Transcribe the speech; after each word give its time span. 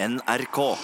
NRK. 0.00 0.76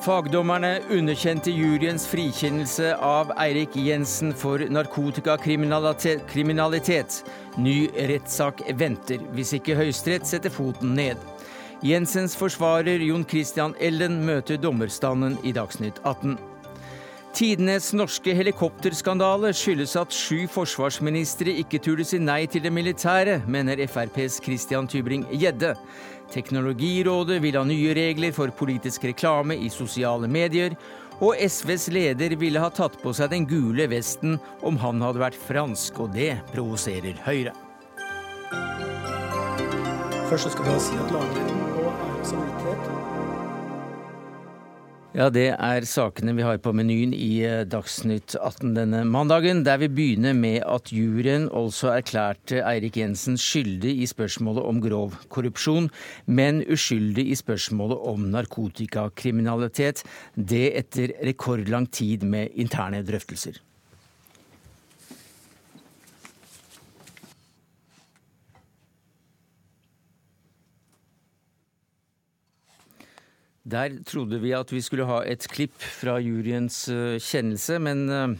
Fagdommerne 0.00 0.80
underkjente 0.90 1.50
juryens 1.52 2.06
frikjennelse 2.08 2.96
av 2.96 3.32
Eirik 3.36 3.76
Jensen 3.76 4.32
for 4.32 4.64
narkotikakriminalitet. 4.64 7.20
Ny 7.60 7.92
rettssak 8.08 8.64
venter, 8.80 9.20
hvis 9.36 9.52
ikke 9.60 9.76
Høyesterett 9.76 10.24
setter 10.24 10.48
foten 10.48 10.96
ned. 10.96 11.20
Jensens 11.84 12.32
forsvarer 12.36 13.00
Jon 13.04 13.28
Christian 13.28 13.76
Ellen 13.76 14.24
møter 14.24 14.56
dommerstanden 14.56 15.36
i 15.44 15.52
Dagsnytt 15.52 16.00
18. 16.00 16.49
Tidenes 17.30 17.92
norske 17.94 18.32
helikopterskandale 18.34 19.52
skyldes 19.54 19.92
at 19.96 20.14
sju 20.14 20.48
forsvarsministre 20.50 21.52
ikke 21.62 21.78
turde 21.82 22.04
si 22.04 22.18
nei 22.18 22.42
til 22.50 22.64
det 22.64 22.72
militære, 22.74 23.36
mener 23.46 23.78
FrPs 23.86 24.40
Christian 24.42 24.88
Tybring-Gjedde. 24.90 25.76
Teknologirådet 26.34 27.38
vil 27.42 27.58
ha 27.58 27.62
nye 27.66 27.94
regler 27.94 28.34
for 28.34 28.50
politisk 28.50 29.06
reklame 29.06 29.56
i 29.56 29.70
sosiale 29.70 30.28
medier. 30.30 30.74
Og 31.20 31.38
SVs 31.38 31.88
leder 31.94 32.34
ville 32.40 32.62
ha 32.62 32.70
tatt 32.72 32.98
på 33.02 33.12
seg 33.14 33.30
den 33.34 33.46
gule 33.46 33.86
vesten 33.92 34.38
om 34.66 34.78
han 34.82 35.02
hadde 35.04 35.22
vært 35.22 35.40
fransk, 35.46 36.02
og 36.02 36.14
det 36.16 36.32
provoserer 36.50 37.20
Høyre. 37.28 37.54
Først 40.30 40.54
skal 40.54 40.70
vi 40.70 40.78
si 40.82 40.98
at 40.98 41.14
lagretten 41.14 41.59
Ja, 45.10 45.26
det 45.26 45.48
er 45.56 45.84
sakene 45.90 46.36
vi 46.36 46.44
har 46.46 46.60
på 46.62 46.70
menyen 46.70 47.10
i 47.16 47.40
eh, 47.42 47.64
Dagsnytt 47.66 48.36
18 48.38 48.76
denne 48.76 49.00
mandagen, 49.02 49.64
der 49.66 49.80
vi 49.82 49.88
begynner 49.90 50.36
med 50.38 50.60
at 50.62 50.92
juryen 50.94 51.48
altså 51.50 51.90
erklærte 51.96 52.60
Eirik 52.62 53.00
Jensen 53.00 53.34
skyldig 53.34 53.96
i 54.04 54.06
spørsmålet 54.06 54.68
om 54.70 54.78
grov 54.84 55.16
korrupsjon, 55.34 55.88
men 56.30 56.62
uskyldig 56.62 57.24
i 57.26 57.38
spørsmålet 57.40 58.06
om 58.12 58.28
narkotikakriminalitet. 58.36 60.04
Det 60.38 60.68
etter 60.78 61.16
rekordlang 61.26 61.90
tid 61.90 62.22
med 62.22 62.54
interne 62.54 63.02
drøftelser. 63.02 63.58
Der 73.70 73.92
trodde 74.06 74.40
vi 74.42 74.54
at 74.56 74.72
vi 74.72 74.80
skulle 74.82 75.06
ha 75.06 75.20
et 75.28 75.44
klipp 75.52 75.76
fra 75.78 76.16
juryens 76.22 76.88
eh, 76.90 77.18
kjennelse, 77.22 77.76
men 77.82 78.08
eh, 78.10 78.32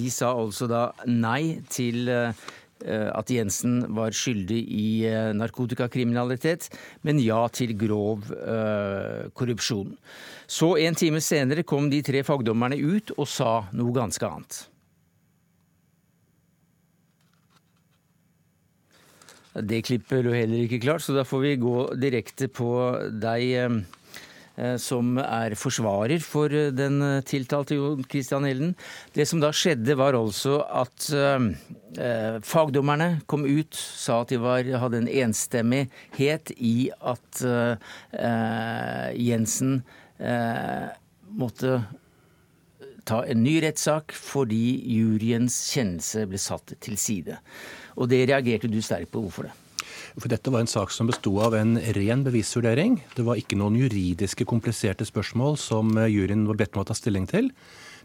de 0.00 0.10
sa 0.12 0.32
altså 0.34 0.68
da 0.68 0.82
nei 1.08 1.62
til 1.72 2.10
eh, 2.10 2.44
at 2.84 3.30
Jensen 3.32 3.78
var 3.96 4.12
skyldig 4.12 4.58
i 4.76 4.88
narkotikakriminalitet, 5.38 6.66
men 7.06 7.22
ja 7.22 7.38
til 7.48 7.70
grov 7.80 8.26
korrupsjon. 9.32 9.94
Så 10.44 10.74
en 10.82 10.98
time 10.98 11.22
senere 11.24 11.64
kom 11.64 11.86
de 11.88 12.02
tre 12.04 12.20
fagdommerne 12.26 12.76
ut 12.76 13.14
og 13.14 13.30
sa 13.30 13.54
noe 13.72 13.94
ganske 13.94 14.28
annet. 14.28 14.58
Det 19.64 19.80
klippet 19.86 20.26
lå 20.26 20.34
heller 20.34 20.66
ikke 20.66 20.82
klart, 20.82 21.06
så 21.06 21.16
da 21.16 21.24
får 21.24 21.44
vi 21.46 21.56
gå 21.62 21.78
direkte 22.04 22.50
på 22.52 22.74
deg. 23.22 23.80
Eh, 24.54 24.76
som 24.78 25.16
er 25.18 25.56
forsvarer 25.58 26.22
for 26.22 26.52
eh, 26.54 26.70
den 26.70 27.00
eh, 27.02 27.22
tiltalte 27.26 27.74
Jon 27.74 28.04
Christian 28.06 28.44
Elden. 28.46 28.76
Det 29.14 29.26
som 29.26 29.40
da 29.42 29.50
skjedde, 29.50 29.96
var 29.98 30.14
altså 30.14 30.60
at 30.70 31.10
fagdommerne 32.44 33.20
kom 33.30 33.44
ut, 33.46 33.74
sa 33.74 34.20
at 34.22 34.32
de 34.32 34.38
var, 34.42 34.66
hadde 34.82 34.98
en 35.02 35.10
enstemmighet 35.22 36.50
i 36.58 36.90
at 36.98 37.42
Jensen 39.14 39.76
måtte 41.38 41.76
ta 43.06 43.20
en 43.22 43.44
ny 43.46 43.60
rettssak 43.62 44.10
fordi 44.18 44.64
juryens 44.96 45.60
kjennelse 45.70 46.26
ble 46.30 46.42
satt 46.42 46.74
til 46.82 46.98
side. 46.98 47.38
Og 47.94 48.10
det 48.10 48.24
reagerte 48.32 48.70
du 48.70 48.80
sterkt 48.82 49.14
på. 49.14 49.22
Hvorfor 49.22 49.46
det? 49.46 49.54
For 50.14 50.30
dette 50.30 50.50
var 50.52 50.62
en 50.62 50.70
sak 50.70 50.92
som 50.94 51.08
besto 51.10 51.32
av 51.42 51.56
en 51.58 51.74
ren 51.96 52.20
bevisvurdering. 52.22 53.00
Det 53.16 53.24
var 53.26 53.38
ikke 53.40 53.58
noen 53.58 53.74
juridiske 53.80 54.46
kompliserte 54.46 55.06
spørsmål 55.08 55.56
som 55.58 55.90
eh, 55.98 56.12
juryen 56.12 56.44
var 56.46 56.60
bedt 56.60 56.76
om 56.76 56.84
å 56.84 56.86
ta 56.86 56.94
stilling 56.94 57.26
til. 57.30 57.48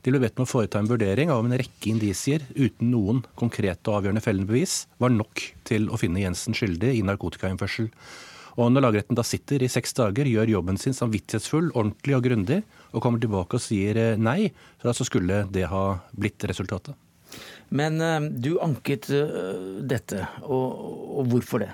De 0.02 0.09
ble 0.09 0.22
bedt 0.24 0.40
om 0.40 0.48
å 0.48 0.50
foreta 0.50 0.80
en 0.81 0.88
vurdering 0.90 1.30
av 1.30 1.46
en 1.46 1.53
rekke 1.59 1.92
indisier 1.92 2.42
uten 2.56 2.90
noen 2.90 3.19
konkrete 3.38 3.92
og 3.92 4.00
avgjørende 4.00 4.24
fellende 4.25 4.50
bevis 4.50 4.88
var 4.98 5.14
nok 5.14 5.44
til 5.69 5.86
å 5.92 6.00
finne 6.02 6.24
Jensen 6.24 6.58
skyldig 6.58 6.96
i 6.98 7.03
narkotikainnførsel. 7.06 7.92
Og 8.58 8.72
når 8.74 8.88
lagretten 8.88 9.19
da 9.19 9.25
sitter 9.28 9.62
i 9.62 9.69
seks 9.69 9.94
dager, 10.00 10.25
gjør 10.25 10.50
jobben 10.56 10.80
sin 10.81 10.98
samvittighetsfull, 10.98 11.68
ordentlig 11.75 12.16
og 12.18 12.24
grundig, 12.25 12.58
og 12.90 13.03
kommer 13.06 13.22
tilbake 13.22 13.59
og 13.59 13.62
sier 13.62 14.00
eh, 14.02 14.18
nei, 14.18 14.50
så 14.81 15.06
skulle 15.06 15.44
det 15.53 15.68
ha 15.69 15.84
blitt 16.18 16.48
resultatet. 16.50 16.98
Men 17.69 18.02
uh, 18.02 18.18
du 18.34 18.56
anket 18.66 19.12
dette, 19.86 20.24
og, 20.50 20.81
og 21.22 21.30
hvorfor 21.36 21.62
det? 21.68 21.69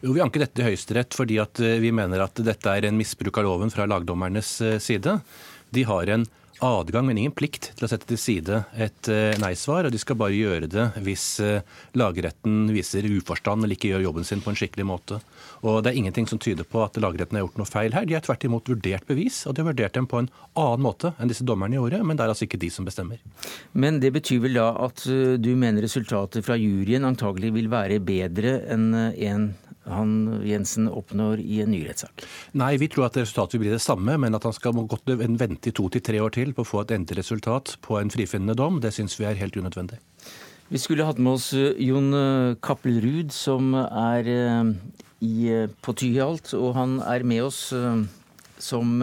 Jo, 0.00 0.12
Vi 0.16 0.20
anker 0.24 0.40
dette 0.40 0.56
til 0.56 0.70
Høyesterett 0.70 1.12
fordi 1.12 1.36
eh, 1.42 1.78
vi 1.82 1.92
mener 1.92 2.24
at 2.24 2.40
dette 2.40 2.72
er 2.72 2.88
en 2.88 2.96
misbruk 2.96 3.36
av 3.36 3.44
loven 3.44 3.72
fra 3.72 3.84
lagdommernes 3.84 4.52
eh, 4.64 4.78
side. 4.80 5.18
De 5.76 5.82
har 5.84 6.08
en 6.08 6.24
adgang, 6.64 7.04
men 7.08 7.18
ingen 7.20 7.34
plikt 7.36 7.70
til 7.76 7.84
å 7.84 7.90
sette 7.92 8.08
til 8.08 8.20
side 8.20 8.62
et 8.80 9.10
eh, 9.12 9.36
nei-svar. 9.42 9.84
Og 9.84 9.92
de 9.92 10.00
skal 10.00 10.16
bare 10.16 10.38
gjøre 10.38 10.70
det 10.72 10.86
hvis 11.04 11.26
lagretten 12.00 12.72
viser 12.72 13.10
uforstand 13.12 13.64
eller 13.64 13.76
ikke 13.76 13.92
gjør 13.92 14.06
jobben 14.06 14.24
sin 14.24 14.40
på 14.40 14.54
en 14.54 14.58
skikkelig 14.62 14.88
måte. 14.88 15.20
Og 15.68 15.82
det 15.84 15.92
er 15.92 16.00
ingenting 16.00 16.32
som 16.32 16.40
tyder 16.40 16.64
på 16.64 16.80
at 16.80 16.96
lagretten 16.96 17.36
har 17.36 17.44
gjort 17.44 17.60
noe 17.60 17.68
feil 17.68 17.92
her. 17.92 18.08
De 18.08 18.16
har 18.16 18.24
tvert 18.24 18.48
imot 18.48 18.72
vurdert 18.72 19.04
bevis, 19.04 19.44
og 19.44 19.52
de 19.52 19.60
har 19.60 19.72
vurdert 19.74 20.00
dem 20.00 20.08
på 20.08 20.24
en 20.24 20.32
annen 20.56 20.84
måte 20.88 21.12
enn 21.20 21.28
disse 21.28 21.44
dommerne 21.44 21.76
gjorde. 21.76 22.00
Men 22.00 22.16
det 22.16 22.24
er 22.24 22.32
altså 22.32 22.48
ikke 22.48 22.64
de 22.64 22.72
som 22.72 22.88
bestemmer. 22.88 23.20
Men 23.76 24.00
det 24.00 24.16
betyr 24.16 24.46
vel 24.48 24.62
da 24.62 24.70
at 24.88 25.04
du 25.04 25.52
mener 25.60 25.84
resultatet 25.84 26.48
fra 26.48 26.56
juryen 26.56 27.04
antagelig 27.04 27.58
vil 27.60 27.68
være 27.68 28.00
bedre 28.00 28.62
enn 28.72 28.94
en 28.96 29.52
han 29.88 30.42
Jensen 30.44 30.88
oppnår 30.90 31.40
i 31.40 31.60
en 31.64 31.72
ny 31.72 31.82
rettssak? 31.86 32.24
Nei, 32.58 32.74
vi 32.80 32.90
tror 32.92 33.08
at 33.08 33.16
resultatet 33.20 33.56
vil 33.56 33.64
bli 33.64 33.72
det 33.74 33.82
samme, 33.82 34.16
men 34.20 34.36
at 34.36 34.44
han 34.46 34.56
skal 34.56 34.76
godt 34.76 35.08
vente 35.08 35.70
i 35.70 35.74
to 35.76 35.88
til 35.88 36.04
tre 36.04 36.20
år 36.20 36.34
til 36.36 36.54
på 36.56 36.64
å 36.66 36.68
få 36.68 36.84
et 36.84 36.94
endelig 36.96 37.22
resultat 37.22 37.76
på 37.84 37.98
en 38.00 38.12
frifinnende 38.12 38.58
dom, 38.58 38.80
det 38.84 38.92
syns 38.96 39.18
vi 39.20 39.28
er 39.28 39.40
helt 39.40 39.56
unødvendig. 39.56 40.00
Vi 40.70 40.78
skulle 40.78 41.06
hatt 41.08 41.18
med 41.18 41.34
oss 41.34 41.50
eh, 41.56 41.74
Jon 41.82 42.12
Kappelrud, 42.12 42.60
Cappelrud, 42.62 43.34
som 43.34 43.74
er 43.74 44.28
eh, 44.30 44.74
i, 45.26 45.36
på 45.82 45.96
Tyholt, 45.98 46.52
og 46.54 46.76
han 46.78 47.00
er 47.04 47.26
med 47.26 47.48
oss 47.48 47.66
som 48.60 49.02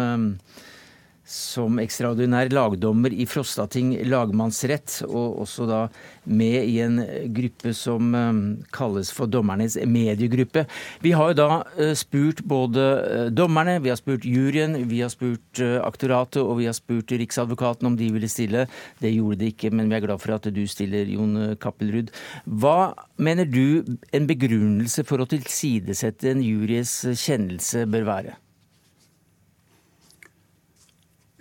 som 1.28 1.76
ekstraordinær 1.84 2.48
lagdommer 2.56 3.12
i 3.12 3.26
Frostating 3.28 3.92
lagmannsrett, 4.08 5.02
og 5.08 5.42
også 5.44 5.68
da 5.68 5.80
med 6.24 6.64
i 6.64 6.78
en 6.86 7.02
gruppe 7.36 7.74
som 7.76 8.16
um, 8.16 8.40
kalles 8.76 9.12
for 9.12 9.28
dommernes 9.28 9.76
mediegruppe. 9.84 10.64
Vi 11.04 11.12
har 11.18 11.34
jo 11.34 11.38
da 11.42 11.50
uh, 11.66 11.92
spurt 12.00 12.46
både 12.48 12.88
uh, 13.04 13.26
dommerne, 13.36 13.78
vi 13.84 13.92
har 13.92 14.00
spurt 14.00 14.24
juryen, 14.28 14.80
vi 14.88 15.04
har 15.04 15.12
spurt 15.12 15.60
aktoratet 15.84 16.40
og 16.44 16.62
vi 16.62 16.70
har 16.70 16.76
spurt 16.78 17.12
Riksadvokaten 17.12 17.92
om 17.92 18.00
de 18.00 18.10
ville 18.14 18.32
stille. 18.32 18.66
Det 19.04 19.12
gjorde 19.12 19.42
de 19.44 19.52
ikke, 19.52 19.74
men 19.76 19.92
vi 19.92 20.00
er 20.00 20.08
glad 20.08 20.24
for 20.24 20.38
at 20.38 20.48
du 20.54 20.64
stiller, 20.70 21.12
Jon 21.12 21.58
Cappelrud. 21.60 22.14
Hva 22.48 22.94
mener 23.20 23.48
du 23.50 23.98
en 24.16 24.28
begrunnelse 24.30 25.04
for 25.08 25.20
å 25.20 25.30
tilsidesette 25.30 26.32
en 26.32 26.44
juries 26.46 27.02
kjennelse 27.18 27.88
bør 27.92 28.12
være? 28.16 28.38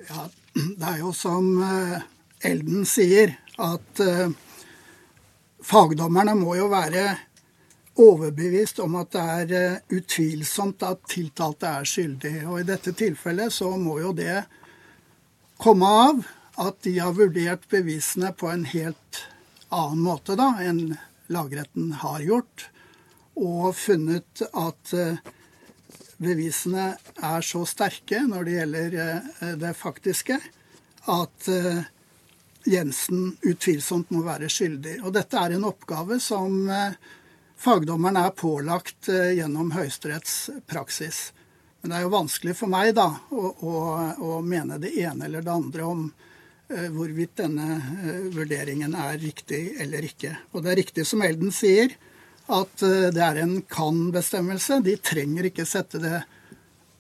Ja, 0.08 0.28
det 0.78 0.86
er 0.86 0.98
jo 1.00 1.12
som 1.16 1.56
eh, 1.62 2.02
Elden 2.46 2.84
sier, 2.86 3.32
at 3.56 4.00
uh, 4.04 4.28
fagdommerne 5.64 6.34
må 6.36 6.58
jo 6.58 6.66
være 6.68 7.06
overbevist 7.96 8.82
om 8.84 8.98
at 9.00 9.14
det 9.14 9.22
er 9.32 9.54
uh, 9.56 9.94
utvilsomt 9.96 10.84
at 10.86 11.00
tiltalte 11.10 11.70
er 11.80 11.88
skyldig. 11.88 12.34
Og 12.44 12.60
i 12.60 12.66
dette 12.68 12.92
tilfellet 12.94 13.54
så 13.56 13.72
må 13.80 13.96
jo 14.02 14.12
det 14.14 14.44
komme 15.58 15.88
av 15.88 16.20
at 16.68 16.78
de 16.84 16.98
har 17.00 17.16
vurdert 17.16 17.64
bevisene 17.72 18.30
på 18.36 18.52
en 18.52 18.66
helt 18.68 19.22
annen 19.72 20.04
måte 20.04 20.36
da, 20.38 20.52
enn 20.60 20.98
lagretten 21.32 21.96
har 22.04 22.20
gjort, 22.22 22.68
og 23.40 23.72
funnet 23.76 24.44
at 24.52 24.92
bevisene 26.22 26.92
er 27.24 27.44
så 27.44 27.64
sterke 27.68 28.22
når 28.26 28.46
det 28.46 28.56
gjelder 28.56 28.96
eh, 29.02 29.52
det 29.60 29.74
faktiske, 29.76 30.38
at 31.12 31.48
eh, 31.52 31.84
Jensen 32.66 33.36
utvilsomt 33.46 34.10
må 34.10 34.24
være 34.26 34.48
skyldig. 34.50 34.98
Og 35.06 35.12
dette 35.14 35.38
er 35.38 35.54
en 35.54 35.68
oppgave 35.68 36.18
som 36.18 36.66
fagdommerne 36.66 37.14
fagdommeren 37.56 38.18
er 38.18 38.32
pålagt 38.34 39.06
gjennom 39.06 39.70
Høyesteretts 39.70 40.34
praksis. 40.66 41.28
Men 41.78 41.92
det 41.92 42.00
er 42.00 42.02
jo 42.08 42.10
vanskelig 42.16 42.56
for 42.58 42.72
meg 42.72 42.90
da 42.98 43.06
å, 43.30 43.52
å, 43.54 43.76
å, 44.18 44.40
mene 44.42 44.80
det 44.82 44.90
ene 44.98 45.28
eller 45.28 45.46
det 45.46 45.54
andre 45.54 45.86
om 45.86 46.02
hvorvidt 46.66 47.36
denne 47.38 47.78
vurderingen 48.34 48.98
er 48.98 49.14
riktig 49.22 49.62
eller 49.78 50.02
ikke. 50.10 50.34
Og 50.50 50.66
det 50.66 50.72
er 50.72 50.80
riktig 50.82 51.06
som 51.06 51.22
Elden 51.22 51.54
sier, 51.54 51.94
at 52.52 52.82
det 53.14 53.22
er 53.22 53.40
en 53.42 53.58
kan-bestemmelse. 53.62 54.80
De 54.84 54.96
trenger 55.02 55.48
ikke 55.48 55.66
sette 55.66 55.98
det 56.02 56.20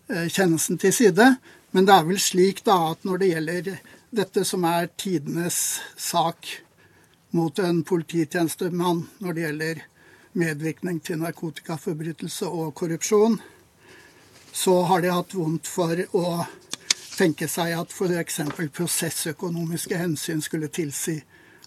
kjennelsen 0.08 0.78
til 0.82 0.94
side. 0.94 1.28
Men 1.70 1.86
det 1.86 1.94
er 1.94 2.06
vel 2.08 2.20
slik 2.22 2.62
da 2.66 2.76
at 2.92 3.04
når 3.06 3.20
det 3.22 3.32
gjelder 3.32 3.72
dette 4.16 4.44
som 4.48 4.64
er 4.64 4.88
tidenes 4.96 5.58
sak 5.96 6.48
mot 7.36 7.58
en 7.58 7.82
polititjenestemann 7.84 9.02
når 9.18 9.36
det 9.36 9.44
gjelder 9.44 9.82
medvirkning 10.36 11.00
til 11.04 11.20
narkotikaforbrytelse 11.20 12.48
og 12.48 12.74
korrupsjon, 12.76 13.38
så 14.52 14.76
har 14.88 15.04
de 15.04 15.12
hatt 15.12 15.34
vondt 15.36 15.68
for 15.68 16.00
å 16.16 16.26
tenke 17.16 17.48
seg 17.48 17.72
at 17.76 17.92
f.eks. 17.92 18.40
prosessøkonomiske 18.76 20.00
hensyn 20.00 20.42
skulle 20.44 20.72
tilsi 20.72 21.18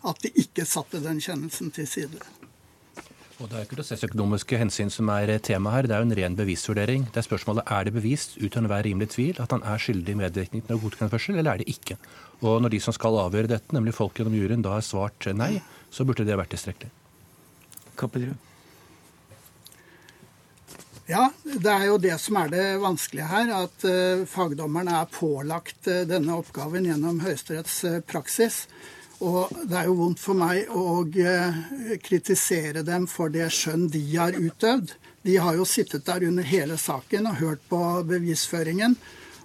at 0.09 0.21
de 0.23 0.33
ikke 0.41 0.65
satte 0.65 1.01
den 1.03 1.21
kjennelsen 1.21 1.73
til 1.75 1.89
side. 1.89 2.38
Og 3.39 3.47
Det 3.47 3.55
er 3.55 3.63
ikke 3.63 3.77
prosessøkonomiske 3.77 4.57
hensyn 4.59 4.89
som 4.91 5.07
er 5.13 5.29
tema 5.39 5.71
her, 5.71 5.87
det 5.87 5.95
er 5.95 6.01
jo 6.01 6.07
en 6.09 6.17
ren 6.17 6.35
bevisvurdering. 6.35 7.05
Det 7.07 7.21
er 7.21 7.23
spørsmålet 7.23 7.71
er 7.71 7.85
det 7.87 7.93
bevist 7.95 8.35
ut 8.35 8.51
av 8.51 8.65
enhver 8.65 8.83
rimelig 8.83 9.13
tvil 9.13 9.39
at 9.39 9.55
han 9.55 9.63
er 9.63 9.79
skyldig 9.79 10.11
i 10.11 10.19
medvirkning 10.19 10.65
til 10.65 10.75
narkotikaførsel, 10.75 11.39
eller 11.39 11.53
er 11.53 11.63
det 11.63 11.69
ikke. 11.71 11.95
Og 12.43 12.59
Når 12.61 12.75
de 12.75 12.81
som 12.83 12.93
skal 12.93 13.15
avgjøre 13.21 13.53
dette, 13.53 13.75
nemlig 13.75 13.95
folk 13.95 14.19
gjennom 14.19 14.35
juryen, 14.35 14.61
da 14.61 14.75
har 14.75 14.83
svart 14.83 15.29
nei, 15.31 15.61
så 15.89 16.03
burde 16.03 16.27
det 16.27 16.35
vært 16.35 16.51
tilstrekkelig. 16.51 16.91
Ja, 21.07 21.31
det 21.43 21.71
er 21.71 21.87
jo 21.87 21.97
det 21.97 22.19
som 22.19 22.35
er 22.43 22.51
det 22.51 22.67
vanskelige 22.83 23.31
her. 23.31 23.55
At 23.63 23.87
uh, 23.87 24.27
fagdommerne 24.27 24.99
er 24.99 25.11
pålagt 25.15 25.87
denne 25.87 26.35
oppgaven 26.43 26.91
gjennom 26.91 27.23
Høyesteretts 27.23 27.85
praksis. 28.11 28.65
Og 29.19 29.51
det 29.67 29.75
er 29.75 29.87
jo 29.89 29.97
vondt 29.99 30.21
for 30.23 30.37
meg 30.39 30.69
å 30.71 31.03
kritisere 32.03 32.85
dem 32.87 33.07
for 33.11 33.31
det 33.33 33.49
skjønn 33.51 33.89
de 33.91 34.03
har 34.15 34.37
utøvd. 34.37 34.93
De 35.27 35.35
har 35.43 35.57
jo 35.57 35.67
sittet 35.67 36.05
der 36.07 36.23
under 36.29 36.47
hele 36.47 36.77
saken 36.79 37.27
og 37.27 37.41
hørt 37.41 37.65
på 37.67 37.81
bevisføringen 38.07 38.95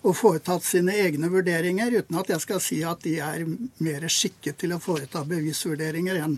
og 0.04 0.16
foretatt 0.18 0.64
sine 0.66 0.92
egne 1.00 1.30
vurderinger, 1.32 1.94
uten 1.96 2.18
at 2.20 2.28
jeg 2.28 2.42
skal 2.44 2.60
si 2.60 2.82
at 2.84 3.00
de 3.06 3.16
er 3.24 3.46
mer 3.82 4.04
skikket 4.12 4.58
til 4.60 4.74
å 4.76 4.80
foreta 4.82 5.24
bevisvurderinger 5.26 6.20
enn 6.20 6.36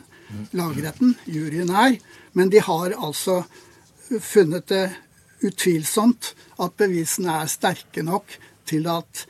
lagretten, 0.57 1.17
juryen 1.27 1.73
er. 1.75 1.99
Men 2.39 2.53
de 2.53 2.63
har 2.63 2.95
altså 2.95 3.41
funnet 4.23 4.71
det 4.71 4.85
utvilsomt 5.47 6.31
at 6.63 6.79
bevisene 6.79 7.43
er 7.43 7.51
sterke 7.51 8.07
nok 8.07 8.39
til 8.71 8.87
at 8.89 9.27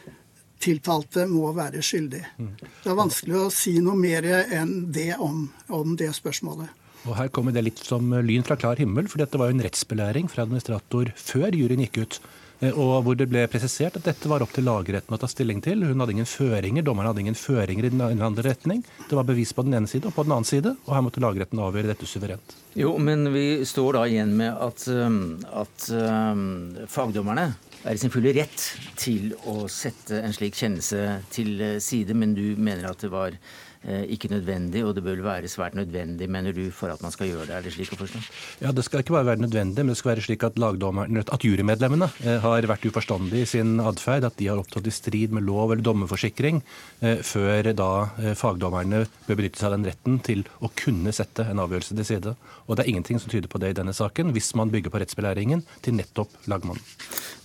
tiltalte 0.62 1.26
må 1.30 1.50
være 1.56 1.82
skyldig. 1.84 2.22
Det 2.38 2.90
er 2.90 2.98
vanskelig 2.98 3.38
å 3.40 3.52
si 3.54 3.76
noe 3.84 3.98
mer 3.98 4.26
enn 4.44 4.90
det 4.92 5.12
om, 5.18 5.46
om 5.68 5.96
det 5.98 6.12
spørsmålet. 6.16 6.72
Og 7.06 7.14
Her 7.14 7.28
kommer 7.30 7.54
det 7.54 7.62
litt 7.62 7.82
som 7.86 8.10
lyn 8.26 8.46
fra 8.46 8.56
klar 8.58 8.80
himmel, 8.82 9.06
for 9.10 9.22
dette 9.22 9.38
var 9.38 9.50
jo 9.50 9.56
en 9.56 9.62
rettsbelæring 9.66 10.30
fra 10.32 10.46
administrator 10.46 11.12
før 11.20 11.54
juryen 11.54 11.84
gikk 11.86 12.02
ut. 12.02 12.18
Eh, 12.64 12.72
og 12.72 13.04
hvor 13.04 13.16
det 13.18 13.28
ble 13.28 13.42
presisert 13.52 13.98
at 13.98 14.06
dette 14.06 14.30
var 14.30 14.42
opp 14.44 14.54
til 14.56 14.64
lagretten 14.66 15.12
å 15.12 15.18
ta 15.20 15.28
stilling 15.28 15.60
til. 15.64 15.84
Hun 15.84 16.00
hadde 16.00 16.14
ingen 16.16 16.28
føringer, 16.28 16.84
Dommeren 16.86 17.10
hadde 17.10 17.24
ingen 17.26 17.36
føringer 17.38 17.88
i 17.88 17.92
den 17.92 18.02
andre 18.02 18.46
retning. 18.48 18.82
Det 19.10 19.18
var 19.18 19.28
bevis 19.28 19.52
på 19.56 19.66
den 19.66 19.76
ene 19.76 19.90
side 19.90 20.08
og 20.08 20.16
på 20.16 20.24
den 20.24 20.36
annen 20.36 20.48
side, 20.48 20.72
og 20.86 20.94
her 20.96 21.04
måtte 21.04 21.22
lagretten 21.24 21.60
avgjøre 21.60 21.92
dette 21.92 22.08
suverent. 22.08 22.56
Jo, 22.76 22.94
men 23.00 23.28
vi 23.34 23.46
står 23.68 23.98
da 23.98 24.06
igjen 24.08 24.34
med 24.40 24.56
at, 24.66 24.86
um, 24.88 25.20
at 25.52 25.88
um, 25.92 26.48
fagdommerne 26.92 27.50
er 27.86 27.94
i 27.94 28.00
sin 28.02 28.10
fulle 28.10 28.32
rett 28.34 28.62
til 28.98 29.30
å 29.46 29.68
sette 29.70 30.18
en 30.18 30.34
slik 30.34 30.58
kjennelse 30.58 31.02
til 31.30 31.62
side, 31.82 32.16
men 32.18 32.34
du 32.34 32.56
mener 32.58 32.90
at 32.90 33.04
det 33.04 33.12
var 33.12 33.36
ikke 33.84 34.30
nødvendig, 34.32 34.82
og 34.84 34.94
det 34.96 35.04
bør 35.04 35.20
være 35.22 35.48
svært 35.50 35.76
nødvendig, 35.78 36.28
mener 36.30 36.52
du, 36.52 36.64
for 36.74 36.90
at 36.90 37.02
man 37.04 37.12
skal 37.14 37.28
gjøre 37.30 37.46
det? 37.46 37.54
Er 37.54 37.66
det 37.66 37.72
slik 37.74 37.92
å 37.94 37.98
forstå? 38.00 38.22
Ja, 38.64 38.72
Det 38.74 38.84
skal 38.84 39.02
ikke 39.02 39.14
bare 39.14 39.28
være 39.30 39.44
nødvendig, 39.44 39.84
men 39.84 39.92
det 39.92 39.98
skal 40.00 40.14
være 40.14 40.24
slik 40.26 40.42
at, 40.46 40.58
at 40.58 41.46
jurymedlemmene 41.46 42.08
eh, 42.24 42.38
har 42.42 42.66
vært 42.66 42.86
uforstandige 42.88 43.46
i 43.46 43.50
sin 43.50 43.78
atferd, 43.80 44.26
at 44.26 44.38
de 44.40 44.48
har 44.50 44.58
opptrådt 44.58 44.88
i 44.90 44.94
strid 44.94 45.34
med 45.36 45.46
lov 45.46 45.72
eller 45.72 45.84
dommerforsikring, 45.86 46.62
eh, 47.00 47.22
før 47.22 47.70
da 47.76 47.90
fagdommerne 48.38 49.04
bør 49.26 49.38
benytte 49.38 49.60
seg 49.60 49.70
av 49.70 49.76
den 49.76 49.88
retten 49.90 50.18
til 50.26 50.44
å 50.64 50.70
kunne 50.74 51.14
sette 51.14 51.46
en 51.46 51.62
avgjørelse 51.62 51.96
til 51.96 52.08
side. 52.08 52.34
Og 52.66 52.76
det 52.76 52.84
er 52.84 52.92
ingenting 52.94 53.20
som 53.22 53.30
tyder 53.30 53.50
på 53.52 53.60
det 53.62 53.72
i 53.72 53.78
denne 53.78 53.94
saken, 53.96 54.34
hvis 54.34 54.54
man 54.58 54.72
bygger 54.72 54.92
på 54.92 55.02
rettsbelæringen 55.02 55.62
til 55.84 55.98
nettopp 55.98 56.34
lagmannen. 56.50 56.82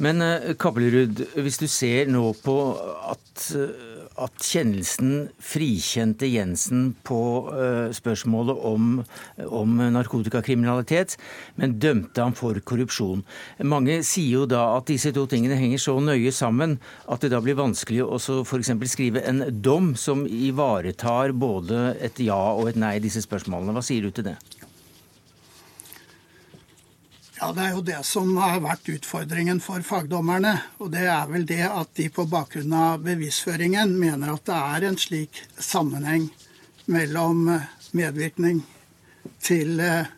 Men 0.02 0.24
Kabelrud, 0.58 1.22
hvis 1.38 1.62
du 1.62 1.68
ser 1.70 2.10
nå 2.10 2.32
på 2.42 2.58
at 3.12 3.46
at 4.22 4.46
kjennelsen 4.46 5.30
frikjente 5.42 6.30
Jensen 6.30 6.92
på 7.08 7.22
uh, 7.50 7.90
spørsmålet 7.96 8.62
om, 8.68 9.02
om, 9.48 9.82
narkotikakriminalitet, 9.96 11.18
men 11.60 11.78
dømte 11.82 12.24
ham 12.24 12.36
for 12.38 12.58
korrupsjon. 12.66 13.26
Mange 13.66 14.02
sier 14.08 14.42
jo 14.42 14.48
da 14.50 14.64
at 14.78 14.90
disse 14.92 15.14
to 15.16 15.26
tingene 15.30 15.60
henger 15.60 15.82
så 15.82 15.98
nøye 16.02 16.34
sammen 16.36 16.78
at 17.12 17.26
det 17.26 17.34
da 17.34 17.42
blir 17.44 17.60
vanskelig 17.60 18.04
å 18.06 18.20
f.eks. 18.46 18.74
skrive 18.94 19.26
en 19.28 19.46
dom 19.64 19.94
som 20.00 20.26
ivaretar 20.26 21.34
både 21.34 21.96
et 22.02 22.22
ja 22.24 22.42
og 22.54 22.72
et 22.72 22.82
nei 22.82 22.98
i 23.00 23.06
disse 23.06 23.24
spørsmålene. 23.26 23.76
Hva 23.76 23.86
sier 23.86 24.06
du 24.06 24.14
til 24.14 24.32
det? 24.32 24.38
Ja, 27.42 27.48
Det 27.54 27.62
er 27.62 27.72
jo 27.74 27.82
det 27.82 28.02
som 28.06 28.36
har 28.38 28.60
vært 28.62 28.90
utfordringen 28.94 29.58
for 29.66 29.82
fagdommerne. 29.82 30.52
Og 30.78 30.92
det 30.94 31.08
er 31.10 31.24
vel 31.26 31.48
det 31.50 31.64
at 31.66 31.90
de 31.98 32.06
på 32.14 32.28
bakgrunn 32.30 32.76
av 32.78 33.02
bevisføringen 33.02 33.96
mener 33.98 34.36
at 34.36 34.46
det 34.46 34.58
er 34.76 34.86
en 34.86 34.98
slik 35.02 35.40
sammenheng 35.58 36.28
mellom 36.86 37.50
medvirkning 37.98 38.62
til 39.42 39.82
eh, 39.82 40.14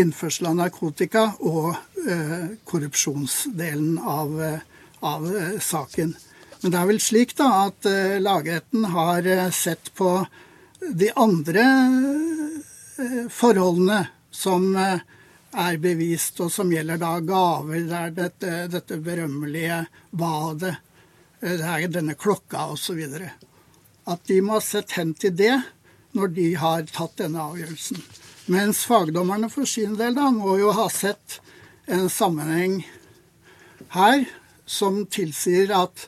innførsel 0.00 0.48
av 0.54 0.56
narkotika 0.62 1.26
og 1.44 1.76
eh, 2.08 2.56
korrupsjonsdelen 2.64 4.00
av, 4.00 4.34
eh, 4.40 4.58
av 5.04 5.28
saken. 5.60 6.16
Men 6.62 6.72
det 6.72 6.80
er 6.80 6.92
vel 6.94 7.06
slik 7.12 7.36
da 7.36 7.52
at 7.66 7.92
lagretten 8.24 8.88
har 8.96 9.34
sett 9.52 9.92
på 9.98 10.14
de 10.80 11.12
andre 11.12 11.64
forholdene 13.28 14.06
som 14.32 14.70
er 15.52 15.76
bevist, 15.78 16.40
og 16.40 16.52
som 16.52 16.72
gjelder 16.72 17.00
da 17.00 17.12
gaver. 17.20 17.84
Det 17.88 17.98
er 17.98 18.16
dette, 18.16 18.52
dette 18.72 18.98
berømmelige 19.02 19.84
badet, 20.10 20.76
det 21.42 21.60
er 21.66 21.88
denne 21.90 22.14
klokka 22.14 22.68
osv. 22.72 23.00
At 24.06 24.26
de 24.30 24.40
må 24.42 24.56
ha 24.56 24.64
sett 24.64 24.94
hen 24.98 25.14
til 25.14 25.34
det 25.36 25.56
når 26.16 26.34
de 26.36 26.48
har 26.60 26.84
tatt 26.92 27.16
denne 27.20 27.42
avgjørelsen. 27.42 28.02
Mens 28.52 28.84
fagdommerne 28.88 29.48
for 29.50 29.68
sin 29.68 29.96
del 29.98 30.16
da 30.18 30.28
må 30.34 30.56
jo 30.60 30.72
ha 30.76 30.88
sett 30.92 31.40
en 31.86 32.08
sammenheng 32.10 32.80
her 33.94 34.24
som 34.66 35.04
tilsier 35.06 35.72
at 35.74 36.06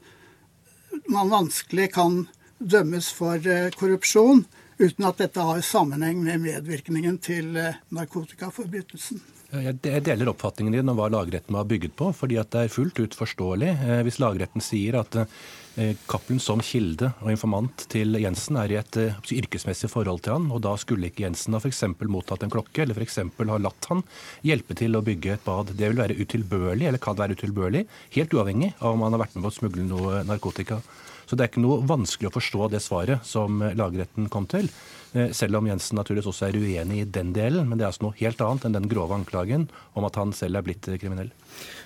man 1.11 1.31
vanskelig 1.33 1.91
kan 1.95 2.25
dømmes 2.59 3.11
for 3.13 3.39
eh, 3.51 3.71
korrupsjon 3.75 4.45
uten 4.79 5.07
at 5.07 5.21
dette 5.21 5.43
har 5.43 5.63
sammenheng 5.65 6.23
med 6.25 6.43
medvirkningen 6.47 7.19
til 7.23 7.57
eh, 7.61 7.81
narkotikaforbrytelsen. 7.95 9.23
Jeg 9.55 10.03
deler 10.03 10.31
oppfatningen 10.33 10.75
din 10.75 10.91
om 10.91 10.97
hva 10.99 11.07
lagretten 11.13 11.55
var 11.55 11.67
bygget 11.71 11.95
på. 11.97 12.11
fordi 12.13 12.41
Det 12.43 12.61
er 12.65 12.73
fullt 12.73 12.99
ut 12.99 13.15
forståelig 13.15 13.69
eh, 13.71 14.01
hvis 14.03 14.19
lagretten 14.19 14.61
sier 14.65 14.99
at 14.99 15.15
eh, 15.15 15.95
Cappelen 16.11 16.41
som 16.43 16.63
kilde 16.65 17.13
og 17.23 17.31
informant 17.31 17.87
til 17.93 18.19
Jensen 18.19 18.59
er 18.59 18.73
i 18.73 18.79
et 18.81 18.97
eh, 18.99 19.15
yrkesmessig 19.39 19.91
forhold 19.93 20.25
til 20.25 20.35
han, 20.35 20.51
og 20.51 20.63
da 20.67 20.75
skulle 20.81 21.11
ikke 21.11 21.27
Jensen 21.27 21.55
ha 21.55 21.61
f.eks. 21.63 21.85
mottatt 22.03 22.43
en 22.43 22.51
klokke 22.51 22.83
eller 22.83 22.99
f.eks. 22.99 23.21
ha 23.39 23.61
latt 23.63 23.91
han 23.91 24.03
hjelpe 24.43 24.75
til 24.75 24.97
å 24.97 25.05
bygge 25.07 25.37
et 25.37 25.47
bad. 25.47 25.71
Det 25.71 25.93
vil 25.93 26.03
være 26.03 26.19
utilbørlig, 26.19 26.89
eller 26.89 27.03
kan 27.03 27.19
være 27.19 27.39
utilbørlig, 27.39 27.87
helt 28.19 28.35
uavhengig 28.35 28.75
av 28.81 28.97
om 28.97 29.07
han 29.07 29.15
har 29.15 29.27
vært 29.27 29.39
med 29.39 29.47
på 29.47 29.55
å 29.55 29.59
smugle 29.61 29.87
noe 29.87 30.25
narkotika. 30.27 30.83
Så 31.25 31.39
det 31.39 31.47
er 31.47 31.53
ikke 31.53 31.65
noe 31.65 31.85
vanskelig 31.89 32.29
å 32.29 32.35
forstå 32.35 32.69
det 32.75 32.83
svaret 32.85 33.25
som 33.25 33.63
lagretten 33.79 34.27
kom 34.33 34.51
til. 34.51 34.69
Eh, 35.15 35.31
selv 35.31 35.61
om 35.61 35.69
Jensen 35.69 35.99
naturligvis 35.99 36.27
også 36.33 36.49
er 36.49 36.59
uenig 36.59 37.01
i 37.01 37.07
den 37.17 37.33
delen. 37.37 37.69
Men 37.69 37.79
det 37.79 37.87
er 37.87 37.93
altså 37.93 38.09
noe 38.09 38.19
helt 38.19 38.41
annet 38.43 38.67
enn 38.67 38.77
den 38.77 38.91
grove 38.91 39.15
anklagen 39.15 39.69
om 39.95 40.07
at 40.09 40.19
han 40.19 40.35
selv 40.35 40.59
er 40.59 40.67
blitt 40.67 40.89
kriminell. 40.99 41.31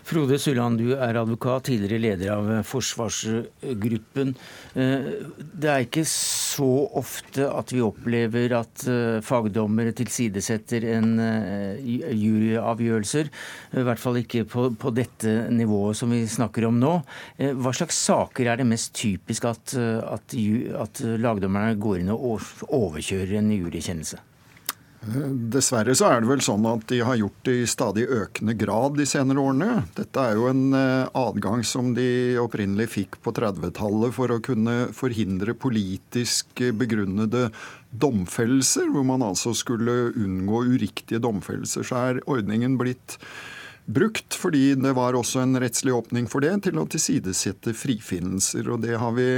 Frode 0.08 0.38
Sulland, 0.40 0.80
du 0.80 0.94
er 0.96 1.18
advokat, 1.20 1.66
tidligere 1.68 2.00
leder 2.00 2.32
av 2.38 2.48
forsvarsgruppen. 2.64 4.32
Eh, 4.72 5.10
det 5.36 5.72
er 5.72 5.84
ikke 5.84 6.06
ofte 6.66 7.46
at 7.50 7.72
vi 7.74 7.82
opplever 7.84 8.54
at 8.58 8.84
eh, 8.90 9.18
fagdommere 9.24 9.94
tilsidesetter 9.96 10.86
en 10.94 11.12
eh, 11.22 11.90
juryavgjørelser. 12.14 13.30
I 13.78 13.86
hvert 13.86 14.02
fall 14.02 14.20
ikke 14.22 14.44
på, 14.48 14.68
på, 14.78 14.94
dette 14.96 15.34
nivået 15.54 15.98
som 15.98 16.12
vi 16.14 16.22
snakker 16.28 16.68
om 16.68 16.78
nå. 16.80 16.94
Hva 17.38 17.74
slags 17.76 17.98
saker 18.08 18.50
er 18.50 18.60
det 18.60 18.68
mest 18.68 18.94
typisk 18.96 19.46
at, 19.48 19.76
at, 19.76 20.34
at 20.84 21.04
lagdommerne 21.20 21.78
går 21.80 22.02
inn 22.02 22.14
og 22.14 22.40
overkjører 22.68 23.38
en 23.38 23.54
jurykjennelse? 23.54 24.24
Dessverre 24.98 25.94
så 25.94 26.08
er 26.10 26.22
det 26.22 26.28
vel 26.28 26.40
sånn 26.42 26.64
at 26.66 26.82
de 26.90 26.98
har 27.06 27.16
gjort 27.20 27.44
det 27.46 27.54
i 27.60 27.66
stadig 27.70 28.06
økende 28.10 28.54
grad 28.58 28.96
de 28.98 29.06
senere 29.06 29.40
årene. 29.40 29.84
Dette 29.94 30.24
er 30.24 30.34
jo 30.34 30.48
en 30.50 30.74
eh, 30.74 31.10
adgang 31.16 31.62
som 31.66 31.92
de 31.94 32.36
opprinnelig 32.42 32.88
fikk 32.96 33.20
på 33.22 33.32
30-tallet 33.36 34.16
for 34.16 34.34
å 34.34 34.40
kunne 34.42 34.90
forhindre 34.96 35.54
politisk 35.54 36.64
begrunnede 36.80 37.46
domfellelser, 37.94 38.90
hvor 38.92 39.06
man 39.06 39.22
altså 39.24 39.54
skulle 39.56 40.10
unngå 40.18 40.64
uriktige 40.74 41.22
domfellelser. 41.22 41.86
Så 41.86 42.02
er 42.02 42.20
ordningen 42.26 42.76
blitt 42.80 43.20
brukt, 43.88 44.34
fordi 44.36 44.74
det 44.74 44.90
var 44.92 45.16
også 45.16 45.40
en 45.40 45.56
rettslig 45.60 45.94
åpning 45.96 46.26
for 46.28 46.44
det, 46.44 46.52
til 46.66 46.76
å 46.80 46.84
tilsidesette 46.90 47.72
frifinnelser. 47.72 48.68
Og 48.68 48.82
det 48.84 48.98
har 49.00 49.14
vi 49.16 49.28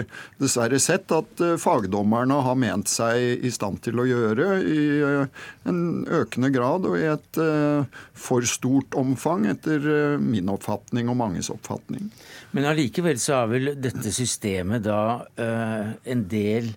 dessverre 0.41 0.81
sett 0.83 1.13
at 1.15 1.43
eh, 1.45 1.55
fagdommerne 1.61 2.41
har 2.43 2.59
ment 2.59 2.91
seg 2.91 3.47
i 3.47 3.53
stand 3.55 3.79
til 3.87 4.03
å 4.03 4.09
gjøre 4.09 4.49
i 4.67 4.83
eh, 5.07 5.45
en 5.71 5.81
økende 6.05 6.51
grad 6.55 6.89
og 6.91 6.99
i 6.99 7.07
et 7.13 7.41
eh, 7.43 8.03
for 8.19 8.47
stort 8.49 8.99
omfang, 8.99 9.47
etter 9.53 10.19
min 10.19 10.51
oppfatning 10.51 11.13
og 11.13 11.21
manges 11.23 11.53
oppfatning. 11.55 12.11
Men 12.51 12.67
allikevel 12.73 13.21
så 13.23 13.45
er 13.45 13.53
vel 13.53 13.75
dette 13.79 14.11
systemet 14.15 14.83
da 14.85 15.01
en 15.39 16.23
del 16.31 16.73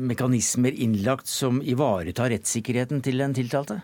mekanismer 0.00 0.76
innlagt 0.84 1.28
som 1.28 1.60
ivaretar 1.64 2.30
rettssikkerheten 2.32 3.02
til 3.04 3.20
den 3.20 3.34
tiltalte? 3.36 3.80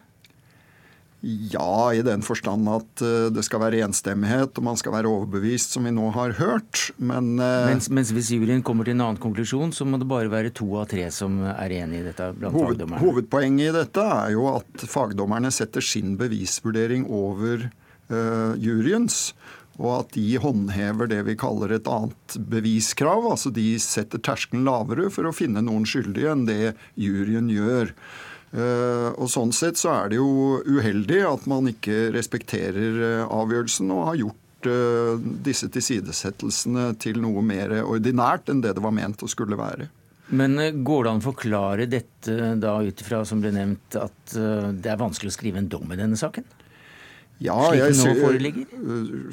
Ja, 1.24 1.94
i 1.96 2.02
den 2.06 2.20
forstand 2.22 2.68
at 2.68 3.02
uh, 3.02 3.28
det 3.32 3.42
skal 3.46 3.62
være 3.62 3.80
enstemmighet 3.86 4.58
og 4.60 4.66
man 4.68 4.76
skal 4.78 4.94
være 4.94 5.10
overbevist, 5.10 5.72
som 5.74 5.88
vi 5.88 5.92
nå 5.94 6.10
har 6.14 6.36
hørt. 6.38 6.90
Men, 6.98 7.34
uh, 7.40 7.64
mens, 7.70 7.88
mens, 7.90 8.12
hvis 8.14 8.30
juryen 8.36 8.62
kommer 8.66 8.86
til 8.86 8.94
en 8.94 9.06
annen 9.06 9.22
konklusjon, 9.22 9.72
så 9.74 9.88
må 9.88 9.98
det 10.02 10.08
bare 10.10 10.30
være 10.32 10.52
to 10.54 10.68
av 10.78 10.86
tre 10.92 11.08
som 11.14 11.40
er 11.54 11.78
enig 11.80 12.02
i 12.02 12.06
dette 12.10 12.30
blant 12.36 12.54
hoved, 12.54 12.76
fagdommerne? 12.76 13.02
Hovedpoenget 13.02 13.70
i 13.70 13.76
dette 13.78 14.06
er 14.20 14.36
jo 14.36 14.46
at 14.52 14.86
fagdommerne 14.92 15.50
setter 15.54 15.84
sin 15.84 16.14
bevisvurdering 16.20 17.08
over 17.08 17.68
uh, 18.12 18.52
juryens. 18.60 19.32
Og 19.76 19.90
at 19.92 20.14
de 20.14 20.38
håndhever 20.40 21.08
det 21.10 21.18
vi 21.26 21.34
kaller 21.36 21.74
et 21.76 21.88
annet 21.90 22.36
beviskrav. 22.48 23.26
Altså 23.28 23.52
de 23.52 23.74
setter 23.82 24.22
terskelen 24.24 24.64
lavere 24.64 25.10
for 25.12 25.28
å 25.28 25.34
finne 25.36 25.64
noen 25.64 25.84
skyldige 25.88 26.32
enn 26.32 26.46
det 26.48 26.72
juryen 26.96 27.50
gjør. 27.52 27.92
Eh, 28.54 29.10
og 29.18 29.28
Sånn 29.30 29.52
sett 29.54 29.78
så 29.80 29.92
er 29.96 30.12
det 30.12 30.20
jo 30.20 30.62
uheldig 30.62 31.22
at 31.26 31.46
man 31.50 31.70
ikke 31.70 32.10
respekterer 32.14 33.00
eh, 33.02 33.22
avgjørelsen 33.26 33.90
og 33.94 34.04
har 34.12 34.20
gjort 34.20 34.68
eh, 34.70 35.28
disse 35.48 35.68
tilsidesettelsene 35.74 36.92
til 37.02 37.20
noe 37.24 37.42
mer 37.46 37.74
ordinært 37.82 38.52
enn 38.52 38.62
det 38.64 38.76
det 38.76 38.84
var 38.84 38.94
ment 38.94 39.24
å 39.26 39.30
skulle 39.30 39.58
være. 39.58 39.90
Men 40.26 40.58
går 40.82 41.04
det 41.04 41.10
an 41.10 41.20
å 41.22 41.26
forklare 41.28 41.86
dette 41.90 42.54
da 42.58 42.78
ut 42.82 43.02
ifra 43.02 43.20
som 43.28 43.42
ble 43.42 43.52
nevnt, 43.54 43.94
at 43.94 44.32
det 44.34 44.90
er 44.90 44.98
vanskelig 44.98 45.30
å 45.30 45.36
skrive 45.36 45.60
en 45.62 45.68
dom 45.70 45.92
i 45.94 45.98
denne 46.00 46.18
saken? 46.18 46.42
Ja, 47.42 47.58
jeg, 47.76 47.92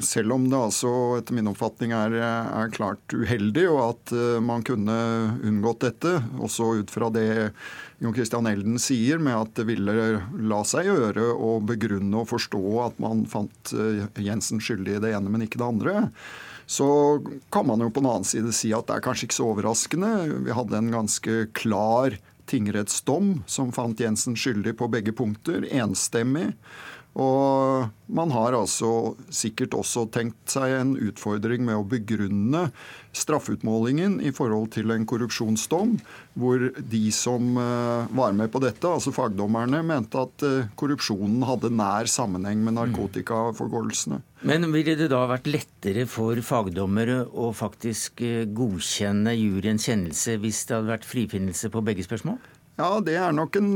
selv 0.04 0.34
om 0.34 0.42
det 0.52 0.58
altså 0.58 0.90
etter 1.16 1.36
min 1.38 1.48
oppfatning 1.48 1.94
er, 1.96 2.18
er, 2.20 2.72
klart 2.74 3.14
uheldig, 3.16 3.64
og 3.72 3.80
at 3.86 4.12
man 4.44 4.60
kunne 4.66 4.96
unngått 5.40 5.86
dette, 5.86 6.18
også 6.36 6.82
ut 6.82 6.92
fra 6.92 7.08
det 7.14 7.24
Jon 8.04 8.14
Christian 8.14 8.46
Elden 8.46 8.76
sier, 8.82 9.18
med 9.22 9.36
at 9.38 9.54
det 9.56 9.64
ville 9.70 9.94
la 10.44 10.60
seg 10.68 10.90
gjøre 10.90 11.30
å 11.32 11.56
begrunne 11.64 12.20
og 12.20 12.28
forstå 12.32 12.62
at 12.84 12.98
man 13.02 13.24
fant 13.30 13.72
eh, 13.72 14.04
Jensen 14.20 14.60
skyldig 14.60 14.98
i 14.98 15.04
det 15.06 15.14
ene, 15.16 15.32
men 15.32 15.46
ikke 15.46 15.62
det 15.62 15.70
andre. 15.70 16.04
Så 16.66 16.86
kan 17.52 17.68
man 17.68 17.80
jo 17.80 17.90
på 17.92 18.02
den 18.02 18.10
annen 18.10 18.28
side 18.28 18.52
si 18.56 18.72
at 18.76 18.88
det 18.88 18.98
er 18.98 19.04
kanskje 19.04 19.28
ikke 19.28 19.38
så 19.38 19.50
overraskende. 19.52 20.12
Vi 20.44 20.56
hadde 20.56 20.80
en 20.80 20.92
ganske 20.92 21.38
klar 21.56 22.18
tingrettsdom 22.50 23.38
som 23.48 23.72
fant 23.72 24.00
Jensen 24.00 24.36
skyldig 24.36 24.74
på 24.80 24.88
begge 24.92 25.14
punkter, 25.16 25.64
enstemmig. 25.72 26.50
Og 27.14 27.86
man 28.10 28.32
har 28.34 28.56
altså 28.58 29.14
sikkert 29.30 29.76
også 29.78 30.08
tenkt 30.12 30.50
seg 30.50 30.72
en 30.80 30.94
utfordring 30.98 31.62
med 31.62 31.78
å 31.78 31.86
begrunne 31.86 32.66
straffeutmålingen 33.14 34.16
i 34.18 34.32
forhold 34.34 34.72
til 34.74 34.90
en 34.90 35.06
korrupsjonsdom, 35.06 35.94
hvor 36.34 36.64
de 36.74 37.02
som 37.14 37.54
eh, 37.60 38.10
var 38.18 38.34
med 38.34 38.50
på 38.50 38.58
dette, 38.64 38.90
altså 38.90 39.14
fagdommerne, 39.14 39.84
mente 39.86 40.24
at 40.26 40.46
eh, 40.46 40.72
korrupsjonen 40.74 41.46
hadde 41.46 41.70
nær 41.70 42.10
sammenheng 42.10 42.64
med 42.66 42.74
narkotikaforgåelsene. 42.80 44.18
Men 44.44 44.66
ville 44.74 44.96
det 44.98 45.06
da 45.12 45.22
vært 45.30 45.46
lettere 45.48 46.08
for 46.10 46.42
fagdommere 46.44 47.22
å 47.30 47.52
faktisk 47.54 48.24
eh, 48.26 48.42
godkjenne 48.50 49.36
juryens 49.38 49.86
kjennelse 49.86 50.34
hvis 50.42 50.66
det 50.66 50.80
hadde 50.80 50.96
vært 50.96 51.08
frifinnelse 51.08 51.70
på 51.70 51.86
begge 51.86 52.06
spørsmål? 52.10 52.42
Ja, 52.74 52.96
det 53.06 53.14
er 53.14 53.30
nok 53.30 53.54
en 53.60 53.68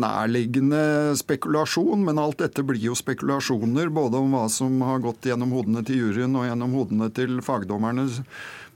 nærliggende 0.00 1.12
spekulasjon, 1.20 2.06
men 2.06 2.16
alt 2.16 2.38
dette 2.40 2.62
blir 2.64 2.80
jo 2.80 2.94
spekulasjoner. 2.96 3.90
Både 3.92 4.16
om 4.16 4.32
hva 4.32 4.46
som 4.48 4.78
har 4.80 5.02
gått 5.04 5.28
gjennom 5.28 5.52
hodene 5.52 5.82
til 5.84 6.06
juryen 6.06 6.38
og 6.40 6.46
gjennom 6.48 6.76
hodene 6.78 7.10
til 7.12 7.42
fagdommerne. 7.44 8.06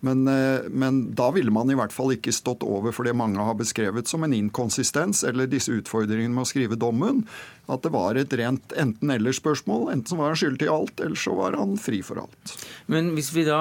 Men, 0.05 0.29
eh, 0.29 0.69
men, 0.69 1.01
da 1.17 1.31
ville 1.33 1.53
man 1.53 1.73
i 1.73 1.77
hvert 1.77 1.93
fall 1.93 2.13
ikke 2.13 2.33
stått 2.33 2.65
over 2.65 2.93
for 2.93 3.09
det 3.09 3.17
mange 3.17 3.41
har 3.41 3.57
beskrevet 3.57 4.09
som 4.09 4.25
en 4.25 4.37
inkonsistens, 4.37 5.25
eller 5.25 5.49
disse 5.49 5.73
utfordringene 5.73 6.33
med 6.33 6.45
å 6.45 6.51
skrive 6.53 6.77
dommen. 6.81 7.25
At 7.71 7.85
det 7.87 7.95
var 7.95 8.19
et 8.19 8.35
rent 8.41 8.75
enten-eller-spørsmål. 8.75 9.91
Enten 9.95 10.13
så 10.13 10.19
var 10.21 10.33
han 10.33 10.41
skyldig 10.41 10.67
i 10.69 10.73
alt, 10.73 11.01
eller 11.01 11.19
så 11.19 11.35
var 11.39 11.59
han 11.59 11.77
fri 11.81 12.03
for 12.07 12.23
alt. 12.25 12.55
Men 12.91 13.13
hvis 13.15 13.31
vi 13.35 13.47
da 13.47 13.61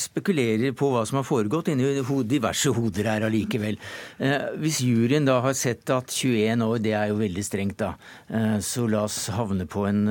spekulerer 0.00 0.72
på 0.76 0.88
hva 0.92 1.04
som 1.08 1.20
har 1.20 1.26
foregått 1.28 1.68
inni 1.72 2.00
diverse 2.30 2.72
hoder 2.74 3.08
her 3.10 3.26
allikevel. 3.26 3.78
Eh, 4.18 4.46
hvis 4.60 4.80
juryen 4.84 5.26
da 5.28 5.40
har 5.44 5.56
sett 5.58 5.90
at 5.92 6.12
21 6.14 6.64
år, 6.64 6.78
det 6.82 6.94
er 6.96 7.10
jo 7.10 7.18
veldig 7.20 7.44
strengt, 7.44 7.78
da. 7.80 7.92
Eh, 8.28 8.58
så 8.64 8.86
la 8.90 9.04
oss 9.08 9.18
havne 9.34 9.66
på 9.70 9.84
en, 9.88 10.02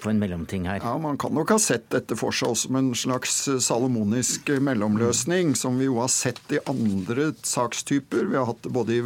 på 0.00 0.10
en 0.10 0.22
mellomting 0.22 0.68
her. 0.70 0.82
Ja, 0.82 0.96
Man 0.98 1.18
kan 1.20 1.34
nok 1.36 1.54
ha 1.54 1.60
sett 1.62 1.88
dette 1.94 2.18
for 2.18 2.34
seg 2.34 2.56
som 2.58 2.78
en 2.78 2.92
slags 2.98 3.40
salomonisk 3.64 4.50
mellomløsning 4.64 5.54
som 5.58 5.78
vi 5.78 5.88
jo 5.88 6.00
har 6.02 6.10
sett 6.12 6.42
i 6.54 6.62
andre 6.68 7.32
sakstyper. 7.46 8.28
Vi 8.28 8.38
har 8.38 8.48
hatt 8.50 8.62
det 8.64 8.74
både 8.74 8.98
i 8.98 9.02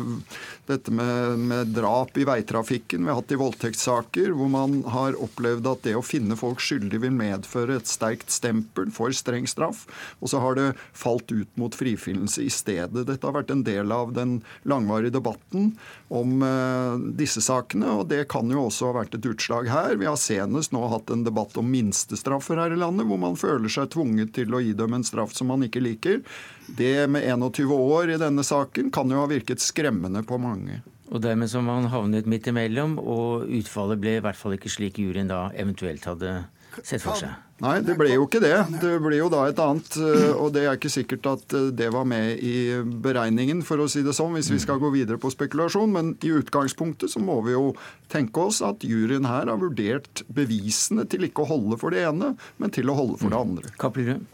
dette 0.71 0.95
med, 0.95 1.39
med 1.39 1.73
drap 1.77 2.17
i 2.19 2.27
veitrafikken, 2.29 3.03
vi 3.03 3.11
har 3.11 3.19
hatt 3.19 3.29
det 3.29 3.37
i 3.37 3.43
voldtektssaker, 3.83 4.33
hvor 4.33 4.49
man 4.49 4.85
har 4.85 5.17
opplevd 5.21 5.67
at 5.67 5.83
det 5.83 5.97
å 5.97 6.03
finne 6.03 6.37
folk 6.37 6.61
skyldig 6.61 7.01
vil 7.03 7.13
medføre 7.13 7.77
et 7.77 7.87
sterkt 7.87 8.31
stempel 8.31 8.91
for 8.91 9.11
streng 9.13 9.47
straff. 9.47 9.87
Og 10.21 10.31
så 10.31 10.39
har 10.41 10.55
det 10.55 10.75
falt 10.93 11.31
ut 11.33 11.49
mot 11.57 11.75
frifinnelse 11.75 12.43
i 12.43 12.51
stedet. 12.51 13.07
Dette 13.07 13.27
har 13.27 13.35
vært 13.35 13.51
en 13.51 13.65
del 13.65 13.93
av 13.93 14.13
den 14.13 14.43
langvarige 14.65 15.17
debatten 15.19 15.75
om 16.09 16.43
eh, 16.43 16.99
disse 17.19 17.41
sakene, 17.43 17.99
og 17.99 18.09
det 18.09 18.29
kan 18.29 18.51
jo 18.51 18.69
også 18.69 18.91
ha 18.91 19.01
vært 19.01 19.15
et 19.15 19.27
utslag 19.27 19.69
her. 19.69 19.97
Vi 19.97 20.07
har 20.07 20.17
senest 20.17 20.73
nå 20.73 20.87
hatt 20.89 21.11
en 21.11 21.25
debatt 21.25 21.57
om 21.57 21.71
minstestraffer 21.71 22.61
her 22.61 22.73
i 22.73 22.81
landet, 22.81 23.07
hvor 23.09 23.21
man 23.21 23.39
føler 23.39 23.69
seg 23.73 23.91
tvunget 23.93 24.35
til 24.37 24.55
å 24.55 24.63
idømme 24.63 25.01
en 25.01 25.07
straff 25.07 25.35
som 25.35 25.51
man 25.51 25.65
ikke 25.67 25.83
liker. 25.83 26.23
Det 26.67 27.09
med 27.11 27.27
21 27.27 27.73
år 27.75 28.15
i 28.15 28.21
denne 28.21 28.45
saken 28.47 28.93
kan 28.95 29.11
jo 29.11 29.23
ha 29.23 29.29
virket 29.31 29.63
skremmende 29.63 30.23
på 30.27 30.39
mange. 30.41 30.83
Og 31.13 31.21
dermed 31.21 31.51
som 31.53 31.67
man 31.69 31.91
havnet 31.93 32.29
midt 32.31 32.49
imellom, 32.49 32.97
og 32.99 33.45
utfallet 33.53 34.01
ble 34.01 34.17
i 34.17 34.25
hvert 34.25 34.39
fall 34.39 34.57
ikke 34.57 34.73
slik 34.73 35.01
juryen 35.03 35.29
da 35.29 35.51
eventuelt 35.53 36.07
hadde 36.09 36.39
sett 36.81 37.03
for 37.05 37.19
seg. 37.21 37.35
Nei, 37.63 37.77
det 37.85 37.95
ble 37.99 38.09
jo 38.11 38.25
ikke 38.25 38.41
det. 38.43 38.57
Det 38.83 38.95
ble 39.05 39.19
jo 39.21 39.29
da 39.31 39.45
et 39.47 39.61
annet. 39.63 39.95
Eh, 40.01 40.33
og 40.33 40.51
det 40.55 40.65
er 40.65 40.79
ikke 40.79 40.91
sikkert 40.91 41.29
at 41.31 41.55
eh, 41.55 41.69
det 41.79 41.91
var 41.95 42.07
med 42.09 42.41
i 42.43 42.81
beregningen, 43.05 43.61
for 43.67 43.85
å 43.85 43.89
si 43.93 44.03
det 44.03 44.17
sånn, 44.17 44.33
hvis 44.35 44.51
vi 44.51 44.59
skal 44.63 44.81
gå 44.83 44.91
videre 44.95 45.21
på 45.23 45.31
spekulasjon. 45.31 45.93
Men 45.95 46.15
i 46.25 46.33
utgangspunktet 46.35 47.13
så 47.13 47.23
må 47.23 47.39
vi 47.47 47.55
jo 47.55 47.75
tenke 48.13 48.49
oss 48.49 48.63
at 48.67 48.83
juryen 48.87 49.29
her 49.31 49.53
har 49.53 49.61
vurdert 49.63 50.25
bevisene 50.33 51.07
til 51.13 51.29
ikke 51.29 51.45
å 51.45 51.53
holde 51.53 51.79
for 51.79 51.95
det 51.95 52.07
ene, 52.09 52.33
men 52.59 52.75
til 52.75 52.91
å 52.91 52.97
holde 52.99 53.21
for 53.21 53.31
det 53.31 53.43
andre. 53.45 53.75
Kaplerud? 53.83 54.25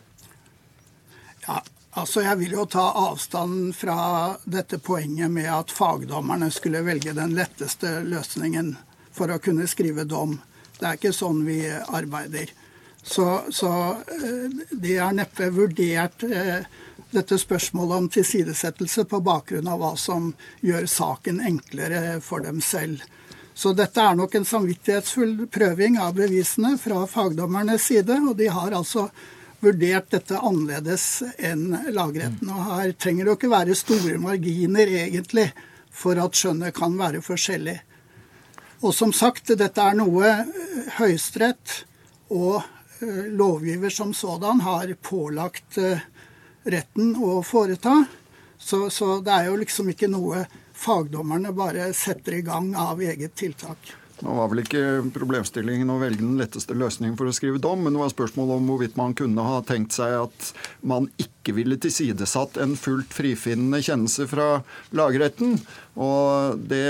Ja, 1.45 1.61
altså 2.01 2.23
Jeg 2.23 2.39
vil 2.41 2.55
jo 2.59 2.65
ta 2.71 2.85
avstand 3.09 3.75
fra 3.77 3.99
dette 4.45 4.79
poenget 4.79 5.31
med 5.31 5.49
at 5.53 5.75
fagdommerne 5.75 6.51
skulle 6.55 6.85
velge 6.87 7.15
den 7.17 7.35
letteste 7.37 8.01
løsningen 8.07 8.77
for 9.15 9.33
å 9.35 9.41
kunne 9.43 9.67
skrive 9.71 10.07
dom. 10.09 10.39
Det 10.79 10.87
er 10.87 10.99
ikke 10.99 11.15
sånn 11.17 11.43
vi 11.47 11.61
arbeider. 11.69 12.51
Så, 13.03 13.27
så 13.51 13.71
eh, 13.99 14.59
de 14.71 14.97
har 14.99 15.15
neppe 15.17 15.51
vurdert 15.55 16.23
eh, 16.29 16.67
dette 17.11 17.39
spørsmålet 17.41 17.97
om 17.97 18.09
tilsidesettelse 18.13 19.05
på 19.09 19.21
bakgrunn 19.25 19.69
av 19.71 19.81
hva 19.81 19.95
som 19.97 20.33
gjør 20.61 20.87
saken 20.91 21.41
enklere 21.41 22.19
for 22.21 22.45
dem 22.45 22.61
selv. 22.61 23.03
Så 23.59 23.73
dette 23.75 24.03
er 24.03 24.15
nok 24.15 24.37
en 24.39 24.47
samvittighetsfull 24.47 25.49
prøving 25.51 25.97
av 25.99 26.15
bevisene 26.15 26.77
fra 26.79 27.03
fagdommernes 27.11 27.89
side. 27.91 28.21
Og 28.29 28.37
de 28.39 28.47
har 28.55 28.77
altså 28.77 29.09
vurdert 29.65 30.11
dette 30.15 30.39
annerledes 30.39 31.23
enn 31.39 31.73
lagretten. 31.95 32.51
Og 32.53 32.71
her 32.73 32.95
trenger 32.95 33.25
det 33.25 33.33
jo 33.33 33.39
ikke 33.41 33.53
være 33.53 33.79
store 33.79 34.19
marginer, 34.23 34.95
egentlig, 35.05 35.51
for 35.91 36.19
at 36.23 36.39
skjønnet 36.39 36.77
kan 36.77 36.95
være 36.99 37.23
forskjellig. 37.25 37.79
Og 38.87 38.95
som 38.95 39.13
sagt, 39.13 39.51
dette 39.59 39.83
er 39.83 39.97
noe 39.99 40.27
eh, 40.29 40.91
Høyesterett 41.01 41.81
og 42.31 42.61
eh, 43.03 43.27
lovgiver 43.35 43.91
som 43.91 44.13
sådan 44.15 44.63
har 44.63 44.93
pålagt 45.03 45.81
eh, 45.83 46.05
retten 46.63 47.17
å 47.19 47.41
foreta. 47.43 48.05
Så, 48.59 48.87
så, 48.95 49.17
det 49.25 49.35
er 49.35 49.49
jo 49.51 49.59
liksom 49.59 49.91
ikke 49.91 50.11
noe 50.11 50.45
fagdommerne 50.79 51.51
bare 51.55 51.91
setter 51.97 52.39
i 52.39 52.45
gang 52.47 52.71
av 52.79 53.03
eget 53.03 53.35
tiltak. 53.39 53.91
Nå 54.25 54.35
var 54.35 54.49
vel 54.51 54.65
ikke 54.65 54.83
problemstillingen 55.15 55.91
å 55.95 55.99
velge 56.01 56.25
den 56.25 56.39
letteste 56.41 56.75
løsningen 56.75 57.15
for 57.19 57.31
å 57.31 57.35
skrive 57.35 57.61
dom, 57.63 57.85
men 57.85 57.95
det 57.95 58.03
var 58.03 58.11
spørsmål 58.11 58.57
om 58.57 58.71
hvorvidt 58.73 58.99
man 58.99 59.15
kunne 59.19 59.45
ha 59.47 59.61
tenkt 59.67 59.95
seg 59.95 60.17
at 60.25 60.49
man 60.83 61.07
ikke 61.23 61.55
ville 61.55 61.79
tilsidesatt 61.81 62.59
en 62.63 62.75
fullt 62.79 63.15
frifinnende 63.15 63.81
kjennelse 63.85 64.27
fra 64.31 64.49
lagretten. 64.99 65.55
Og 65.99 66.59
det 66.71 66.87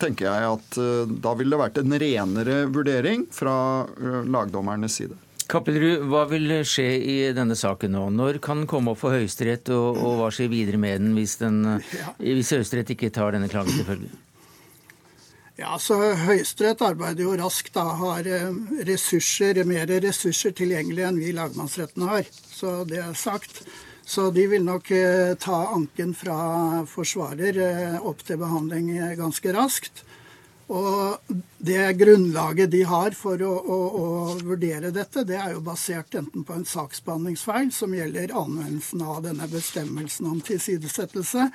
tenker 0.00 0.30
jeg 0.30 0.52
at 0.54 0.78
eh, 0.80 1.12
da 1.24 1.34
ville 1.36 1.56
det 1.56 1.60
vært 1.60 1.82
en 1.82 1.98
renere 2.02 2.62
vurdering 2.72 3.26
fra 3.32 3.56
eh, 3.84 4.22
lagdommernes 4.24 4.96
side. 5.00 5.18
Kappelrud, 5.50 6.06
hva 6.06 6.24
vil 6.30 6.60
skje 6.68 6.88
i 7.02 7.18
denne 7.34 7.56
saken 7.58 7.96
nå? 7.96 8.06
Når 8.14 8.38
kan 8.44 8.62
den 8.62 8.70
komme 8.70 8.94
opp 8.94 9.00
for 9.02 9.16
Høyesterett, 9.16 9.72
og, 9.74 9.98
og, 9.98 10.16
hva 10.20 10.32
skjer 10.34 10.50
videre 10.52 10.80
med 10.80 11.02
den 11.02 11.16
hvis, 11.18 11.36
den, 11.42 11.64
hvis 12.22 12.54
Høyesterett 12.54 12.94
ikke 12.94 13.10
tar 13.14 13.34
denne 13.34 13.50
klagen 13.50 13.74
til 13.74 13.88
følge? 13.88 14.12
Ja, 15.60 15.74
så 15.76 15.98
Høyesterett 16.16 16.80
arbeider 16.80 17.26
jo 17.26 17.36
raskt. 17.36 17.74
da, 17.74 17.84
Har 18.00 18.24
eh, 18.24 18.48
ressurser, 18.88 19.60
mer 19.68 19.90
ressurser 20.00 20.54
tilgjengelig 20.56 21.04
enn 21.04 21.18
vi 21.20 21.34
lagmannsretten 21.36 22.06
har. 22.08 22.28
Så 22.48 22.84
det 22.88 23.02
er 23.04 23.12
sagt. 23.12 23.60
Så 24.08 24.30
de 24.32 24.46
vil 24.48 24.64
nok 24.64 24.88
eh, 24.96 25.34
ta 25.36 25.58
anken 25.74 26.14
fra 26.16 26.36
forsvarer 26.88 27.58
eh, 27.60 27.98
opp 28.00 28.24
til 28.24 28.40
behandling 28.40 28.88
ganske 29.18 29.52
raskt. 29.52 30.00
Og 30.70 31.34
det 31.58 31.90
grunnlaget 31.98 32.70
de 32.72 32.80
har 32.88 33.12
for 33.18 33.42
å, 33.44 33.50
å, 33.60 33.78
å, 34.00 34.06
vurdere 34.40 34.92
dette, 34.94 35.26
det 35.28 35.36
er 35.36 35.56
jo 35.58 35.64
basert 35.66 36.14
enten 36.16 36.46
på 36.46 36.56
en 36.56 36.64
saksbehandlingsfeil 36.64 37.68
som 37.74 37.92
gjelder 37.92 38.32
anvendelsen 38.32 39.02
av 39.02 39.20
denne 39.26 39.50
bestemmelsen 39.50 40.30
om 40.30 40.40
tilsidesettelse, 40.46 41.50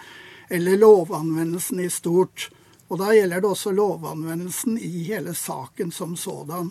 eller 0.54 0.78
lovanvendelsen 0.84 1.82
i 1.82 1.90
stort. 1.90 2.52
Og 2.88 3.00
da 3.02 3.14
gjelder 3.16 3.42
det 3.42 3.50
også 3.50 3.74
lovanvendelsen 3.74 4.78
i 4.78 5.08
hele 5.08 5.34
saken 5.36 5.92
som 5.92 6.14
sådan. 6.18 6.70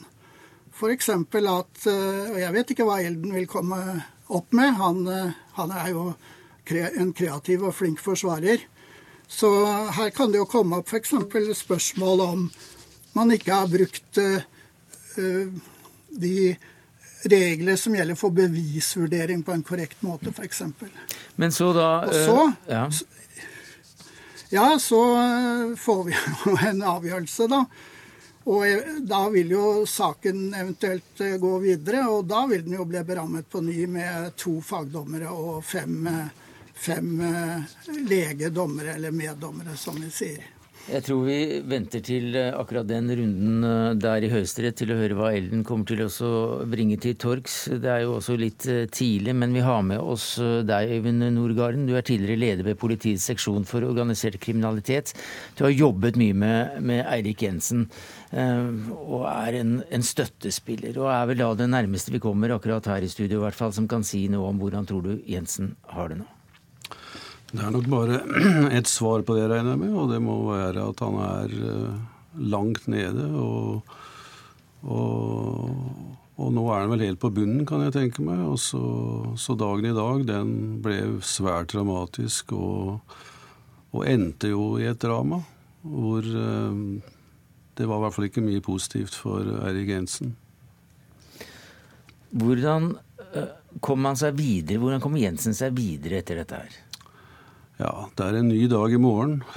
F.eks. 0.75 1.09
at 1.09 1.87
eh, 1.87 2.31
Og 2.31 2.39
jeg 2.41 2.53
vet 2.55 2.71
ikke 2.71 2.87
hva 2.87 3.01
Elden 3.03 3.35
vil 3.35 3.49
komme 3.51 3.81
opp 4.29 4.55
med. 4.55 4.75
Han, 4.79 5.07
eh, 5.07 5.35
han 5.59 5.75
er 5.75 5.91
jo 5.91 6.13
en 6.71 7.13
kreativ 7.13 7.65
og 7.67 7.75
flink 7.75 8.01
forsvarer. 8.01 8.63
Så 9.29 9.49
her 9.97 10.11
kan 10.11 10.33
det 10.33 10.39
jo 10.39 10.49
komme 10.49 10.79
opp 10.79 10.89
f.eks. 10.89 11.15
spørsmål 11.59 12.21
om 12.21 12.47
man 13.15 13.31
ikke 13.31 13.55
har 13.55 13.69
brukt 13.71 14.19
uh, 14.19 14.41
de 16.11 16.57
regler 17.31 17.77
som 17.81 17.95
gjelder 17.95 18.19
for 18.19 18.35
bevisvurdering 18.35 19.45
på 19.47 19.55
en 19.55 19.63
korrekt 19.63 20.03
måte, 20.05 20.33
f.eks. 20.35 20.63
Men 21.37 21.53
så 21.53 21.71
da 21.73 21.89
Og 22.09 22.15
så, 22.15 22.53
ja. 22.69 22.89
Ja, 24.55 24.79
så 24.79 25.17
eh, 25.17 25.77
får 25.77 26.05
vi 26.05 26.13
jo 26.47 26.57
en 26.69 26.83
avgjørelse, 26.83 27.47
da. 27.51 27.65
Og 28.45 28.61
eh, 28.69 28.93
da 29.03 29.25
vil 29.33 29.51
jo 29.51 29.65
saken 29.91 30.45
eventuelt 30.55 31.23
eh, 31.27 31.35
gå 31.43 31.51
videre, 31.65 32.05
og 32.07 32.29
da 32.31 32.45
vil 32.47 32.63
den 32.63 32.77
jo 32.79 32.87
bli 32.87 33.03
berammet 33.03 33.49
på 33.51 33.65
ny 33.67 33.81
med 33.91 34.31
to 34.39 34.61
fagdommere 34.63 35.33
og 35.35 35.59
fem, 35.67 36.07
fem 36.71 37.11
legedommere, 38.07 38.95
eller 38.95 39.19
meddommere, 39.25 39.75
som 39.75 39.99
vi 39.99 40.13
sier. 40.15 40.54
Jeg 40.85 41.01
tror 41.07 41.23
vi 41.25 41.37
venter 41.65 42.03
til 42.05 42.35
eh, 42.37 42.51
akkurat 42.53 42.85
den 42.85 43.07
runden 43.09 43.65
eh, 43.65 43.95
der 43.97 44.27
i 44.27 44.29
Høyesterett 44.29 44.77
til 44.77 44.91
å 44.93 44.99
høre 44.99 45.17
hva 45.17 45.31
Elden 45.33 45.63
kommer 45.65 45.89
til 45.89 46.03
å 46.05 46.33
bringe 46.69 46.99
til 47.01 47.15
torgs. 47.17 47.55
Det 47.81 47.89
er 47.89 48.03
jo 48.03 48.19
også 48.19 48.37
litt 48.37 48.67
eh, 48.69 48.83
tidlig, 48.93 49.33
men 49.33 49.57
vi 49.57 49.63
har 49.65 49.81
med 49.87 50.03
oss 50.03 50.35
deg, 50.37 50.93
Øyvind 50.99 51.25
Nordgarden. 51.39 51.89
Du 51.89 51.95
er 51.97 52.05
tidligere 52.05 52.43
leder 52.43 52.69
ved 52.69 52.79
Politiets 52.83 53.25
seksjon 53.31 53.65
for 53.65 53.89
organisert 53.89 54.37
kriminalitet. 54.45 55.15
Du 55.57 55.65
har 55.65 55.73
jobbet 55.73 56.21
mye 56.21 56.37
med, 56.45 56.77
med 56.85 57.05
Eirik 57.07 57.47
Jensen 57.47 57.89
og 58.35 59.29
er 59.31 59.61
en, 59.61 59.77
en, 59.95 60.05
støttespiller. 60.05 60.99
Og 60.99 61.09
er 61.09 61.29
vel 61.31 61.41
da 61.41 61.53
det 61.63 61.71
nærmeste 61.71 62.13
vi 62.13 62.21
kommer 62.21 62.53
akkurat 62.53 62.93
her 62.93 63.07
i 63.07 63.13
studio, 63.13 63.39
i 63.39 63.45
hvert 63.47 63.57
fall, 63.57 63.73
som 63.73 63.89
kan 63.89 64.05
si 64.05 64.27
noe 64.29 64.51
om 64.51 64.61
hvordan 64.61 64.91
tror 64.91 65.07
du 65.07 65.15
Jensen 65.31 65.77
har 65.95 66.11
det 66.11 66.25
nå? 66.25 66.33
Det 67.55 67.63
er 67.63 67.71
nok 67.71 67.87
bare 67.87 68.17
ett 68.79 68.89
svar 68.91 69.23
på 69.23 69.37
det, 69.37 69.47
regner 69.47 69.77
jeg 69.77 69.83
med, 69.85 69.95
og 69.95 70.11
det 70.11 70.19
må 70.23 70.41
være 70.49 70.89
at 70.91 71.03
han 71.05 71.19
er 71.23 71.53
eh, 71.55 71.99
langt 72.51 72.89
nede. 72.91 73.29
Og, 73.39 73.93
og, 74.83 75.69
og 76.35 76.49
nå 76.57 76.65
er 76.67 76.83
han 76.83 76.95
vel 76.97 77.05
helt 77.07 77.23
på 77.23 77.31
bunnen, 77.37 77.63
kan 77.69 77.85
jeg 77.87 77.95
tenke 77.95 78.25
meg. 78.27 78.43
Og 78.43 78.59
så, 78.59 78.83
så 79.39 79.55
dagen 79.59 79.87
i 79.87 79.95
dag, 79.95 80.25
den 80.27 80.55
ble 80.83 80.99
svært 81.23 81.71
dramatisk 81.77 82.57
og, 82.59 83.15
og 83.95 84.07
endte 84.11 84.51
jo 84.51 84.73
i 84.83 84.89
et 84.91 84.99
drama. 85.05 85.39
Hvor 85.87 86.27
eh, 86.27 86.81
det 87.79 87.87
var 87.87 88.01
i 88.01 88.07
hvert 88.07 88.17
fall 88.17 88.31
ikke 88.33 88.43
mye 88.49 88.65
positivt 88.67 89.15
for 89.19 89.47
Eirik 89.69 89.95
Jensen. 89.95 90.35
Hvordan 92.35 92.97
eh, 93.31 93.55
kom 93.79 94.11
han 94.11 94.19
seg 94.19 94.35
videre? 94.43 94.83
Hvordan 94.83 95.07
kom 95.07 95.23
Jensen 95.23 95.55
seg 95.55 95.79
videre 95.79 96.19
etter 96.19 96.43
dette 96.43 96.59
her? 96.65 96.81
Ja, 97.81 98.09
det 98.15 98.23
er 98.23 98.37
en 98.39 98.53
ny 98.53 98.67
dag 98.71 98.93
i 98.95 99.03
morgen. 99.03 99.43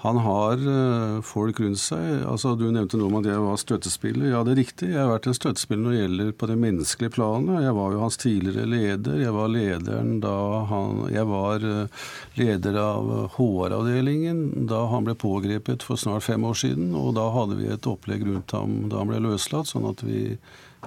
Han 0.00 0.16
har 0.24 0.56
uh, 0.64 1.20
folk 1.20 1.58
rundt 1.60 1.78
seg. 1.82 2.22
Altså, 2.24 2.54
Du 2.56 2.70
nevnte 2.72 2.96
noe 2.96 3.10
om 3.10 3.18
at 3.18 3.26
jeg 3.28 3.42
var 3.44 3.58
støttespiller. 3.60 4.30
Ja, 4.32 4.38
det 4.46 4.54
er 4.54 4.60
riktig. 4.62 4.88
Jeg 4.94 5.02
har 5.02 5.10
vært 5.10 5.28
en 5.28 5.36
støttespiller 5.36 5.82
når 5.84 5.92
det 5.92 5.98
gjelder 6.00 6.30
på 6.40 6.48
det 6.48 6.56
menneskelige 6.62 7.14
planet. 7.18 7.58
Jeg 7.66 7.74
var 7.76 7.92
jo 7.92 8.00
hans 8.00 8.16
tidligere 8.22 8.70
leder. 8.72 9.18
Jeg 9.20 9.34
var 9.36 9.52
lederen 9.52 10.14
da 10.24 10.38
han 10.72 11.04
Jeg 11.12 11.28
var 11.28 11.68
uh, 11.68 12.08
leder 12.40 12.80
av 12.80 13.12
HR-avdelingen 13.36 14.40
da 14.72 14.86
han 14.94 15.04
ble 15.04 15.18
pågrepet 15.20 15.84
for 15.84 16.00
snart 16.00 16.24
fem 16.24 16.48
år 16.48 16.56
siden. 16.62 16.94
Og 16.96 17.12
da 17.20 17.28
hadde 17.36 17.60
vi 17.60 17.68
et 17.68 17.92
opplegg 17.92 18.24
rundt 18.24 18.56
ham 18.56 18.86
da 18.88 19.02
han 19.02 19.12
ble 19.12 19.20
løslatt, 19.28 19.68
sånn 19.68 19.90
at 19.92 20.00
vi 20.08 20.30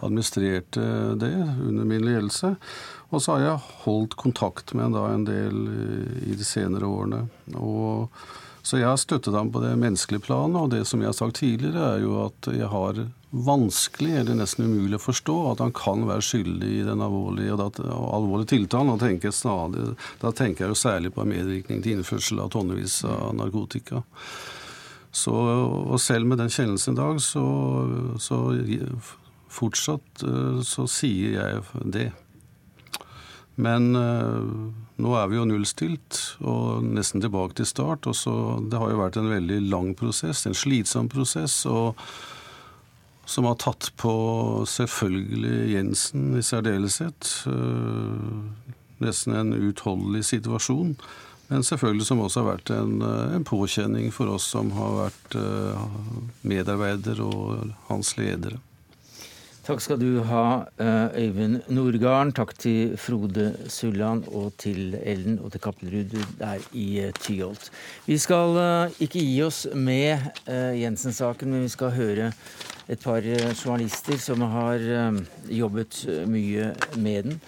administrerte 0.02 1.16
det 1.20 1.36
under 1.62 1.86
min 1.86 2.06
ledelse. 2.06 2.56
Og 3.14 3.22
så 3.22 3.36
har 3.36 3.44
jeg 3.44 3.66
holdt 3.84 4.16
kontakt 4.18 4.74
med 4.78 4.96
da 4.98 5.06
en 5.14 5.26
del 5.28 5.60
eh, 5.70 6.32
i 6.32 6.38
de 6.38 6.48
senere 6.48 6.90
årene. 6.90 7.28
Og, 7.54 8.10
så 8.66 8.80
jeg 8.80 8.90
har 8.90 8.98
støttet 8.98 9.36
ham 9.36 9.52
på 9.54 9.62
det 9.62 9.76
menneskelige 9.78 10.24
planet, 10.26 10.58
og 10.58 10.72
det 10.72 10.86
som 10.90 11.04
jeg 11.04 11.12
har 11.12 11.18
sagt 11.18 11.42
tidligere, 11.42 11.98
er 11.98 12.06
jo 12.06 12.16
at 12.24 12.50
jeg 12.56 12.70
har 12.72 13.04
vanskelig, 13.34 14.12
eller 14.22 14.38
nesten 14.38 14.70
umulig 14.70 14.98
å 14.98 15.04
forstå, 15.04 15.36
at 15.52 15.62
han 15.62 15.74
kan 15.76 16.06
være 16.08 16.26
skyldig 16.26 16.72
i 16.80 16.84
den 16.88 17.02
alvorlige, 17.02 17.58
alvorlige 17.58 18.54
tiltalen. 18.54 18.94
Da 18.94 19.08
tenker, 19.08 19.30
jeg 19.30 19.38
snarlig, 19.38 19.94
da 20.22 20.34
tenker 20.38 20.66
jeg 20.66 20.74
jo 20.74 20.80
særlig 20.80 21.14
på 21.14 21.26
medvirkning 21.28 21.82
til 21.84 21.98
innførsel 21.98 22.42
av 22.44 22.54
tonnevis 22.54 23.02
av 23.10 23.34
narkotika. 23.38 24.04
Så, 25.14 25.34
og 25.34 26.00
selv 26.02 26.30
med 26.30 26.40
den 26.42 26.50
kjennelsen 26.50 26.96
i 26.96 27.02
dag, 27.02 27.20
så, 27.22 27.44
så 28.22 28.40
fortsatt 29.54 30.26
eh, 30.28 30.60
så 30.66 30.88
sier 30.90 31.38
jeg 31.38 31.88
det. 31.94 32.10
Men 33.56 33.96
uh, 33.96 34.42
nå 34.98 35.16
er 35.18 35.28
vi 35.30 35.38
jo 35.38 35.46
nullstilt 35.46 36.20
og 36.42 36.86
nesten 36.86 37.22
tilbake 37.22 37.60
til 37.60 37.70
start. 37.70 38.08
og 38.10 38.16
så, 38.18 38.36
Det 38.70 38.80
har 38.82 38.90
jo 38.90 39.02
vært 39.02 39.20
en 39.22 39.30
veldig 39.30 39.60
lang 39.70 39.92
prosess, 39.98 40.46
en 40.48 40.58
slitsom 40.58 41.10
prosess. 41.10 41.66
og 41.66 42.00
som 43.26 43.46
har 43.48 43.56
tatt 43.56 43.94
på 43.96 44.14
selvfølgelig 44.68 45.76
Jensen 45.78 46.34
i 46.36 46.42
særdeleshet. 46.44 47.30
Uh, 47.48 48.50
nesten 49.00 49.38
en 49.38 49.54
utholdelig 49.54 50.26
situasjon. 50.34 50.98
Men 51.48 51.64
selvfølgelig 51.64 52.10
som 52.10 52.20
også 52.24 52.42
har 52.42 52.50
vært 52.56 52.72
en, 52.74 53.02
eh, 53.04 53.36
en 53.36 53.44
påkjenning 53.44 54.14
for 54.16 54.32
oss 54.32 54.46
som 54.48 54.72
har 54.72 54.94
vært 54.96 55.36
medarbeider 56.42 57.20
og 57.22 57.74
hans 57.90 58.16
ledere. 58.18 58.58
Takk 59.64 59.80
skal 59.80 59.96
du 59.96 60.20
ha, 60.28 60.66
eh, 60.76 61.24
Øyvind 61.24 61.62
Nordgarden. 61.72 62.34
Takk 62.36 62.50
til 62.60 62.98
Frode 63.00 63.56
Sulland 63.72 64.26
og 64.28 64.52
til 64.60 64.98
Ellen 65.00 65.38
og 65.40 65.54
til 65.54 65.62
Kappelrud 65.64 66.18
der 66.36 66.60
i 66.76 67.00
eh, 67.00 67.14
Tyholt. 67.16 67.70
Vi 68.06 68.18
skal 68.20 68.58
eh, 68.60 68.92
ikke 69.00 69.22
gi 69.24 69.38
oss 69.42 69.62
med 69.74 70.20
Jensen-saken, 70.52 71.48
men 71.48 71.64
vi 71.64 71.72
skal 71.72 71.96
høre 71.96 72.34
et 72.90 73.00
par 73.00 73.24
journalister 73.24 74.20
som 74.20 74.42
har 74.42 74.84
jobbet 75.48 76.02
mye 76.28 76.74
med 76.98 77.24
den. 77.24 77.40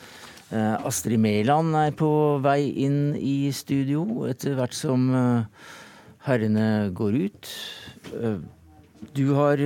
Astrid 0.88 1.20
Mæland 1.20 1.76
er 1.76 1.92
på 1.92 2.40
vei 2.40 2.70
inn 2.86 3.18
i 3.20 3.52
studio 3.52 4.24
etter 4.30 4.56
hvert 4.56 4.78
som 4.78 5.12
herrene 6.24 6.94
går 6.96 7.20
ut. 7.28 7.52
Du 9.12 9.34
har 9.36 9.66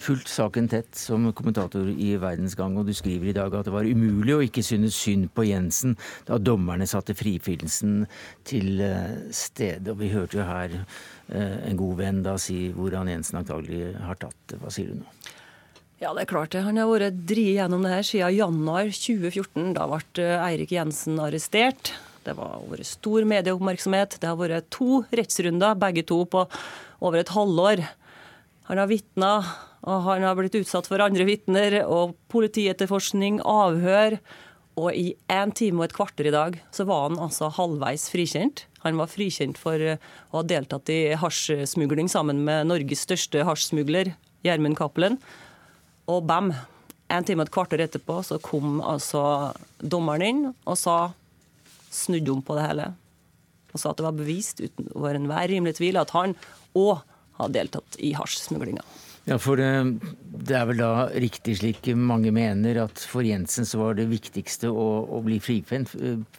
fulgt 0.00 0.30
saken 0.32 0.68
tett 0.72 0.96
som 0.96 1.28
kommentator 1.36 1.88
i 1.90 2.14
Verdensgang, 2.20 2.78
og 2.80 2.88
du 2.88 2.94
skriver 2.96 3.30
i 3.30 3.36
dag 3.36 3.54
at 3.54 3.68
det 3.68 3.74
var 3.74 3.88
umulig 3.88 4.36
å 4.36 4.42
ikke 4.46 4.64
synes 4.64 4.96
synd 4.96 5.28
på 5.36 5.44
Jensen 5.48 5.96
da 6.28 6.40
dommerne 6.40 6.88
satte 6.88 7.16
frifinnelsen 7.16 8.06
til 8.48 8.80
eh, 8.84 9.28
stede. 9.34 9.92
Og 9.92 10.00
vi 10.00 10.12
hørte 10.14 10.40
jo 10.40 10.48
her 10.48 10.78
eh, 10.80 11.58
en 11.68 11.80
god 11.80 12.00
venn 12.00 12.22
da 12.26 12.38
si 12.40 12.70
hvordan 12.76 13.12
Jensen 13.12 13.42
antagelig 13.42 13.94
har 14.00 14.20
tatt 14.20 14.38
det. 14.50 14.60
Hva 14.62 14.72
sier 14.74 14.92
du 14.92 15.02
nå? 15.02 15.36
Ja, 16.00 16.14
det 16.16 16.24
er 16.24 16.30
klart 16.30 16.54
det. 16.54 16.64
Han 16.64 16.80
har 16.80 16.88
vært 16.88 17.24
drevet 17.28 17.58
gjennom 17.58 17.82
det 17.84 17.92
her 17.92 18.06
siden 18.08 18.32
januar 18.38 18.88
2014. 18.88 19.74
Da 19.76 19.88
ble 19.90 20.24
eh, 20.24 20.46
Eirik 20.48 20.72
Jensen 20.72 21.20
arrestert. 21.20 21.92
Det 22.24 22.36
har 22.36 22.62
vært 22.68 22.88
stor 22.88 23.24
medieoppmerksomhet. 23.28 24.16
Det 24.20 24.28
har 24.28 24.38
vært 24.40 24.70
to 24.72 25.02
rettsrunder, 25.12 25.76
begge 25.80 26.04
to 26.08 26.22
på 26.28 26.46
over 27.04 27.20
et 27.20 27.32
halvår. 27.32 27.84
Han 28.70 28.80
har 28.80 28.88
vitna, 28.88 29.30
og 29.88 30.02
han 30.04 30.24
har 30.26 30.36
blitt 30.36 30.58
utsatt 30.58 30.88
for 30.90 31.00
andre 31.00 31.24
vitner, 31.28 31.80
og 31.88 32.16
politietterforskning, 32.32 33.40
avhør. 33.48 34.18
Og 34.80 34.94
i 34.96 35.14
én 35.32 35.52
time 35.56 35.80
og 35.80 35.88
et 35.88 35.96
kvarter 35.96 36.28
i 36.28 36.34
dag 36.34 36.58
så 36.72 36.86
var 36.88 37.08
han 37.08 37.20
altså 37.20 37.50
halvveis 37.52 38.06
frikjent. 38.12 38.64
Han 38.84 39.00
var 39.00 39.10
frikjent 39.12 39.58
for 39.60 39.76
å 39.76 39.96
ha 40.34 40.42
deltatt 40.46 40.88
i 40.92 41.16
hasjsmugling 41.20 42.08
sammen 42.12 42.44
med 42.46 42.68
Norges 42.70 43.04
største 43.08 43.44
hasjsmugler, 43.44 44.14
Gjermund 44.46 44.78
Cappelen. 44.78 45.18
Og 46.08 46.24
bam! 46.28 46.52
En 47.10 47.26
time 47.26 47.42
og 47.42 47.48
et 47.48 47.54
kvarter 47.56 47.80
etterpå 47.82 48.20
så 48.22 48.38
kom 48.38 48.78
altså 48.86 49.50
dommeren 49.82 50.22
inn 50.22 50.42
og 50.52 50.76
sa 50.78 51.10
snudde 51.90 52.30
om 52.30 52.44
på 52.46 52.54
det 52.54 52.68
hele. 52.68 52.86
Og 53.74 53.82
sa 53.82 53.90
at 53.90 53.98
det 53.98 54.06
var 54.06 54.14
bevist 54.14 54.62
uten 54.62 54.92
over 54.94 55.18
enhver 55.18 55.50
rimelig 55.50 55.80
tvil 55.80 55.98
at 55.98 56.14
han 56.14 56.36
òg 56.78 57.00
har 57.40 57.50
deltatt 57.50 57.98
i 57.98 58.12
hasjsmuglinga. 58.14 58.84
Ja, 59.30 59.36
for 59.38 59.60
det, 59.60 59.68
det, 60.42 60.54
er 60.58 60.64
vel 60.66 60.80
da 60.80 61.06
riktig 61.22 61.54
slik 61.60 61.86
mange 61.94 62.32
mener 62.34 62.80
at 62.82 62.98
for 63.06 63.22
Jensen 63.22 63.66
så 63.68 63.78
var 63.78 63.94
det 63.94 64.08
viktigste 64.10 64.66
å, 64.74 64.86
å 65.06 65.20
bli 65.22 65.36
frikjent, 65.42 65.92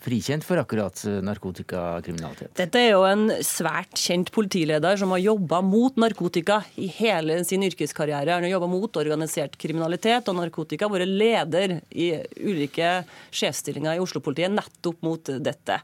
frikjent, 0.03 0.43
for 0.43 0.59
akkurat 0.59 0.99
narkotikakriminalitet? 1.23 2.51
Dette 2.59 2.81
er 2.81 2.89
jo 2.91 3.05
en 3.07 3.29
svært 3.47 3.95
kjent 3.95 4.33
politileder 4.35 4.99
som 4.99 5.15
har 5.15 5.23
jobba 5.23 5.61
mot 5.63 5.95
narkotika 6.03 6.59
i 6.75 6.89
hele 6.97 7.39
sin 7.47 7.63
yrkeskarriere. 7.69 8.35
Han 8.35 8.49
har 8.49 8.57
jobba 8.57 8.71
mot 8.73 8.99
organisert 8.99 9.55
kriminalitet 9.61 10.27
og 10.27 10.41
narkotika, 10.41 10.91
vært 10.91 11.07
leder 11.07 11.79
i 11.95 12.11
ulike 12.43 12.97
sjefsstillinger 13.31 13.95
i 13.95 14.03
Oslo-politiet 14.03 14.51
nettopp 14.51 14.99
mot 15.07 15.31
dette. 15.39 15.79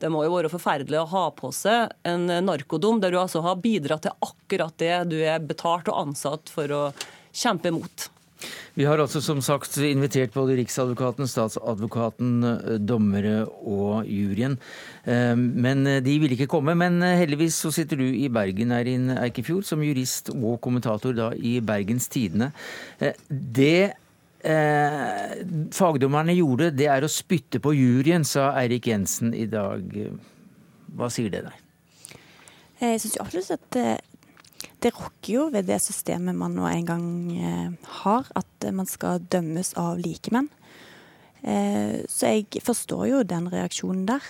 Det 0.00 0.08
må 0.12 0.22
jo 0.24 0.32
være 0.32 0.52
forferdelig 0.52 1.02
å 1.02 1.08
ha 1.12 1.24
på 1.36 1.50
seg 1.52 1.92
en 2.08 2.24
narkodom 2.46 3.02
der 3.02 3.12
du 3.12 3.20
altså 3.20 3.42
har 3.44 3.60
bidratt 3.60 4.06
til 4.06 4.16
akkurat 4.24 4.76
det 4.80 4.94
du 5.12 5.18
er 5.20 5.42
betalt 5.44 5.90
og 5.92 6.06
ansatt 6.06 6.52
for 6.52 6.72
å 6.72 6.86
kjempe 7.36 7.72
mot. 7.74 8.08
Vi 8.78 8.86
har 8.88 9.00
altså 9.02 9.20
som 9.20 9.42
sagt 9.44 9.76
invitert 9.84 10.32
både 10.32 10.56
Riksadvokaten, 10.60 11.28
statsadvokaten, 11.28 12.30
dommere 12.86 13.42
og 13.68 14.08
juryen. 14.08 14.56
Eh, 15.04 15.34
men 15.36 15.84
de 16.04 16.14
vil 16.22 16.36
ikke 16.36 16.48
komme. 16.50 16.76
Men 16.78 17.00
heldigvis 17.02 17.58
så 17.60 17.72
sitter 17.74 18.00
du 18.00 18.06
i 18.08 18.30
Bergen, 18.32 18.72
Eirin 18.72 19.10
Eikefjord, 19.18 19.66
som 19.68 19.84
jurist 19.84 20.32
og 20.32 20.60
kommentator 20.64 21.16
da 21.16 21.32
i 21.36 21.58
Bergens 21.60 22.08
Tidende. 22.12 22.52
Eh, 23.00 23.18
det 23.28 23.99
eh, 24.42 25.40
fagdommerne 25.74 26.36
gjorde, 26.36 26.70
det 26.76 26.88
er 26.90 27.04
å 27.04 27.10
spytte 27.10 27.60
på 27.62 27.74
juryen, 27.76 28.24
sa 28.26 28.50
Eirik 28.60 28.90
Jensen 28.90 29.34
i 29.36 29.46
dag. 29.50 29.84
Hva 30.96 31.10
sier 31.12 31.32
det 31.32 31.44
deg? 31.48 31.66
Jeg 32.80 33.02
syns 33.02 33.18
absolutt 33.20 33.52
at 33.58 33.66
det, 33.76 33.88
det 34.80 34.94
rokker 34.96 35.34
jo 35.34 35.48
ved 35.52 35.68
det 35.68 35.80
systemet 35.84 36.36
man 36.36 36.56
nå 36.56 36.64
en 36.70 36.88
gang 36.88 37.06
eh, 37.36 37.92
har, 38.00 38.30
at 38.36 38.70
man 38.72 38.88
skal 38.88 39.20
dømmes 39.32 39.74
av 39.80 40.00
likemenn. 40.00 40.48
Eh, 41.42 42.00
så 42.08 42.34
jeg 42.34 42.64
forstår 42.64 43.06
jo 43.10 43.22
den 43.24 43.48
reaksjonen 43.52 44.06
der. 44.08 44.24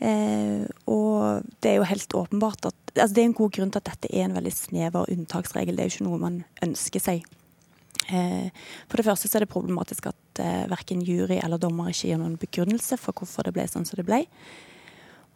Eh, 0.00 0.64
og 0.88 1.44
det 1.60 1.74
er 1.74 1.80
jo 1.80 1.88
helt 1.88 2.14
åpenbart 2.16 2.70
at 2.70 2.76
altså 2.94 3.14
Det 3.14 3.20
er 3.20 3.26
en 3.28 3.36
god 3.36 3.52
grunn 3.52 3.70
til 3.70 3.78
at 3.78 3.90
dette 3.90 4.08
er 4.10 4.24
en 4.24 4.34
veldig 4.34 4.52
snever 4.52 5.10
unntaksregel. 5.12 5.76
Det 5.76 5.84
er 5.84 5.90
jo 5.90 5.94
ikke 5.94 6.06
noe 6.08 6.22
man 6.22 6.38
ønsker 6.64 7.02
seg. 7.04 7.26
Eh, 8.10 8.50
for 8.90 8.98
det 8.98 9.06
første 9.06 9.30
så 9.30 9.38
er 9.38 9.44
det 9.44 9.52
problematisk 9.52 10.10
at 10.10 10.42
eh, 10.42 10.66
verken 10.70 11.04
jury 11.06 11.38
eller 11.38 11.60
dommer 11.62 11.92
ikke 11.92 12.10
gir 12.10 12.20
noen 12.20 12.38
begrunnelse 12.40 12.98
for 13.00 13.16
hvorfor 13.16 13.46
det 13.46 13.54
ble 13.56 13.66
sånn 13.70 13.86
som 13.88 14.00
det 14.00 14.06
ble. 14.08 14.24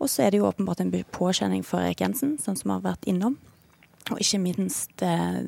Og 0.02 0.10
så 0.10 0.24
er 0.24 0.34
det 0.34 0.40
jo 0.40 0.48
åpenbart 0.48 0.82
en 0.82 0.92
påkjenning 1.14 1.62
for 1.66 1.84
Erik 1.84 2.02
Jensen, 2.02 2.34
sånn 2.42 2.58
som 2.58 2.74
har 2.74 2.82
vært 2.84 3.06
innom. 3.10 3.38
Og 4.10 4.20
ikke 4.20 4.42
minst 4.42 5.04
eh, 5.06 5.40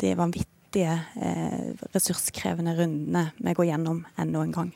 de 0.00 0.16
vanvittige 0.18 0.96
ressurskrevende 1.90 2.76
rundene 2.78 3.24
vi 3.42 3.54
går 3.58 3.72
gjennom 3.72 4.04
enda 4.22 4.44
en 4.46 4.54
gang. 4.54 4.68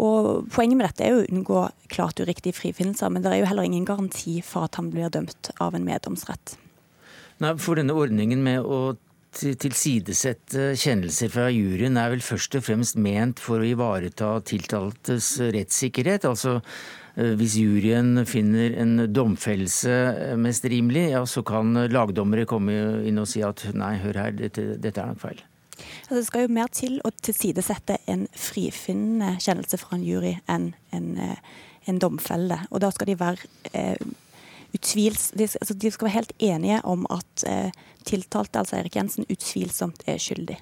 Og 0.00 0.48
Poenget 0.50 0.78
med 0.78 0.88
dette 0.88 1.06
er 1.06 1.14
å 1.14 1.26
unngå 1.28 1.62
klart 1.92 2.20
uriktige 2.22 2.56
frifinnelser, 2.56 3.12
men 3.12 3.22
det 3.22 3.32
er 3.32 3.42
jo 3.42 3.50
heller 3.50 3.68
ingen 3.68 3.86
garanti 3.86 4.40
for 4.44 4.66
at 4.66 4.78
han 4.80 4.90
blir 4.92 5.12
dømt 5.12 5.52
av 5.60 5.76
en 5.76 5.86
meddomsrett. 5.86 6.56
Nei, 7.40 7.54
For 7.56 7.78
denne 7.78 7.96
ordningen 7.96 8.42
med 8.44 8.64
å 8.64 8.96
tilsidesette 9.34 10.72
kjennelser 10.78 11.30
fra 11.32 11.48
juryen 11.52 11.98
er 12.00 12.10
vel 12.14 12.24
først 12.24 12.56
og 12.58 12.64
fremst 12.66 12.98
ment 13.00 13.42
for 13.42 13.62
å 13.62 13.68
ivareta 13.68 14.32
tiltaltes 14.46 15.32
rettssikkerhet. 15.54 16.26
Altså 16.28 16.58
eh, 16.58 17.36
hvis 17.38 17.58
juryen 17.60 18.24
finner 18.28 18.74
en 18.82 19.06
domfellelse 19.12 20.36
mest 20.40 20.66
rimelig, 20.70 21.10
ja, 21.14 21.22
så 21.26 21.44
kan 21.46 21.76
lagdommere 21.92 22.48
komme 22.50 22.74
inn 23.06 23.22
og 23.22 23.30
si 23.30 23.44
at 23.46 23.64
nei, 23.74 23.96
hør 24.02 24.24
her, 24.24 24.34
dette, 24.36 24.74
dette 24.82 25.02
er 25.02 25.12
nok 25.14 25.22
feil. 25.22 25.44
Altså, 25.80 26.18
det 26.18 26.26
skal 26.28 26.46
jo 26.46 26.54
mer 26.54 26.70
til 26.74 26.98
å 27.06 27.12
tilsidesette 27.22 28.00
en 28.10 28.26
frifinnende 28.36 29.36
kjennelse 29.40 29.80
fra 29.80 29.96
en 29.96 30.06
jury 30.06 30.34
enn 30.50 30.72
en, 30.96 31.12
eh, 31.18 31.38
en 31.88 32.00
domfelle. 32.02 32.58
Og 32.70 32.82
da 32.84 32.90
skal 32.94 33.12
de 33.12 33.20
være 33.20 33.48
eh, 33.72 33.96
utvils, 34.76 35.30
de, 35.36 35.48
altså 35.60 35.74
de, 35.74 35.90
skal 35.90 36.08
være 36.08 36.18
helt 36.18 36.34
enige 36.38 36.80
om 36.88 37.06
at 37.10 37.46
eh, 37.48 37.70
tiltalte, 38.06 38.62
altså 38.62 38.80
Erik 38.80 38.96
Jensen, 38.96 39.28
utvilsomt 39.30 40.04
er 40.06 40.20
skyldig. 40.22 40.58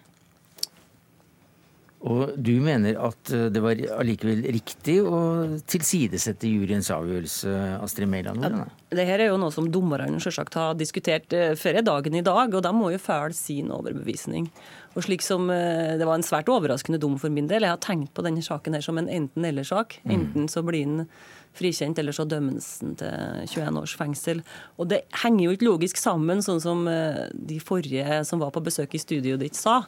Og 2.07 2.37
du 2.39 2.53
mener 2.63 2.95
at 3.09 3.31
eh, 3.35 3.49
det 3.51 3.61
var 3.63 3.81
allikevel 3.99 4.45
riktig 4.55 5.01
å 5.03 5.19
tilsidesette 5.67 6.47
juryens 6.47 6.93
avgjørelse, 6.95 7.55
Astrid 7.83 8.11
Mæland? 8.11 8.45
Ja, 8.45 8.67
det 8.95 9.07
her 9.09 9.25
er 9.25 9.33
jo 9.33 9.41
noe 9.43 9.55
som 9.55 9.67
dommerne 9.73 10.21
selvsagt 10.23 10.55
har 10.59 10.77
diskutert 10.79 11.35
eh, 11.35 11.57
før 11.59 11.81
dagen 11.83 12.15
i 12.15 12.23
dag, 12.23 12.55
og 12.55 12.63
de 12.63 12.73
må 12.75 12.93
jo 12.95 13.01
følge 13.03 13.35
sin 13.41 13.73
overbevisning. 13.75 14.47
Og 14.95 15.05
slik 15.09 15.27
som 15.27 15.51
eh, 15.51 15.97
Det 15.99 16.07
var 16.07 16.21
en 16.21 16.27
svært 16.27 16.51
overraskende 16.55 17.03
dom 17.03 17.19
for 17.19 17.35
min 17.35 17.51
del. 17.51 17.67
Jeg 17.67 17.75
har 17.75 17.83
tenkt 17.83 18.15
på 18.15 18.23
denne 18.27 18.47
saken 18.47 18.79
her 18.79 18.85
som 18.85 19.01
en 19.03 19.11
enten-eller-sak. 19.11 19.99
Mm. 20.05 20.15
Enten 20.15 20.49
så 20.53 20.63
blir 20.63 20.87
den 20.87 21.11
frikjent, 21.59 21.99
eller 22.01 22.15
så 22.17 22.27
dømmes 22.29 22.67
han 22.83 22.97
til 23.01 23.47
21 23.55 23.81
års 23.83 23.95
fengsel. 23.99 24.43
Og 24.79 24.91
det 24.93 25.03
henger 25.23 25.45
jo 25.45 25.55
ikke 25.57 25.69
logisk 25.69 26.01
sammen, 26.01 26.43
sånn 26.45 26.63
som 26.65 26.85
eh, 26.91 27.27
de 27.33 27.59
forrige 27.63 28.23
som 28.29 28.43
var 28.43 28.55
på 28.55 28.65
besøk 28.65 28.97
i 28.97 29.03
studioet 29.03 29.43
ditt 29.43 29.59
sa. 29.59 29.83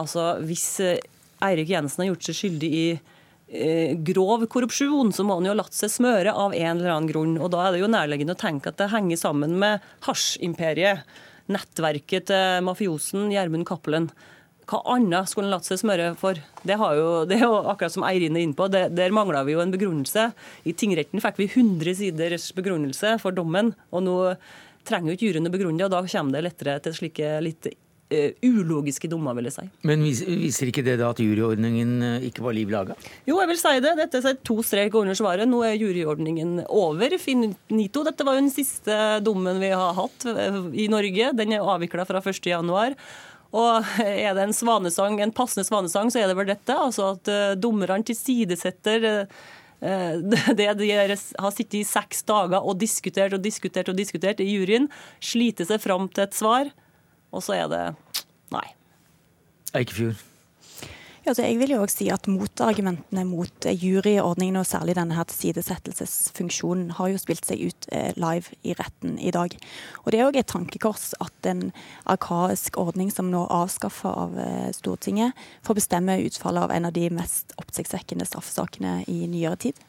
Altså, 0.00 0.34
hvis 0.46 0.66
eh, 0.84 0.98
Eirik 1.46 1.70
Jensen 1.72 2.04
har 2.04 2.12
gjort 2.12 2.28
seg 2.28 2.38
skyldig 2.40 2.70
i 2.72 2.86
eh, 2.92 3.96
grov 4.06 4.46
korrupsjon, 4.52 5.12
så 5.16 5.26
må 5.26 5.38
han 5.38 5.48
jo 5.48 5.54
ha 5.54 5.60
latt 5.62 5.76
seg 5.76 5.92
smøre 5.92 6.34
av 6.34 6.56
en 6.56 6.76
eller 6.76 6.94
annen 6.94 7.10
grunn. 7.10 7.36
Og 7.40 7.52
da 7.54 7.66
er 7.66 7.76
det 7.76 7.84
jo 7.84 7.92
nærliggende 7.92 8.36
å 8.36 8.42
tenke 8.42 8.72
at 8.72 8.80
det 8.80 8.92
henger 8.94 9.20
sammen 9.20 9.58
med 9.62 9.84
hasjimperiet. 10.08 11.06
Nettverket 11.46 12.26
til 12.32 12.64
mafiosen 12.66 13.28
Gjermund 13.30 13.68
Cappelen. 13.68 14.10
Hva 14.66 14.80
annet 14.96 15.30
skulle 15.30 15.46
han 15.46 15.54
latt 15.54 15.68
seg 15.68 15.78
smøre 15.78 16.10
for? 16.18 16.38
Det, 16.66 16.74
jo, 16.74 17.10
det 17.30 17.38
er 17.38 17.44
jo 17.46 17.60
akkurat 17.70 17.94
som 17.94 18.06
Eirin 18.06 18.34
er 18.34 18.42
inne 18.48 18.58
på, 18.58 18.66
det, 18.72 18.88
der 18.98 19.14
mangla 19.14 19.44
vi 19.46 19.54
jo 19.54 19.62
en 19.62 19.74
begrunnelse. 19.74 20.32
I 20.66 20.74
tingretten 20.74 21.22
fikk 21.22 21.38
vi 21.38 21.46
100 21.52 21.98
siders 22.00 22.50
begrunnelse 22.56 23.14
for 23.22 23.36
dommen, 23.36 23.76
og 23.94 24.02
nå 24.08 24.16
trenger 24.86 25.12
jo 25.12 25.18
ikke 25.18 25.28
juryen 25.30 25.46
å 25.46 25.54
begrunne 25.54 25.78
det, 25.78 25.86
og 25.86 25.94
da 25.94 26.02
kommer 26.10 26.34
det 26.34 26.46
lettere 26.48 26.80
til 26.82 26.96
slike 26.98 27.36
litt 27.46 27.68
uh, 27.70 28.32
ulogiske 28.42 29.10
dommer, 29.10 29.36
vil 29.38 29.46
jeg 29.50 29.56
si. 29.56 29.68
Men 29.86 30.02
viser 30.02 30.72
ikke 30.72 30.84
det 30.86 30.98
da 30.98 31.12
at 31.14 31.22
juryordningen 31.22 31.94
eh, 32.08 32.26
ikke 32.28 32.42
var 32.46 32.56
liv 32.58 32.74
laga? 32.74 32.98
Jo, 33.28 33.38
jeg 33.42 33.52
vil 33.52 33.60
si 33.60 33.74
det. 33.84 33.94
Dette 34.02 34.22
er 34.22 34.42
to 34.46 34.58
strek 34.66 34.98
under 34.98 35.18
svaret. 35.18 35.46
Nå 35.50 35.62
er 35.66 35.78
juryordningen 35.78 36.64
over. 36.66 37.16
Finito. 37.22 38.02
Dette 38.06 38.26
var 38.26 38.34
jo 38.34 38.44
den 38.44 38.52
siste 38.54 38.98
dommen 39.26 39.62
vi 39.62 39.70
har 39.70 39.94
hatt 39.98 40.26
eh, 40.34 40.60
i 40.86 40.90
Norge. 40.92 41.32
Den 41.38 41.54
er 41.54 41.70
avvikla 41.74 42.06
fra 42.08 42.22
1.1. 42.22 42.98
Og 43.56 43.90
er 44.02 44.36
det 44.36 44.44
en 44.44 44.56
svanesang, 44.56 45.20
en 45.20 45.34
passende 45.34 45.64
svanesang, 45.66 46.10
så 46.12 46.20
er 46.20 46.30
det 46.30 46.36
vel 46.38 46.50
dette. 46.50 46.76
Altså 46.76 47.12
at 47.14 47.30
uh, 47.32 47.54
dommerne 47.58 48.04
tilsidesetter 48.06 49.08
uh, 49.22 49.32
det 50.58 50.68
de 50.80 50.90
har 50.92 51.16
sittet 51.16 51.80
i 51.80 51.86
seks 51.86 52.24
dager 52.28 52.60
og 52.60 52.78
diskutert 52.80 53.36
og 53.36 53.44
diskutert 53.44 53.90
og 53.92 53.98
diskutert 53.98 54.40
i 54.44 54.48
juryen, 54.50 54.90
sliter 55.24 55.68
seg 55.68 55.82
fram 55.84 56.08
til 56.12 56.26
et 56.26 56.36
svar, 56.36 56.72
og 57.32 57.44
så 57.44 57.58
er 57.58 57.68
det 57.72 57.84
nei. 58.54 58.66
Eikefjord. 59.76 60.35
Ja, 61.26 61.32
altså 61.32 61.42
jeg 61.42 61.56
vil 61.58 61.72
jo 61.74 61.80
også 61.82 61.98
si 61.98 62.06
at 62.14 62.28
Motargumentene 62.30 63.24
mot 63.26 63.66
eh, 63.66 63.74
juryordningen, 63.74 64.60
og 64.60 64.68
særlig 64.70 64.94
denne 64.94 65.16
her 65.16 65.26
tilsidesettelsesfunksjonen, 65.26 66.92
har 66.94 67.10
jo 67.10 67.18
spilt 67.18 67.48
seg 67.48 67.64
ut 67.66 67.88
eh, 67.90 68.12
live 68.14 68.54
i 68.62 68.76
retten 68.78 69.16
i 69.18 69.32
dag. 69.34 69.56
Og 70.04 70.14
Det 70.14 70.20
er 70.20 70.28
òg 70.28 70.38
et 70.38 70.46
tankekors 70.46 71.08
at 71.18 71.48
en 71.50 71.72
arkaisk 72.06 72.78
ordning 72.78 73.10
som 73.10 73.32
nå 73.34 73.42
avskaffa 73.50 74.14
av 74.22 74.38
eh, 74.38 74.70
Stortinget, 74.78 75.34
får 75.66 75.80
bestemme 75.80 76.20
utfallet 76.28 76.68
av 76.68 76.76
en 76.78 76.86
av 76.92 76.94
de 76.94 77.10
mest 77.18 77.58
oppsiktsvekkende 77.58 78.30
straffesakene 78.30 78.94
i 79.10 79.26
nyere 79.26 79.58
tid. 79.66 79.82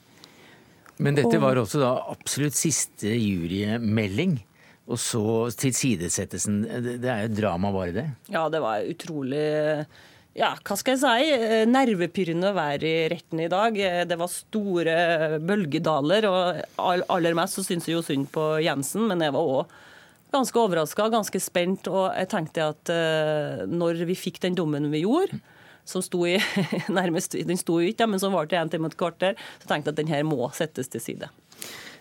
Men 0.98 1.22
dette 1.22 1.38
var 1.38 1.62
også 1.62 1.86
da 1.86 1.94
absolutt 2.18 2.58
siste 2.58 3.14
jurymelding. 3.14 4.40
Og 4.90 4.98
så 4.98 5.22
tilsidesettelsen. 5.54 6.62
Det 6.98 7.10
er 7.12 7.28
jo 7.28 7.34
drama, 7.44 7.70
bare 7.76 7.94
det? 7.94 8.12
Ja, 8.34 8.48
det 8.50 8.66
var 8.66 8.90
utrolig 8.90 9.46
ja, 10.38 10.52
hva 10.62 10.78
skal 10.78 10.94
jeg 10.96 11.02
si, 11.02 11.34
eh, 11.34 11.66
nervepirrende 11.70 12.54
være 12.54 12.86
i 12.86 13.10
retten 13.10 13.42
i 13.42 13.50
dag. 13.50 13.78
Eh, 13.82 14.04
det 14.06 14.18
var 14.20 14.30
store 14.30 14.96
bølgedaler, 15.42 16.28
og 16.30 16.62
aller 17.10 17.38
mest 17.38 17.58
så 17.58 17.66
syns 17.66 17.88
jeg 17.90 17.98
jo 17.98 18.06
synd 18.06 18.30
på 18.34 18.46
Jensen, 18.62 19.08
men 19.10 19.24
jeg 19.26 19.34
var 19.34 19.54
òg 19.58 19.78
ganske 20.34 20.60
overraska, 20.60 21.10
ganske 21.10 21.40
spent, 21.42 21.88
og 21.88 22.12
jeg 22.14 22.30
tenkte 22.30 22.70
at 22.74 22.92
eh, 22.94 23.66
når 23.66 24.04
vi 24.06 24.18
fikk 24.20 24.42
den 24.44 24.58
dommen 24.58 24.92
vi 24.92 25.06
gjorde, 25.06 25.40
som 25.88 26.04
sto 26.04 26.26
i 26.28 26.36
nærmest, 27.00 27.38
Den 27.48 27.58
sto 27.58 27.80
jo 27.80 27.90
ikke, 27.90 28.06
men 28.12 28.20
som 28.20 28.36
varte 28.36 28.58
i 28.58 28.60
en 28.60 28.70
time 28.70 28.90
og 28.90 28.94
et 28.94 29.00
kvarter, 29.00 29.38
så 29.62 29.70
tenkte 29.72 29.90
jeg 29.90 29.96
at 29.96 30.02
den 30.04 30.12
her 30.12 30.24
må 30.28 30.52
settes 30.54 30.92
til 30.92 31.02
side. 31.02 31.32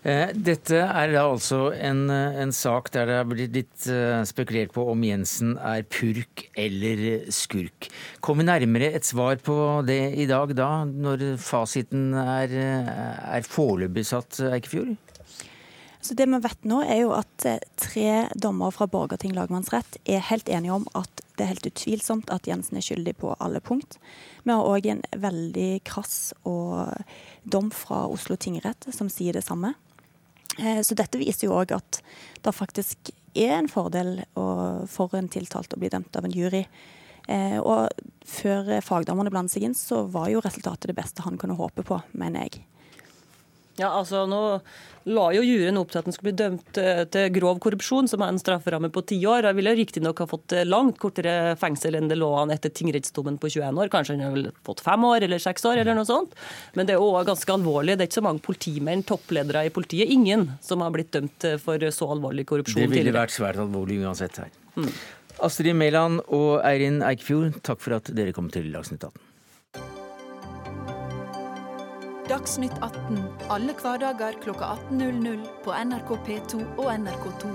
Eh, 0.05 0.31
dette 0.35 0.79
er 0.85 1.11
da 1.11 1.25
altså 1.27 1.73
en, 1.75 2.05
eh, 2.13 2.37
en, 2.43 2.53
sak 2.55 2.93
der 2.95 3.09
det 3.09 3.17
har 3.19 3.27
blitt 3.27 3.55
litt 3.57 3.87
eh, 3.91 4.21
spekulert 4.29 4.75
på 4.75 4.85
om 4.93 5.03
Jensen 5.03 5.57
er 5.59 5.83
purk 5.83 6.45
eller 6.55 7.25
skurk. 7.35 7.89
Kommer 8.21 8.45
vi 8.45 8.51
nærmere 8.51 8.93
et 8.95 9.09
svar 9.09 9.41
på 9.43 9.57
det 9.87 10.15
i 10.15 10.29
dag, 10.31 10.53
da, 10.55 10.85
når 10.87 11.25
fasiten 11.43 12.13
er, 12.15 12.53
er 12.55 13.49
foreløpig 13.49 14.05
satt, 14.07 14.39
Eikefjord? 14.47 14.95
Så 16.07 16.15
det 16.15 16.29
vi 16.31 16.39
vet 16.39 16.69
nå, 16.69 16.85
er 16.87 17.01
jo 17.01 17.15
at 17.17 17.47
tre 17.83 18.11
dommer 18.39 18.71
fra 18.71 18.87
Borgerting 18.87 19.33
lagmannsrett 19.35 19.99
er 20.07 20.23
helt 20.29 20.47
enige 20.47 20.77
om 20.77 20.85
at 20.95 21.25
det 21.35 21.43
er 21.43 21.51
helt 21.51 21.67
utvilsomt 21.67 22.31
at 22.31 22.47
Jensen 22.47 22.79
er 22.79 22.85
skyldig 22.87 23.17
på 23.19 23.33
alle 23.43 23.59
punkt. 23.65 23.99
Vi 24.45 24.55
har 24.55 24.63
òg 24.63 24.87
en 24.93 25.03
veldig 25.19 25.83
krass 25.89 26.31
dom 27.43 27.73
fra 27.75 28.05
Oslo 28.07 28.39
tingrett 28.39 28.87
som 28.95 29.11
sier 29.11 29.35
det 29.35 29.43
samme. 29.49 29.75
Eh, 30.59 30.83
så 30.83 30.97
dette 30.99 31.21
viser 31.21 31.49
jo 31.49 31.57
òg 31.59 31.75
at 31.77 32.01
det 32.43 32.55
faktisk 32.57 33.11
er 33.37 33.59
en 33.59 33.69
fordel 33.69 34.23
for 34.89 35.13
en 35.19 35.29
tiltalt 35.29 35.75
å 35.77 35.81
bli 35.81 35.91
dømt 35.93 36.17
av 36.17 36.25
en 36.25 36.33
jury. 36.33 36.63
Eh, 37.29 37.59
og 37.59 37.91
før 38.27 38.71
fagdommerne 38.85 39.33
blandet 39.35 39.57
seg 39.57 39.67
inn, 39.67 39.77
så 39.77 40.05
var 40.11 40.31
jo 40.31 40.43
resultatet 40.45 40.93
det 40.93 40.97
beste 40.99 41.25
han 41.27 41.39
kunne 41.41 41.59
håpe 41.59 41.85
på, 41.87 41.99
mener 42.15 42.47
jeg. 42.47 42.63
Ja, 43.77 43.93
altså 43.93 44.25
Nå 44.29 44.43
la 45.07 45.27
jo 45.37 45.43
juryen 45.45 45.77
opp 45.79 45.93
til 45.93 46.01
at 46.01 46.09
han 46.09 46.15
skulle 46.15 46.33
bli 46.33 46.41
dømt 46.41 46.79
eh, 46.83 47.05
til 47.15 47.29
grov 47.37 47.61
korrupsjon, 47.63 48.09
som 48.11 48.25
er 48.25 48.33
en 48.33 48.41
strafferamme 48.43 48.89
på 48.91 49.05
ti 49.07 49.21
år. 49.29 49.47
Han 49.47 49.59
ville 49.59 49.75
riktignok 49.79 50.19
ha 50.25 50.27
fått 50.27 50.57
eh, 50.57 50.67
langt 50.67 50.99
kortere 51.03 51.55
fengsel 51.61 51.95
enn 51.99 52.11
det 52.11 52.19
lå 52.19 52.33
han 52.35 52.51
etter 52.51 52.73
tingrettsdommen 52.75 53.39
på 53.39 53.51
21 53.53 53.79
år. 53.85 53.93
Kanskje 53.93 54.17
han 54.19 54.35
ville 54.35 54.51
fått 54.67 54.83
fem 54.83 55.05
år 55.07 55.29
eller 55.29 55.43
seks 55.43 55.69
år, 55.71 55.83
eller 55.85 55.95
noe 55.99 56.09
sånt. 56.09 56.35
Men 56.75 56.91
det 56.91 56.97
er 56.97 57.05
òg 57.05 57.21
ganske 57.29 57.55
alvorlig. 57.55 57.95
Det 57.95 58.07
er 58.07 58.11
ikke 58.11 58.19
så 58.19 58.27
mange 58.27 58.43
politimenn, 58.49 59.07
toppledere 59.07 59.63
i 59.69 59.73
politiet, 59.75 60.11
ingen, 60.11 60.49
som 60.65 60.83
har 60.83 60.91
blitt 60.97 61.13
dømt 61.15 61.47
eh, 61.47 61.61
for 61.63 61.87
så 61.95 62.11
alvorlig 62.17 62.49
korrupsjon 62.51 62.81
tidligere. 62.81 62.97
Det 62.97 63.05
ville 63.05 63.17
vært 63.21 63.37
svært 63.37 63.63
alvorlig 63.63 64.01
uansett 64.03 64.43
her. 64.43 64.51
Mm. 64.75 64.91
Astrid 65.47 65.77
Mæland 65.79 66.25
og 66.35 66.65
Eirin 66.67 66.99
Eikfjord, 67.05 67.61
takk 67.63 67.85
for 67.85 68.01
at 68.01 68.11
dere 68.17 68.35
kom 68.35 68.51
til 68.51 68.73
Dagsnytt 68.75 69.07
18. 69.07 69.36
Dagsnytt 72.27 72.75
18 72.83 73.21
alle 73.55 73.75
hverdager 73.79 74.35
kl 74.43 74.51
18.00 74.51 75.45
på 75.63 75.75
NRK 75.87 76.09
P2 76.27 76.63
og 76.75 76.89
NRK2. 76.91 77.51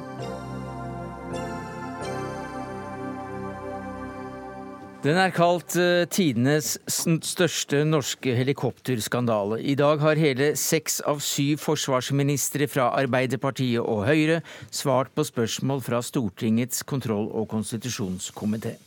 Den 5.04 5.18
er 5.20 5.34
kalt 5.36 5.76
uh, 5.76 6.06
tidenes 6.08 6.78
største 6.88 7.82
norske 7.84 8.32
helikopterskandale. 8.38 9.58
I 9.60 9.76
dag 9.76 10.00
har 10.00 10.22
hele 10.22 10.54
seks 10.56 11.02
av 11.04 11.20
syv 11.26 11.60
forsvarsministre 11.66 12.70
fra 12.72 12.94
Arbeiderpartiet 13.02 13.82
og 13.84 14.06
Høyre 14.08 14.40
svart 14.72 15.12
på 15.12 15.26
spørsmål 15.28 15.84
fra 15.84 16.00
Stortingets 16.06 16.86
kontroll- 16.88 17.32
og 17.34 17.50
konstitusjonskomité. 17.52 18.78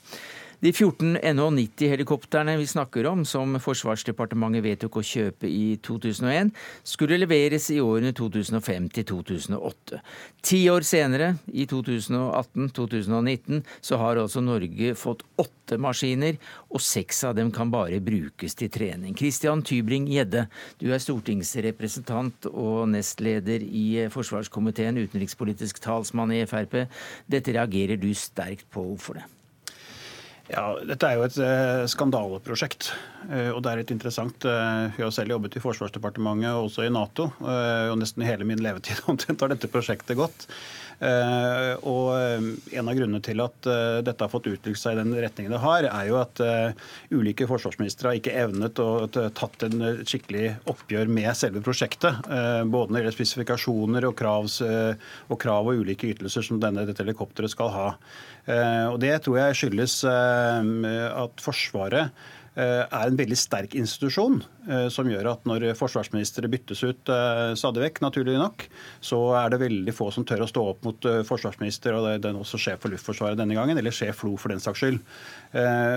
De 0.64 0.70
14 0.72 1.18
NH90-helikoptrene 1.18 2.56
vi 2.56 2.66
snakker 2.66 3.04
om, 3.06 3.24
som 3.28 3.58
Forsvarsdepartementet 3.60 4.62
vedtok 4.64 4.94
å 4.96 5.02
kjøpe 5.04 5.44
i 5.44 5.74
2001, 5.84 6.54
skulle 6.88 7.18
leveres 7.20 7.66
i 7.74 7.82
årene 7.84 8.14
2005 8.16 8.86
til 8.96 9.04
2008. 9.10 10.00
Ti 10.48 10.62
år 10.72 10.86
senere, 10.88 11.28
i 11.52 11.66
2018-2019, 11.68 13.60
så 13.84 14.00
har 14.00 14.22
altså 14.22 14.40
Norge 14.40 14.94
fått 14.96 15.26
åtte 15.36 15.76
maskiner, 15.76 16.40
og 16.72 16.80
seks 16.80 17.20
av 17.28 17.36
dem 17.36 17.52
kan 17.52 17.68
bare 17.68 18.00
brukes 18.00 18.56
til 18.56 18.72
trening. 18.72 19.12
Christian 19.20 19.60
Tybring-Gjedde, 19.68 20.46
du 20.80 20.88
er 20.88 21.04
stortingsrepresentant 21.10 22.48
og 22.54 22.88
nestleder 22.96 23.60
i 23.68 24.08
forsvarskomiteen, 24.16 25.04
utenrikspolitisk 25.04 25.84
talsmann 25.84 26.32
i 26.32 26.46
Frp. 26.48 26.86
Dette 27.28 27.52
reagerer 27.52 28.00
du 28.00 28.14
sterkt 28.16 28.64
på. 28.72 28.88
Hvorfor 28.94 29.20
det? 29.20 29.33
Ja, 30.52 30.74
Dette 30.84 31.08
er 31.08 31.16
jo 31.16 31.24
et 31.24 31.36
uh, 31.40 31.84
skandaleprosjekt. 31.88 32.90
Uh, 33.30 33.54
og 33.54 33.62
det 33.64 33.70
er 33.70 33.80
litt 33.80 33.92
interessant. 33.94 34.44
Uh, 34.44 34.92
jeg 34.92 35.06
har 35.06 35.14
selv 35.16 35.36
jobbet 35.36 35.56
i 35.56 35.62
Forsvarsdepartementet 35.64 36.50
og 36.52 36.68
også 36.68 36.84
i 36.84 36.92
Nato. 36.92 37.30
og 37.40 37.96
nesten 38.00 38.26
hele 38.26 38.46
min 38.48 38.60
levetid 38.62 39.00
omtrent 39.10 39.40
har 39.40 39.54
dette 39.54 39.70
prosjektet 39.72 40.18
gått. 40.20 40.48
Og 41.04 42.08
En 42.74 42.88
av 42.88 42.96
grunnene 42.96 43.20
til 43.24 43.40
at 43.44 43.66
dette 44.06 44.24
har 44.24 44.30
fått 44.32 44.48
utviklet 44.48 44.80
seg 44.80 44.96
i 44.96 45.00
den 45.02 45.12
retningen 45.12 45.52
det 45.52 45.60
har, 45.62 45.86
er 45.88 46.08
jo 46.08 46.16
at 46.20 46.40
ulike 47.12 47.46
forsvarsministre 47.50 48.10
har 48.10 48.18
ikke 48.18 48.34
evnet 48.44 48.80
å 48.80 49.06
tatt 49.10 49.66
en 49.66 49.84
skikkelig 50.06 50.54
oppgjør 50.70 51.10
med 51.12 51.30
selve 51.36 51.62
prosjektet. 51.64 52.24
både 52.24 52.88
når 52.88 52.96
det 52.96 53.02
gjelder 53.02 53.18
spesifikasjoner 53.18 54.08
og, 54.08 54.16
kravs, 54.18 54.60
og 54.64 55.40
krav 55.40 55.70
og 55.70 55.84
ulike 55.84 56.10
ytelser 56.14 56.46
som 56.46 56.60
denne, 56.62 56.86
dette 56.88 57.04
helikopteret 57.04 57.52
skal 57.52 57.72
ha. 57.74 57.88
og 58.90 58.98
Det 59.04 59.14
tror 59.24 59.40
jeg 59.42 59.60
skyldes 59.60 60.00
Eh, 60.84 61.10
at 61.24 61.44
Forsvaret 61.44 62.08
eh, 62.08 62.32
er 62.62 63.08
en 63.08 63.16
veldig 63.18 63.36
sterk 63.38 63.72
institusjon, 63.74 64.36
eh, 64.68 64.86
som 64.92 65.08
gjør 65.10 65.26
at 65.32 65.46
når 65.48 65.66
forsvarsministre 65.78 66.50
byttes 66.52 66.84
ut 66.86 67.12
stadig 67.58 67.82
vekk, 67.82 68.00
naturlig 68.04 68.36
nok, 68.38 68.66
så 69.04 69.18
er 69.40 69.50
det 69.50 69.60
veldig 69.64 69.94
få 69.94 70.10
som 70.14 70.26
tør 70.28 70.44
å 70.44 70.48
stå 70.50 70.64
opp 70.70 70.86
mot 70.86 71.08
forsvarsminister 71.26 71.96
og 71.98 72.08
den 72.22 72.38
også 72.38 72.60
sjef 72.60 72.84
for 72.84 72.94
Luftforsvaret 72.94 73.38
denne 73.40 73.56
gangen, 73.58 73.78
eller 73.78 73.94
sjef 73.94 74.22
FLO 74.22 74.36
for 74.38 74.54
den 74.54 74.62
saks 74.62 74.82
skyld. 74.82 75.00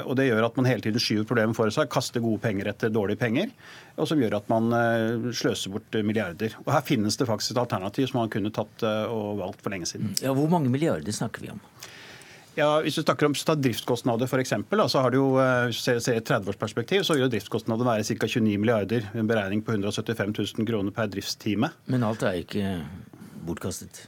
Og 0.08 0.16
Det 0.18 0.26
gjør 0.28 0.48
at 0.48 0.58
man 0.58 0.70
hele 0.70 0.82
tiden 0.82 1.02
skyver 1.02 1.28
problemet 1.30 1.58
for 1.58 1.70
seg, 1.74 1.90
kaster 1.94 2.24
gode 2.24 2.42
penger 2.42 2.72
etter 2.72 2.94
dårlige 2.94 3.22
penger, 3.22 3.52
og 3.98 4.10
som 4.10 4.22
gjør 4.22 4.40
at 4.40 4.50
man 4.50 4.72
sløser 5.30 5.74
bort 5.74 6.00
milliarder. 6.02 6.58
Og 6.66 6.74
Her 6.74 6.86
finnes 6.86 7.18
det 7.20 7.30
faktisk 7.30 7.54
et 7.54 7.62
alternativ 7.62 8.10
som 8.10 8.24
man 8.24 8.34
kunne 8.34 8.54
tatt 8.54 8.86
og 8.88 9.38
valgt 9.44 9.62
for 9.62 9.74
lenge 9.74 9.90
siden. 9.90 10.16
Ja, 10.24 10.34
Hvor 10.34 10.50
mange 10.50 10.74
milliarder 10.74 11.14
snakker 11.14 11.46
vi 11.46 11.54
om? 11.54 11.62
Ja, 12.58 12.82
Hvis 12.82 12.96
du 12.98 13.04
snakker 13.04 13.28
om 13.30 13.36
driftskostnader 13.38 14.26
f.eks., 14.26 14.54
så 14.90 15.02
har 15.04 15.14
du 15.14 15.18
jo, 15.20 15.28
eh, 15.38 15.68
hvis 15.70 15.84
du 15.86 16.00
ser 16.02 16.18
et 16.18 16.26
30-årsperspektiv, 16.26 17.04
så 17.06 17.14
vil 17.14 17.28
jo 17.28 17.30
driftskostnader 17.30 17.86
være 17.86 18.04
ca. 18.04 18.26
29 18.26 18.58
milliarder. 18.58 19.06
En 19.14 19.30
beregning 19.30 19.62
på 19.62 19.76
175 19.78 20.34
000 20.58 20.66
kroner 20.66 20.92
per 20.92 21.06
driftstime. 21.14 21.70
Men 21.86 22.04
alt 22.04 22.26
er 22.26 22.42
ikke 22.42 22.80
bortkastet? 23.46 24.08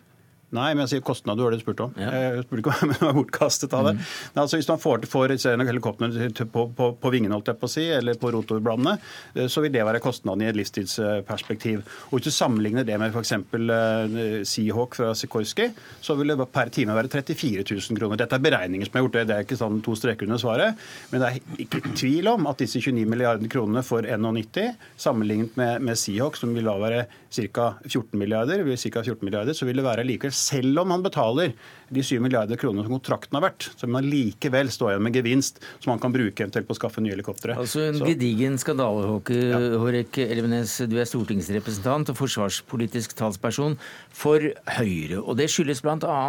Nei, 0.55 0.71
men 0.73 0.81
jeg 0.87 0.95
sier 0.95 1.03
kostnader, 1.05 1.45
var 1.45 1.53
det 1.53 1.59
du 1.59 1.63
spurte 1.63 1.85
om. 1.85 1.91
Ja. 1.99 2.09
Jeg 2.09 2.45
spurte 2.47 2.63
ikke 2.63 2.71
om 2.73 2.93
jeg 2.95 3.03
var 3.03 3.15
bortkastet 3.19 3.73
av 3.77 3.85
det. 3.85 3.91
Mm. 3.99 4.05
Altså, 4.41 4.57
hvis 4.57 4.69
man 4.71 4.81
får, 4.81 5.03
får 5.11 5.33
helikoptrene 5.69 6.31
på, 6.49 6.63
på, 6.73 6.87
på 6.97 7.11
vingene, 7.13 7.35
holdt 7.35 7.51
jeg 7.51 7.59
på 7.61 7.69
å 7.69 7.73
si, 7.73 7.83
eller 7.93 8.17
på 8.17 8.31
rotorbladene, 8.33 8.95
eh, 9.35 9.49
så 9.51 9.61
vil 9.61 9.73
det 9.75 9.85
være 9.85 10.01
kostnaden 10.01 10.41
i 10.41 10.49
et 10.49 10.57
livstidsperspektiv. 10.57 11.83
Og 12.09 12.15
Hvis 12.17 12.31
du 12.31 12.33
sammenligner 12.33 12.87
det 12.87 12.97
med 12.97 13.13
f.eks. 13.13 13.35
Uh, 13.53 14.41
Seahawk 14.47 14.97
fra 14.97 15.11
Sikorsky, 15.17 15.69
så 16.01 16.17
vil 16.17 16.33
det 16.33 16.49
per 16.49 16.73
time 16.73 16.97
være 16.97 17.13
34 17.13 17.67
000 17.69 18.01
kroner. 18.01 18.17
Dette 18.23 18.39
er 18.39 18.45
beregninger 18.47 18.89
som 18.89 18.97
er 18.97 19.05
gjort, 19.05 19.19
det 19.29 19.37
er 19.37 19.45
ikke 19.45 19.59
sånn 19.59 19.83
to 19.85 19.93
streker 19.99 20.25
under 20.25 20.41
svaret. 20.41 20.81
Men 21.13 21.21
det 21.21 21.29
er 21.29 21.63
ikke 21.67 21.83
tvil 21.93 22.31
om 22.33 22.49
at 22.49 22.65
disse 22.65 22.81
29 22.81 23.05
milliardene 23.05 23.53
kronene 23.53 23.85
for 23.85 24.01
NH90, 24.01 24.73
sammenlignet 24.97 25.61
med, 25.61 25.85
med 25.85 26.01
Seahawk, 26.01 26.41
som 26.41 26.57
vil 26.57 26.65
da 26.65 26.77
være 26.81 27.05
ca. 27.29 27.69
14 27.85 28.17
milliarder, 28.17 28.65
ca. 28.65 29.05
14 29.05 29.21
milliarder, 29.21 29.53
så 29.53 29.69
vil 29.69 29.77
det 29.77 29.85
være 29.85 30.07
likevel 30.07 30.33
selv 30.39 30.81
om 30.81 30.95
han 30.95 31.03
betaler 31.05 31.53
de 31.89 32.03
7 32.05 32.19
milliarder 32.21 32.59
kronene 32.59 32.85
som 32.85 32.95
kontrakten 32.95 33.37
har 33.37 33.43
vært, 33.47 33.67
så 33.73 33.85
vil 33.85 33.95
man 33.95 34.07
likevel 34.09 34.69
stå 34.73 34.91
igjen 34.91 35.05
med 35.05 35.17
gevinst 35.17 35.61
som 35.81 35.91
man 35.93 36.01
kan 36.01 36.13
bruke 36.13 36.45
eventuelt 36.45 36.69
på 36.69 36.75
å 36.75 36.79
skaffe 36.79 37.03
nye 37.03 37.15
helikoptre. 37.15 37.55
Altså 37.59 37.87
en 37.87 37.99
så. 38.01 38.09
gedigen 38.09 38.59
skandale, 38.61 39.07
ja. 39.33 39.61
Hårek 39.81 40.21
Elvenes. 40.25 40.75
Du 40.89 40.97
er 41.01 41.09
stortingsrepresentant 41.09 42.13
og 42.13 42.19
forsvarspolitisk 42.19 43.15
talsperson 43.19 43.77
for 44.15 44.51
Høyre. 44.79 45.21
Og 45.23 45.39
det 45.39 45.49
skyldes 45.53 45.81
bl.a. 45.85 46.19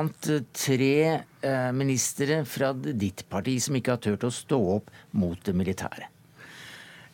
tre 0.56 0.94
eh, 1.10 1.68
ministre 1.76 2.42
fra 2.48 2.72
ditt 2.74 3.26
parti 3.32 3.58
som 3.62 3.76
ikke 3.76 3.96
har 3.96 4.04
turt 4.04 4.26
å 4.26 4.32
stå 4.34 4.62
opp 4.78 4.90
mot 5.16 5.38
det 5.44 5.56
militære. 5.56 6.08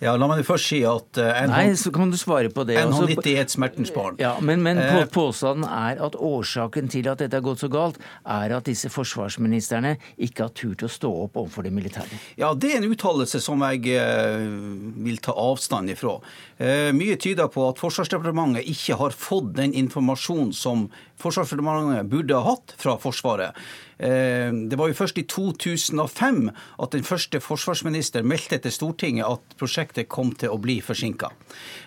Ja, 0.02 0.12
La 0.20 0.26
meg 0.28 0.42
først 0.44 0.68
si 0.68 0.82
at 0.84 1.16
NH, 1.16 1.48
Nei, 1.48 1.76
så 1.80 1.88
kan 1.94 2.10
du 2.12 2.18
svare 2.20 2.50
på 2.52 2.66
det. 2.68 2.76
NH90 2.84 3.28
er 3.32 3.38
et 3.46 3.52
smertens 3.52 3.92
barn. 3.94 4.18
Ja, 4.20 4.34
Men, 4.44 4.60
men 4.64 4.76
på, 4.76 4.98
eh, 5.00 5.08
påstanden 5.08 5.64
er 5.64 6.02
at 6.04 6.18
årsaken 6.20 6.90
til 6.92 7.08
at 7.08 7.22
dette 7.22 7.38
har 7.38 7.44
gått 7.44 7.62
så 7.64 7.70
galt, 7.72 7.96
er 8.28 8.52
at 8.58 8.68
disse 8.68 8.90
forsvarsministrene 8.92 9.94
ikke 10.20 10.48
har 10.48 10.52
turt 10.56 10.84
å 10.84 10.90
stå 10.92 11.12
opp 11.24 11.40
overfor 11.40 11.64
det 11.64 11.72
militære. 11.72 12.20
Ja, 12.36 12.52
det 12.52 12.74
er 12.74 12.82
en 12.82 12.92
uttalelse 12.92 13.40
som 13.40 13.64
jeg 13.64 13.96
uh, 13.96 14.44
vil 15.06 15.16
ta 15.24 15.32
avstand 15.32 15.92
ifra. 15.94 16.18
Mye 16.96 17.16
tyder 17.20 17.50
på 17.52 17.66
at 17.68 17.80
Forsvarsdepartementet 17.80 18.68
ikke 18.68 18.96
har 18.96 19.16
fått 19.16 19.50
den 19.58 19.74
informasjonen 19.76 20.54
som 20.56 20.86
Forsvarsdepartementet 21.20 22.08
burde 22.12 22.36
ha 22.36 22.52
hatt 22.52 22.76
fra 22.80 22.96
Forsvaret. 23.00 23.56
Eh, 23.98 24.52
det 24.68 24.76
var 24.78 24.90
jo 24.90 24.96
først 24.96 25.18
i 25.20 25.24
2005 25.30 26.50
at 26.82 26.92
den 26.92 27.06
første 27.06 27.40
forsvarsminister 27.40 28.26
meldte 28.26 28.58
til 28.60 28.74
Stortinget 28.74 29.28
at 29.28 29.56
prosjektet 29.58 30.10
kom 30.12 30.34
til 30.36 30.52
å 30.52 30.60
bli 30.60 30.78
forsinka. 30.84 31.32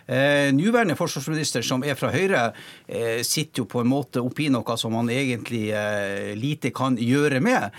Eh, 0.08 0.50
Nåværende 0.56 0.98
forsvarsminister, 0.98 1.62
som 1.62 1.84
er 1.84 1.96
fra 2.00 2.12
Høyre, 2.12 2.54
eh, 2.88 3.22
sitter 3.22 3.64
jo 3.64 3.66
på 3.66 3.82
en 3.82 3.92
måte 3.92 4.24
oppi 4.24 4.50
noe 4.50 4.78
som 4.78 4.94
han 4.98 5.10
egentlig 5.10 5.70
lite 6.40 6.72
kan 6.72 6.98
gjøre 6.98 7.40
med 7.42 7.72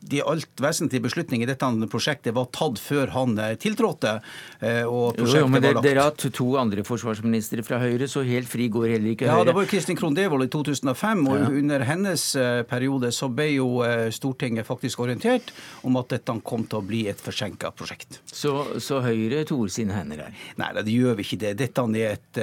de 0.00 0.20
alt 0.22 0.60
vesentlige 0.62 1.02
beslutninger 1.06 1.46
i 1.46 1.50
dette 1.50 1.68
prosjektet 1.90 2.34
var 2.36 2.48
tatt 2.54 2.78
før 2.82 3.10
han 3.14 3.36
eh, 3.42 3.54
tiltrådte. 3.60 4.12
Eh, 4.60 4.82
og 4.84 5.16
prosjektet 5.16 5.42
jo, 5.42 5.50
men 5.50 5.64
var 5.64 5.76
lagt. 5.78 5.86
Dere 5.86 6.02
har 6.04 6.12
hatt 6.12 6.26
to 6.36 6.48
andre 6.60 6.84
forsvarsministre 6.86 7.64
fra 7.66 7.80
Høyre, 7.82 8.08
så 8.10 8.22
helt 8.26 8.50
fri 8.50 8.68
går 8.72 8.88
heller 8.94 9.14
ikke 9.14 9.28
Høyre. 9.30 9.40
Ja, 9.40 9.48
det 9.48 9.56
var 9.56 9.66
jo 9.66 9.72
Kristin 9.72 9.98
Krohn 9.98 10.16
Devold 10.16 10.46
i 10.46 10.50
2005, 10.52 11.24
og 11.26 11.38
ja. 11.40 11.48
under 11.62 11.86
hennes 11.88 12.26
eh, 12.38 12.60
periode 12.68 13.12
så 13.14 13.30
ble 13.32 13.48
jo 13.56 13.68
Stortinget 14.12 14.66
faktisk 14.66 15.00
orientert 15.02 15.50
om 15.86 15.96
at 15.98 16.10
dette 16.12 16.34
kom 16.46 16.64
til 16.68 16.80
å 16.80 16.84
bli 16.84 17.02
et 17.10 17.20
forsinka 17.22 17.72
prosjekt. 17.76 18.20
Så, 18.30 18.52
så 18.82 19.00
Høyre 19.04 19.42
toer 19.48 19.72
sine 19.72 19.96
hender 19.96 20.26
her? 20.26 20.36
Nei, 20.60 20.70
det 20.76 20.94
gjør 20.94 21.18
vi 21.18 21.26
ikke 21.26 21.40
det. 21.42 21.52
Dette 21.60 21.84
er 21.96 22.14
et, 22.16 22.40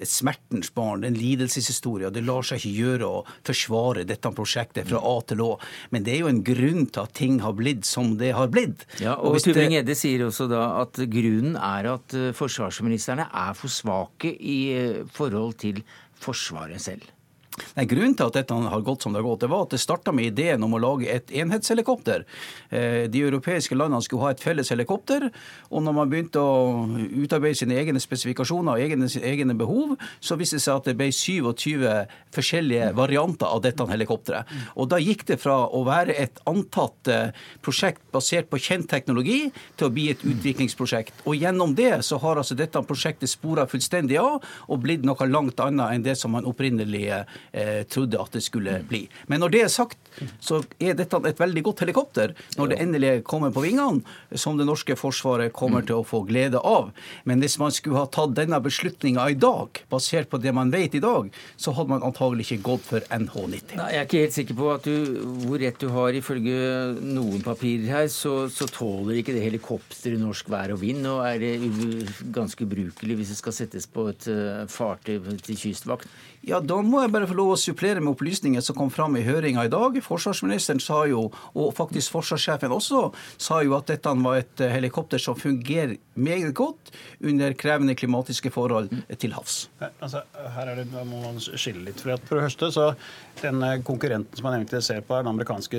et 0.00 0.10
smertens 0.10 0.72
barn, 0.74 1.04
en 1.06 1.16
lidelseshistorie. 1.16 2.08
og 2.08 2.16
Det 2.16 2.24
lar 2.26 2.46
seg 2.46 2.60
ikke 2.60 2.84
gjøre 2.84 3.10
å 3.10 3.22
forsvare 3.46 4.06
dette 4.08 4.32
prosjektet 4.34 4.88
fra 4.90 5.02
A 5.06 5.16
til 5.28 5.44
Å. 5.44 5.50
Men 5.94 6.06
det 6.06 6.16
er 6.16 6.24
jo 6.24 6.30
en 6.32 6.39
grunn 6.46 6.88
til 6.88 7.02
at 7.04 7.14
ting 7.16 7.38
har 7.44 7.54
blitt 7.58 7.86
som 7.88 8.14
det 8.20 8.32
har 8.36 8.50
blitt. 8.52 8.86
Ja, 9.02 9.16
og, 9.18 9.36
og 9.36 9.44
Tubring-Edde 9.44 9.96
sier 9.98 10.26
også 10.26 10.48
da 10.50 10.64
at 10.82 11.00
grunnen 11.12 11.56
er 11.56 11.92
at 11.94 12.16
eh, 12.16 12.30
forsvarsministrene 12.36 13.28
er 13.28 13.56
for 13.58 13.72
svake 13.72 14.34
i 14.34 14.60
eh, 14.76 15.00
forhold 15.16 15.58
til 15.64 15.82
Forsvaret 16.20 16.82
selv. 16.84 17.06
Nei, 17.76 17.86
Grunnen 17.90 18.16
til 18.18 18.30
at 18.30 18.38
dette 18.38 18.54
har 18.54 18.84
gått 18.86 19.04
som 19.04 19.14
det 19.14 19.22
har 19.22 19.28
gått, 19.28 19.42
det 19.44 19.50
var 19.52 19.66
at 19.66 19.74
det 19.74 19.80
starta 19.82 20.14
med 20.14 20.30
ideen 20.32 20.62
om 20.66 20.76
å 20.76 20.82
lage 20.82 21.08
et 21.10 21.32
enhetshelikopter. 21.42 22.24
Eh, 22.70 23.06
de 23.10 23.24
europeiske 23.26 23.76
landene 23.76 24.02
skulle 24.04 24.26
ha 24.26 24.34
et 24.34 24.42
felles 24.42 24.70
helikopter. 24.72 25.28
Og 25.70 25.84
når 25.84 25.96
man 25.96 26.10
begynte 26.12 26.42
å 26.42 26.86
utarbeide 27.24 27.60
sine 27.62 27.78
egne 27.80 28.02
spesifikasjoner 28.02 28.76
og 28.76 28.84
egne, 28.84 29.10
egne 29.32 29.56
behov, 29.58 29.96
så 30.20 30.38
viste 30.40 30.58
det 30.58 30.64
seg 30.66 30.80
at 30.80 30.90
det 30.90 30.96
ble 30.98 31.10
27 31.14 31.86
forskjellige 32.34 32.92
varianter 32.98 33.50
av 33.50 33.62
dette 33.64 33.86
helikopteret. 33.90 34.50
Og 34.76 34.90
da 34.90 35.00
gikk 35.00 35.26
det 35.30 35.40
fra 35.42 35.62
å 35.66 35.82
være 35.86 36.16
et 36.20 36.40
antatt 36.50 37.10
eh, 37.10 37.36
prosjekt 37.64 38.02
basert 38.14 38.50
på 38.50 38.60
kjent 38.60 38.88
teknologi, 38.90 39.50
til 39.76 39.88
å 39.88 39.92
bli 39.94 40.08
et 40.12 40.22
utviklingsprosjekt. 40.26 41.24
Og 41.28 41.38
gjennom 41.38 41.74
det 41.78 41.92
så 42.06 42.18
har 42.22 42.40
altså 42.40 42.56
dette 42.58 42.82
prosjektet 42.86 43.30
spora 43.30 43.66
fullstendig 43.70 44.18
av 44.20 44.40
og 44.68 44.82
blitt 44.82 45.04
noe 45.06 45.28
langt 45.30 45.60
annet 45.62 45.96
enn 45.96 46.04
det 46.04 46.16
som 46.18 46.34
man 46.34 46.48
opprinnelig 46.48 47.06
eh, 47.52 47.82
trodde 47.90 48.20
at 48.20 48.36
det 48.36 48.42
skulle 48.44 48.80
bli. 48.88 49.04
Men 49.30 49.42
når 49.42 49.54
det 49.54 49.62
er 49.64 49.72
sagt, 49.72 49.98
så 50.42 50.60
er 50.82 50.96
dette 50.98 51.20
et 51.28 51.40
veldig 51.40 51.62
godt 51.64 51.84
helikopter 51.84 52.34
når 52.58 52.72
det 52.72 52.78
endelig 52.82 53.12
kommer 53.28 53.52
på 53.54 53.62
vingene, 53.64 54.02
som 54.38 54.58
det 54.58 54.66
norske 54.68 54.96
forsvaret 54.98 55.54
kommer 55.56 55.84
til 55.86 56.00
å 56.00 56.06
få 56.06 56.22
glede 56.28 56.60
av. 56.60 56.90
Men 57.28 57.42
hvis 57.42 57.58
man 57.62 57.74
skulle 57.74 58.00
ha 58.00 58.08
tatt 58.10 58.34
denne 58.36 58.58
beslutninga 58.62 59.28
i 59.30 59.38
dag, 59.38 59.82
basert 59.92 60.30
på 60.30 60.40
det 60.42 60.52
man 60.56 60.72
vet 60.74 60.96
i 60.98 61.02
dag, 61.02 61.30
så 61.60 61.74
hadde 61.76 61.94
man 61.94 62.06
antagelig 62.06 62.48
ikke 62.48 62.66
gått 62.70 62.88
for 62.90 63.06
NH90. 63.14 63.76
Nei, 63.78 63.88
jeg 63.94 64.02
er 64.02 64.08
ikke 64.08 64.24
helt 64.24 64.36
sikker 64.36 64.58
på 64.58 64.72
du, 64.84 64.94
hvor 65.46 65.62
rett 65.62 65.80
du 65.80 65.88
har. 65.94 66.16
Ifølge 66.16 66.56
noen 67.00 67.44
papirer 67.44 67.88
her, 67.90 68.10
så, 68.12 68.34
så 68.52 68.68
tåler 68.70 69.20
ikke 69.20 69.34
det 69.36 69.44
helikopteret 69.46 70.20
norsk 70.20 70.50
vær 70.52 70.74
og 70.74 70.82
vind, 70.82 71.06
og 71.10 71.22
er 71.26 71.40
det 71.42 71.54
ganske 72.34 72.66
ubrukelig 72.66 73.20
hvis 73.20 73.32
det 73.34 73.38
skal 73.40 73.56
settes 73.56 73.88
på 73.90 74.08
et 74.12 74.28
uh, 74.30 74.66
fartøy 74.70 75.18
til 75.44 75.58
kystvakt. 75.60 76.10
Ja, 76.46 76.60
Da 76.64 76.78
må 76.84 77.02
jeg 77.02 77.12
bare 77.12 77.28
få 77.28 77.36
lov 77.40 77.54
å 77.54 77.58
supplere 77.60 78.02
med 78.02 78.12
opplysninger 78.12 78.62
som 78.64 78.76
kom 78.78 78.92
fram 78.92 79.16
i 79.18 79.24
høringa 79.26 79.64
i 79.66 79.72
dag. 79.72 79.98
Forsvarsministeren 80.04 80.82
sa 80.82 81.02
jo, 81.10 81.26
og 81.54 81.72
faktisk 81.76 82.14
forsvarssjefen 82.14 82.74
også, 82.76 83.08
sa 83.40 83.60
jo 83.64 83.76
at 83.78 83.90
dette 83.90 84.14
var 84.20 84.42
et 84.42 84.64
eh, 84.64 84.72
helikopter 84.74 85.22
som 85.22 85.38
fungerer 85.38 85.96
meget 86.20 86.52
godt 86.54 86.92
under 87.24 87.54
krevende 87.56 87.96
klimatiske 87.96 88.52
forhold 88.52 88.90
til 89.20 89.34
havs. 89.36 89.62
Altså, 90.02 90.22
her 90.56 90.74
det, 90.76 90.86
må 90.92 91.22
man 91.24 91.40
skille 91.40 91.86
litt. 91.86 92.00
For, 92.02 92.16
for 92.28 92.38
det 92.38 92.50
første 92.50 92.72
så 92.74 92.88
Den 93.40 93.62
konkurrenten 93.86 94.36
som 94.36 94.44
man 94.44 94.58
egentlig 94.58 94.82
ser 94.84 95.00
på, 95.00 95.14
er 95.16 95.24
den 95.24 95.32
amerikanske 95.32 95.78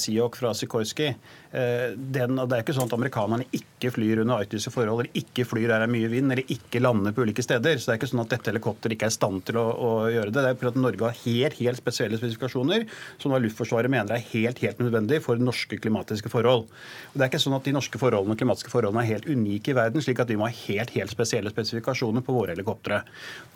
Siok 0.00 0.38
fra 0.40 0.50
Sikorsky. 0.56 1.12
Eh, 1.56 1.94
den, 1.96 2.36
det 2.36 2.52
er 2.52 2.60
ikke 2.60 2.74
sånn 2.76 2.90
at 2.90 2.94
amerikanerne 2.98 3.46
ikke 3.56 3.88
flyr 3.94 4.20
under 4.20 4.42
arktiske 4.42 4.72
forhold, 4.74 5.06
eller 5.06 5.20
ikke 5.22 5.46
flyr 5.48 5.70
der 5.70 5.80
det 5.80 5.86
er 5.86 5.92
mye 5.94 6.10
vind, 6.12 6.32
eller 6.34 6.52
ikke 6.52 6.82
lander 6.82 7.14
på 7.16 7.24
ulike 7.24 7.44
steder. 7.44 7.78
Så 7.80 7.88
det 7.88 7.94
er 7.94 8.00
ikke 8.00 8.10
sånn 8.10 8.22
at 8.26 8.34
dette 8.34 8.52
helikopteret 8.52 8.96
ikke 8.96 9.08
er 9.08 9.14
i 9.14 9.16
stand 9.16 9.44
til 9.48 9.60
å, 9.62 9.64
å, 9.72 9.90
gjøre 10.12 10.34
det. 10.34 10.44
Det 10.44 10.52
er 10.52 10.70
at 10.72 10.78
Norge 10.82 11.08
har 11.08 11.16
helt, 11.22 11.58
helt 11.62 11.80
spesielle 11.80 12.20
spesifikasjoner 12.20 12.84
som 13.22 13.32
da 13.32 13.40
Luftforsvaret 13.40 13.92
mener 13.92 14.18
er 14.18 14.26
helt, 14.34 14.60
helt 14.66 14.82
nødvendig 14.84 15.22
for 15.24 15.40
norske 15.40 15.80
klimatiske 15.80 16.32
forhold. 16.32 16.66
Og 16.68 17.16
det 17.16 17.24
er 17.24 17.32
ikke 17.32 17.44
sånn 17.46 17.56
at 17.56 17.68
de 17.68 17.76
norske 17.78 18.00
forholdene 18.02 18.36
og 18.36 18.42
klimatiske 18.42 18.72
forholdene 18.74 19.06
er 19.06 19.14
helt 19.14 19.30
unike 19.30 19.72
i 19.72 19.78
verden, 19.80 20.04
slik 20.04 20.20
at 20.20 20.32
vi 20.32 20.36
må 20.36 20.50
ha 20.50 20.58
helt, 20.66 20.92
helt 20.98 21.14
spesielle 21.14 21.52
spesifikasjoner 21.54 22.26
på 22.26 22.36
våre 22.36 22.52
helikoptre. 22.52 23.00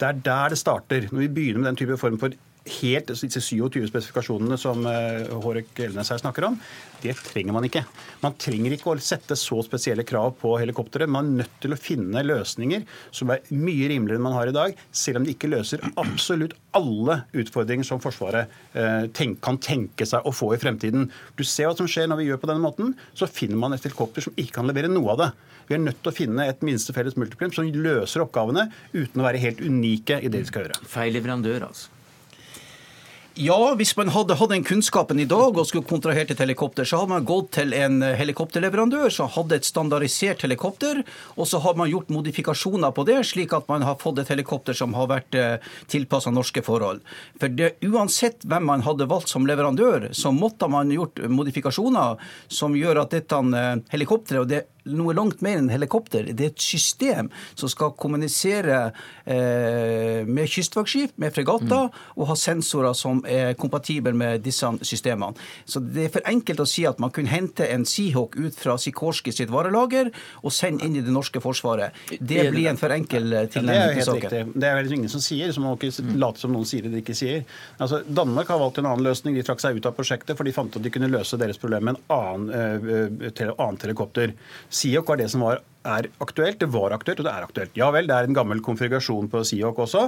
Det 0.00 0.08
er 0.08 0.24
der 0.24 0.54
det 0.54 0.60
starter. 0.62 1.10
Når 1.12 1.26
vi 1.26 1.34
begynner 1.36 1.66
med 1.66 1.74
den 1.74 1.82
type 1.84 2.00
form 2.00 2.16
for 2.22 2.32
helt 2.80 3.10
disse 3.10 3.40
27 3.40 3.88
spesifikasjonene 3.88 4.58
som 4.60 4.84
eh, 4.88 5.28
Hårek 5.42 5.78
Elnes 5.86 6.10
her 6.12 6.20
snakker 6.20 6.46
om, 6.50 6.58
det 7.00 7.14
trenger 7.24 7.54
man 7.56 7.64
ikke. 7.64 7.82
Man 8.20 8.36
trenger 8.40 8.74
ikke 8.74 8.92
å 8.92 8.96
sette 9.00 9.36
så 9.38 9.60
spesielle 9.64 10.04
krav 10.04 10.34
på 10.40 10.52
helikopteret. 10.60 11.08
Man 11.10 11.30
er 11.30 11.44
nødt 11.44 11.54
til 11.62 11.72
å 11.72 11.80
finne 11.80 12.24
løsninger 12.26 12.84
som 13.16 13.32
er 13.32 13.44
mye 13.54 13.88
rimeligere 13.92 14.20
enn 14.20 14.26
man 14.26 14.36
har 14.36 14.50
i 14.50 14.56
dag, 14.56 14.76
selv 14.92 15.20
om 15.20 15.26
de 15.26 15.34
ikke 15.34 15.50
løser 15.50 15.84
absolutt 16.00 16.56
alle 16.76 17.22
utfordringer 17.40 17.86
som 17.88 18.02
Forsvaret 18.02 18.52
eh, 18.76 19.30
kan 19.40 19.60
tenke 19.62 20.06
seg 20.08 20.26
å 20.26 20.34
få 20.34 20.52
i 20.54 20.60
fremtiden. 20.60 21.08
Du 21.38 21.44
ser 21.46 21.70
hva 21.70 21.76
som 21.78 21.88
skjer 21.90 22.10
når 22.10 22.20
vi 22.20 22.28
gjør 22.28 22.42
på 22.42 22.50
denne 22.50 22.64
måten. 22.64 22.92
Så 23.16 23.30
finner 23.30 23.58
man 23.60 23.76
et 23.76 23.86
helikopter 23.86 24.26
som 24.26 24.36
ikke 24.36 24.60
kan 24.60 24.68
levere 24.68 24.92
noe 24.92 25.14
av 25.14 25.22
det. 25.24 25.30
Vi 25.70 25.76
er 25.76 25.82
nødt 25.84 26.00
til 26.02 26.10
å 26.10 26.16
finne 26.16 26.48
et 26.50 26.64
minste 26.66 26.94
felles 26.96 27.14
multiplum 27.14 27.52
som 27.54 27.68
løser 27.70 28.24
oppgavene 28.24 28.66
uten 28.90 29.22
å 29.22 29.26
være 29.26 29.42
helt 29.42 29.62
unike 29.62 30.18
i 30.18 30.28
det 30.28 30.42
de 30.42 30.48
skal 30.50 30.66
gjøre. 30.66 30.80
Feil 30.90 31.14
leverandør, 31.14 31.68
altså. 31.68 31.99
Ja, 33.38 33.74
hvis 33.78 33.92
man 33.94 34.08
hadde 34.10 34.34
hatt 34.34 34.50
den 34.50 34.64
kunnskapen 34.66 35.20
i 35.22 35.26
dag 35.28 35.54
og 35.54 35.66
skulle 35.68 35.86
kontrahert 35.86 36.32
et 36.32 36.40
helikopter, 36.42 36.82
så 36.84 36.98
hadde 36.98 37.12
man 37.12 37.26
gått 37.28 37.52
til 37.54 37.70
en 37.78 38.00
eh, 38.02 38.16
helikopterleverandør 38.18 39.06
som 39.14 39.30
hadde 39.30 39.60
et 39.60 39.68
standardisert 39.68 40.42
helikopter, 40.42 41.04
og 41.36 41.46
så 41.46 41.60
har 41.62 41.78
man 41.78 41.92
gjort 41.92 42.10
modifikasjoner 42.10 42.90
på 42.96 43.04
det, 43.06 43.20
slik 43.30 43.54
at 43.54 43.70
man 43.70 43.86
har 43.86 44.00
fått 44.02 44.18
et 44.18 44.32
helikopter 44.34 44.74
som 44.74 44.96
har 44.98 45.06
vært 45.12 45.38
eh, 45.38 45.62
tilpassa 45.86 46.34
norske 46.34 46.64
forhold. 46.66 47.04
For 47.38 47.54
det, 47.54 47.76
uansett 47.86 48.42
hvem 48.50 48.66
man 48.66 48.82
hadde 48.82 49.06
valgt 49.10 49.30
som 49.30 49.46
leverandør, 49.46 50.10
så 50.10 50.34
måtte 50.34 50.66
man 50.66 50.90
gjort 50.90 51.22
modifikasjoner 51.30 52.18
som 52.50 52.74
gjør 52.74 53.04
at 53.04 53.14
dette 53.14 53.38
eh, 53.38 53.72
helikopteret 53.94 54.42
og 54.42 54.50
det 54.50 54.64
noe 54.96 55.14
langt 55.16 55.42
mer 55.44 55.60
enn 55.60 55.70
helikopter. 55.72 56.30
Det 56.32 56.46
er 56.46 56.52
et 56.54 56.64
system 56.64 57.30
som 57.54 57.70
skal 57.70 57.94
kommunisere 58.00 58.80
eh, 59.24 60.26
med 60.26 60.50
kystvaktskip, 60.50 61.16
med 61.20 61.34
fregatter, 61.34 61.88
mm. 61.90 62.00
og 62.16 62.30
ha 62.30 62.36
sensorer 62.38 62.96
som 62.96 63.22
er 63.28 63.54
kompatible 63.60 64.12
med 64.16 64.44
disse 64.46 64.68
systemene. 64.86 65.36
Så 65.64 65.80
Det 65.80 66.06
er 66.06 66.14
for 66.14 66.26
enkelt 66.28 66.62
å 66.62 66.68
si 66.68 66.86
at 66.88 67.00
man 67.02 67.12
kunne 67.14 67.32
hente 67.32 67.66
en 67.66 67.86
Seahawk 67.88 68.36
ut 68.38 68.56
fra 68.58 68.76
Sikorski 68.80 69.32
sitt 69.34 69.50
varelager 69.52 70.10
og 70.42 70.54
sende 70.54 70.86
inn 70.86 70.98
i 70.98 71.04
det 71.04 71.12
norske 71.14 71.42
forsvaret. 71.42 71.96
Det 72.20 72.46
blir 72.52 72.70
en 72.70 72.80
for 72.80 72.94
enkel 72.94 73.32
eh, 73.32 73.48
tilnærming 73.52 74.00
til 74.00 74.08
saken. 74.08 74.26
Riktig. 74.26 74.60
Det 74.60 74.70
er 74.70 74.78
vel 74.78 74.94
ingen 74.98 75.12
som 75.12 75.24
sier, 75.24 75.52
som 75.54 75.66
må 75.66 75.76
ikke 75.78 75.92
mm. 76.06 76.14
late 76.20 76.42
som 76.42 76.54
noen 76.54 76.68
sier 76.68 76.86
det 76.86 76.94
de 76.94 77.02
ikke 77.04 77.16
sier. 77.16 77.44
Altså, 77.78 78.02
Danmark 78.06 78.50
har 78.52 78.60
valgt 78.62 78.80
en 78.80 78.90
annen 78.90 79.06
løsning. 79.06 79.36
De 79.36 79.44
trakk 79.46 79.62
seg 79.62 79.78
ut 79.78 79.88
av 79.88 79.96
prosjektet, 79.96 80.36
for 80.38 80.48
de 80.48 80.54
fant 80.54 80.76
at 80.76 80.84
de 80.84 80.92
kunne 80.92 81.10
løse 81.10 81.38
deres 81.40 81.60
problem 81.60 81.88
med 81.90 81.98
en 81.98 82.16
annen, 82.16 82.50
uh, 83.20 83.54
annet 83.56 83.86
helikopter. 83.86 84.34
Siok 84.80 85.08
var 85.08 85.20
det 85.20 85.28
som 85.28 85.44
var 85.44 85.60
er 85.86 86.10
aktuelt, 86.20 86.58
det 86.60 86.68
var 86.74 86.92
aktuelt, 86.92 87.22
og 87.22 87.26
det 87.26 87.32
er 87.32 87.46
aktuelt. 87.46 87.76
Ja 87.78 87.88
vel, 87.94 88.08
det 88.08 88.16
er 88.16 88.28
en 88.28 88.36
gammel 88.36 88.60
konfigurasjon 88.64 89.30
på 89.32 89.40
Seahawk 89.48 89.78
også, 89.86 90.02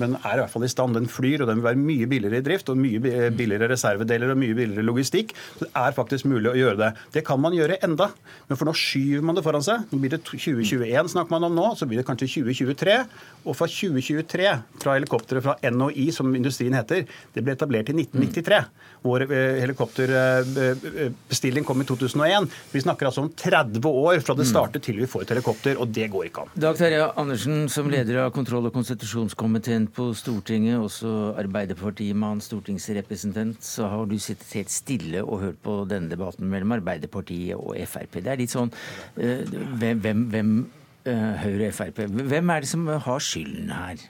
men 0.00 0.18
er 0.20 0.36
i 0.36 0.40
hvert 0.42 0.52
fall 0.52 0.66
i 0.66 0.70
stand. 0.70 0.96
Den 0.98 1.08
flyr, 1.10 1.42
og 1.42 1.48
den 1.48 1.60
vil 1.60 1.68
være 1.70 1.80
mye 1.80 2.08
billigere 2.10 2.42
i 2.42 2.44
drift, 2.44 2.68
og 2.68 2.80
mye 2.80 3.30
billigere 3.34 3.70
reservedeler 3.72 4.34
og 4.34 4.40
mye 4.40 4.56
billigere 4.56 4.84
logistikk. 4.84 5.32
Så 5.56 5.64
det 5.64 5.70
er 5.80 5.96
faktisk 5.96 6.28
mulig 6.28 6.52
å 6.52 6.58
gjøre 6.58 6.80
det. 6.82 6.90
Det 7.16 7.24
kan 7.26 7.40
man 7.40 7.56
gjøre 7.56 7.80
enda, 7.86 8.10
men 8.50 8.60
for 8.60 8.68
nå 8.68 8.74
skyver 8.76 9.24
man 9.24 9.38
det 9.38 9.46
foran 9.46 9.64
seg. 9.64 9.86
Nå 9.90 10.00
blir 10.02 10.14
det 10.14 10.22
2021 10.28 11.12
snakker 11.14 11.34
man 11.34 11.48
om 11.48 11.56
nå, 11.56 11.66
så 11.78 11.88
blir 11.88 12.02
det 12.02 12.08
kanskje 12.08 12.44
2023. 12.44 12.98
Og 13.44 13.56
fra 13.56 13.66
2023, 13.70 14.50
fra 14.84 14.98
helikopteret 14.98 15.44
fra 15.44 15.56
NHI, 15.64 16.06
som 16.16 16.36
industrien 16.36 16.76
heter, 16.76 17.00
det 17.34 17.44
ble 17.44 17.52
etablert 17.56 17.90
i 17.92 17.96
1993. 17.96 18.60
Vår 19.04 19.20
eh, 19.28 19.62
helikopterbestilling 19.62 21.64
kom 21.64 21.82
i 21.82 21.88
2001. 21.88 22.48
Vi 22.72 22.84
snakker 22.84 23.06
altså 23.08 23.22
om 23.24 23.32
30 23.32 23.88
år 23.88 24.20
fra 24.24 24.34
det 24.38 24.46
startet 24.48 24.82
til 24.84 24.96
vi 25.02 25.08
får 25.14 25.24
et 25.24 25.32
helikopter, 25.34 25.80
og 25.80 25.90
det 25.94 26.08
går 26.12 26.28
ikke 26.28 26.44
an. 26.44 26.52
Dag 26.66 26.78
Terje 26.78 27.08
Andersen, 27.20 27.66
som 27.72 27.90
leder 27.92 28.20
av 28.24 28.32
kontroll- 28.34 28.68
og 28.68 28.74
konstitusjonskomiteen 28.74 29.88
på 29.94 30.10
Stortinget, 30.18 30.78
også 30.82 31.34
Arbeiderpartimann, 31.40 32.42
stortingsrepresentant, 32.44 33.62
så 33.64 33.90
har 33.92 34.08
du 34.10 34.16
sittet 34.18 34.56
helt 34.58 34.72
stille 34.74 35.22
og 35.24 35.42
hørt 35.44 35.60
på 35.64 35.80
denne 35.90 36.10
debatten 36.12 36.50
mellom 36.50 36.74
Arbeiderpartiet 36.78 37.54
og 37.58 37.78
Frp. 37.90 38.20
Det 38.24 38.32
er 38.34 38.42
litt 38.42 38.54
sånn 38.54 38.72
eh, 39.20 39.44
Hvem, 39.44 40.00
hvem, 40.02 40.26
hvem 40.32 40.56
Høyre 41.04 41.68
og 41.68 41.76
Frp, 41.76 42.04
hvem 42.08 42.50
er 42.50 42.64
det 42.64 42.70
som 42.70 42.86
har 42.88 43.22
skylden 43.22 43.72
her? 43.74 44.04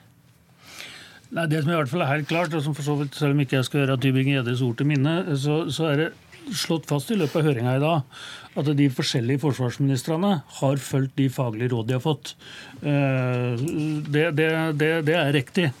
Nei, 1.35 1.47
Det 1.51 1.63
som 1.63 1.71
i 1.71 1.75
hvert 1.75 1.89
fall 1.91 2.03
er 2.05 2.11
helt 2.13 2.29
klart, 2.29 2.53
og 2.53 2.61
som 2.63 2.75
for 2.77 2.85
så 2.85 2.95
vidt, 2.99 3.15
selv 3.17 3.35
om 3.35 3.41
ikke 3.43 3.57
jeg 3.57 3.67
skal 3.67 3.81
gjøre 3.81 3.97
Tybring-Gjeddes 4.03 4.61
ord 4.63 4.77
til 4.79 4.87
minne, 4.87 5.15
så, 5.41 5.57
så, 5.73 5.89
er 5.91 5.97
det 5.99 6.07
slått 6.53 6.89
fast 6.89 7.11
i 7.11 7.19
løpet 7.19 7.39
av 7.41 7.47
høringa 7.49 7.77
i 7.77 7.83
dag 7.83 8.25
at 8.55 8.71
de 8.77 8.87
forskjellige 8.93 9.43
forsvarsministrene 9.43 10.31
har 10.59 10.81
fulgt 10.81 11.17
de 11.19 11.29
faglige 11.33 11.73
råd 11.73 11.89
de 11.89 11.97
har 11.97 12.03
fått. 12.03 12.35
Eh, 12.81 13.63
det, 14.07 14.29
det, 14.37 14.49
det, 14.79 14.91
det 15.09 15.17
er 15.19 15.33
riktig. 15.35 15.71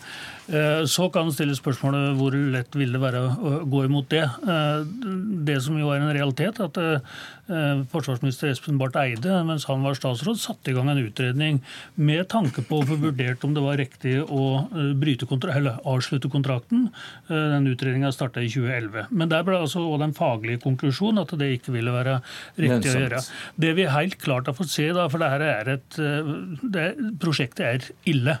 Eh, 0.45 0.83
så 0.91 1.07
kan 1.09 1.29
en 1.29 1.33
stille 1.33 1.55
spørsmålet 1.57 2.17
hvor 2.19 2.35
lett 2.35 2.75
vil 2.77 2.91
det 2.93 3.01
være 3.01 3.23
å 3.23 3.53
gå 3.69 3.85
imot 3.87 4.11
det. 4.11 4.25
Eh, 4.25 4.83
det 5.47 5.61
som 5.63 5.79
jo 5.79 5.93
er 5.93 6.03
en 6.03 6.13
realitet, 6.17 6.59
at 6.59 6.81
Eh, 7.44 7.44
forsvarsminister 7.91 8.49
Espen 8.49 8.79
Barth 8.81 8.97
Eide 8.97 9.39
mens 9.45 9.67
han 9.69 9.83
var 9.85 9.97
statsråd, 9.97 10.39
satte 10.41 10.71
i 10.71 10.75
gang 10.75 10.89
en 10.91 11.01
utredning 11.01 11.59
med 11.95 12.25
tanke 12.31 12.63
på 12.65 12.79
å 12.81 12.87
få 12.89 12.97
vurdert 13.01 13.43
om 13.45 13.53
det 13.55 13.63
var 13.63 13.77
riktig 13.79 14.17
å 14.23 14.45
eh, 14.73 15.55
eller 15.55 15.79
avslutte 15.85 16.31
kontrakten. 16.31 16.89
Eh, 17.29 17.45
den 17.55 17.69
utredninga 17.69 18.11
starta 18.15 18.41
i 18.41 18.49
2011. 18.49 19.11
Men 19.11 19.31
der 19.31 19.45
ble 19.45 19.59
altså 19.59 19.83
også 19.83 20.01
den 20.01 20.15
faglige 20.17 20.63
konklusjonen 20.63 21.21
at 21.23 21.35
det 21.39 21.51
ikke 21.59 21.75
ville 21.75 21.93
være 21.93 22.19
riktig 22.57 22.93
å 22.93 22.99
gjøre. 23.03 23.21
Det 23.61 23.73
vi 23.77 23.87
helt 23.91 24.17
klart 24.21 24.49
har 24.49 24.57
fått 24.57 24.73
se, 24.73 24.89
da, 24.95 25.07
for 25.11 25.21
det 25.21 25.49
er 25.51 25.73
et, 25.75 25.99
det, 26.63 26.87
prosjektet 27.21 27.65
er 27.65 27.89
ille. 28.09 28.37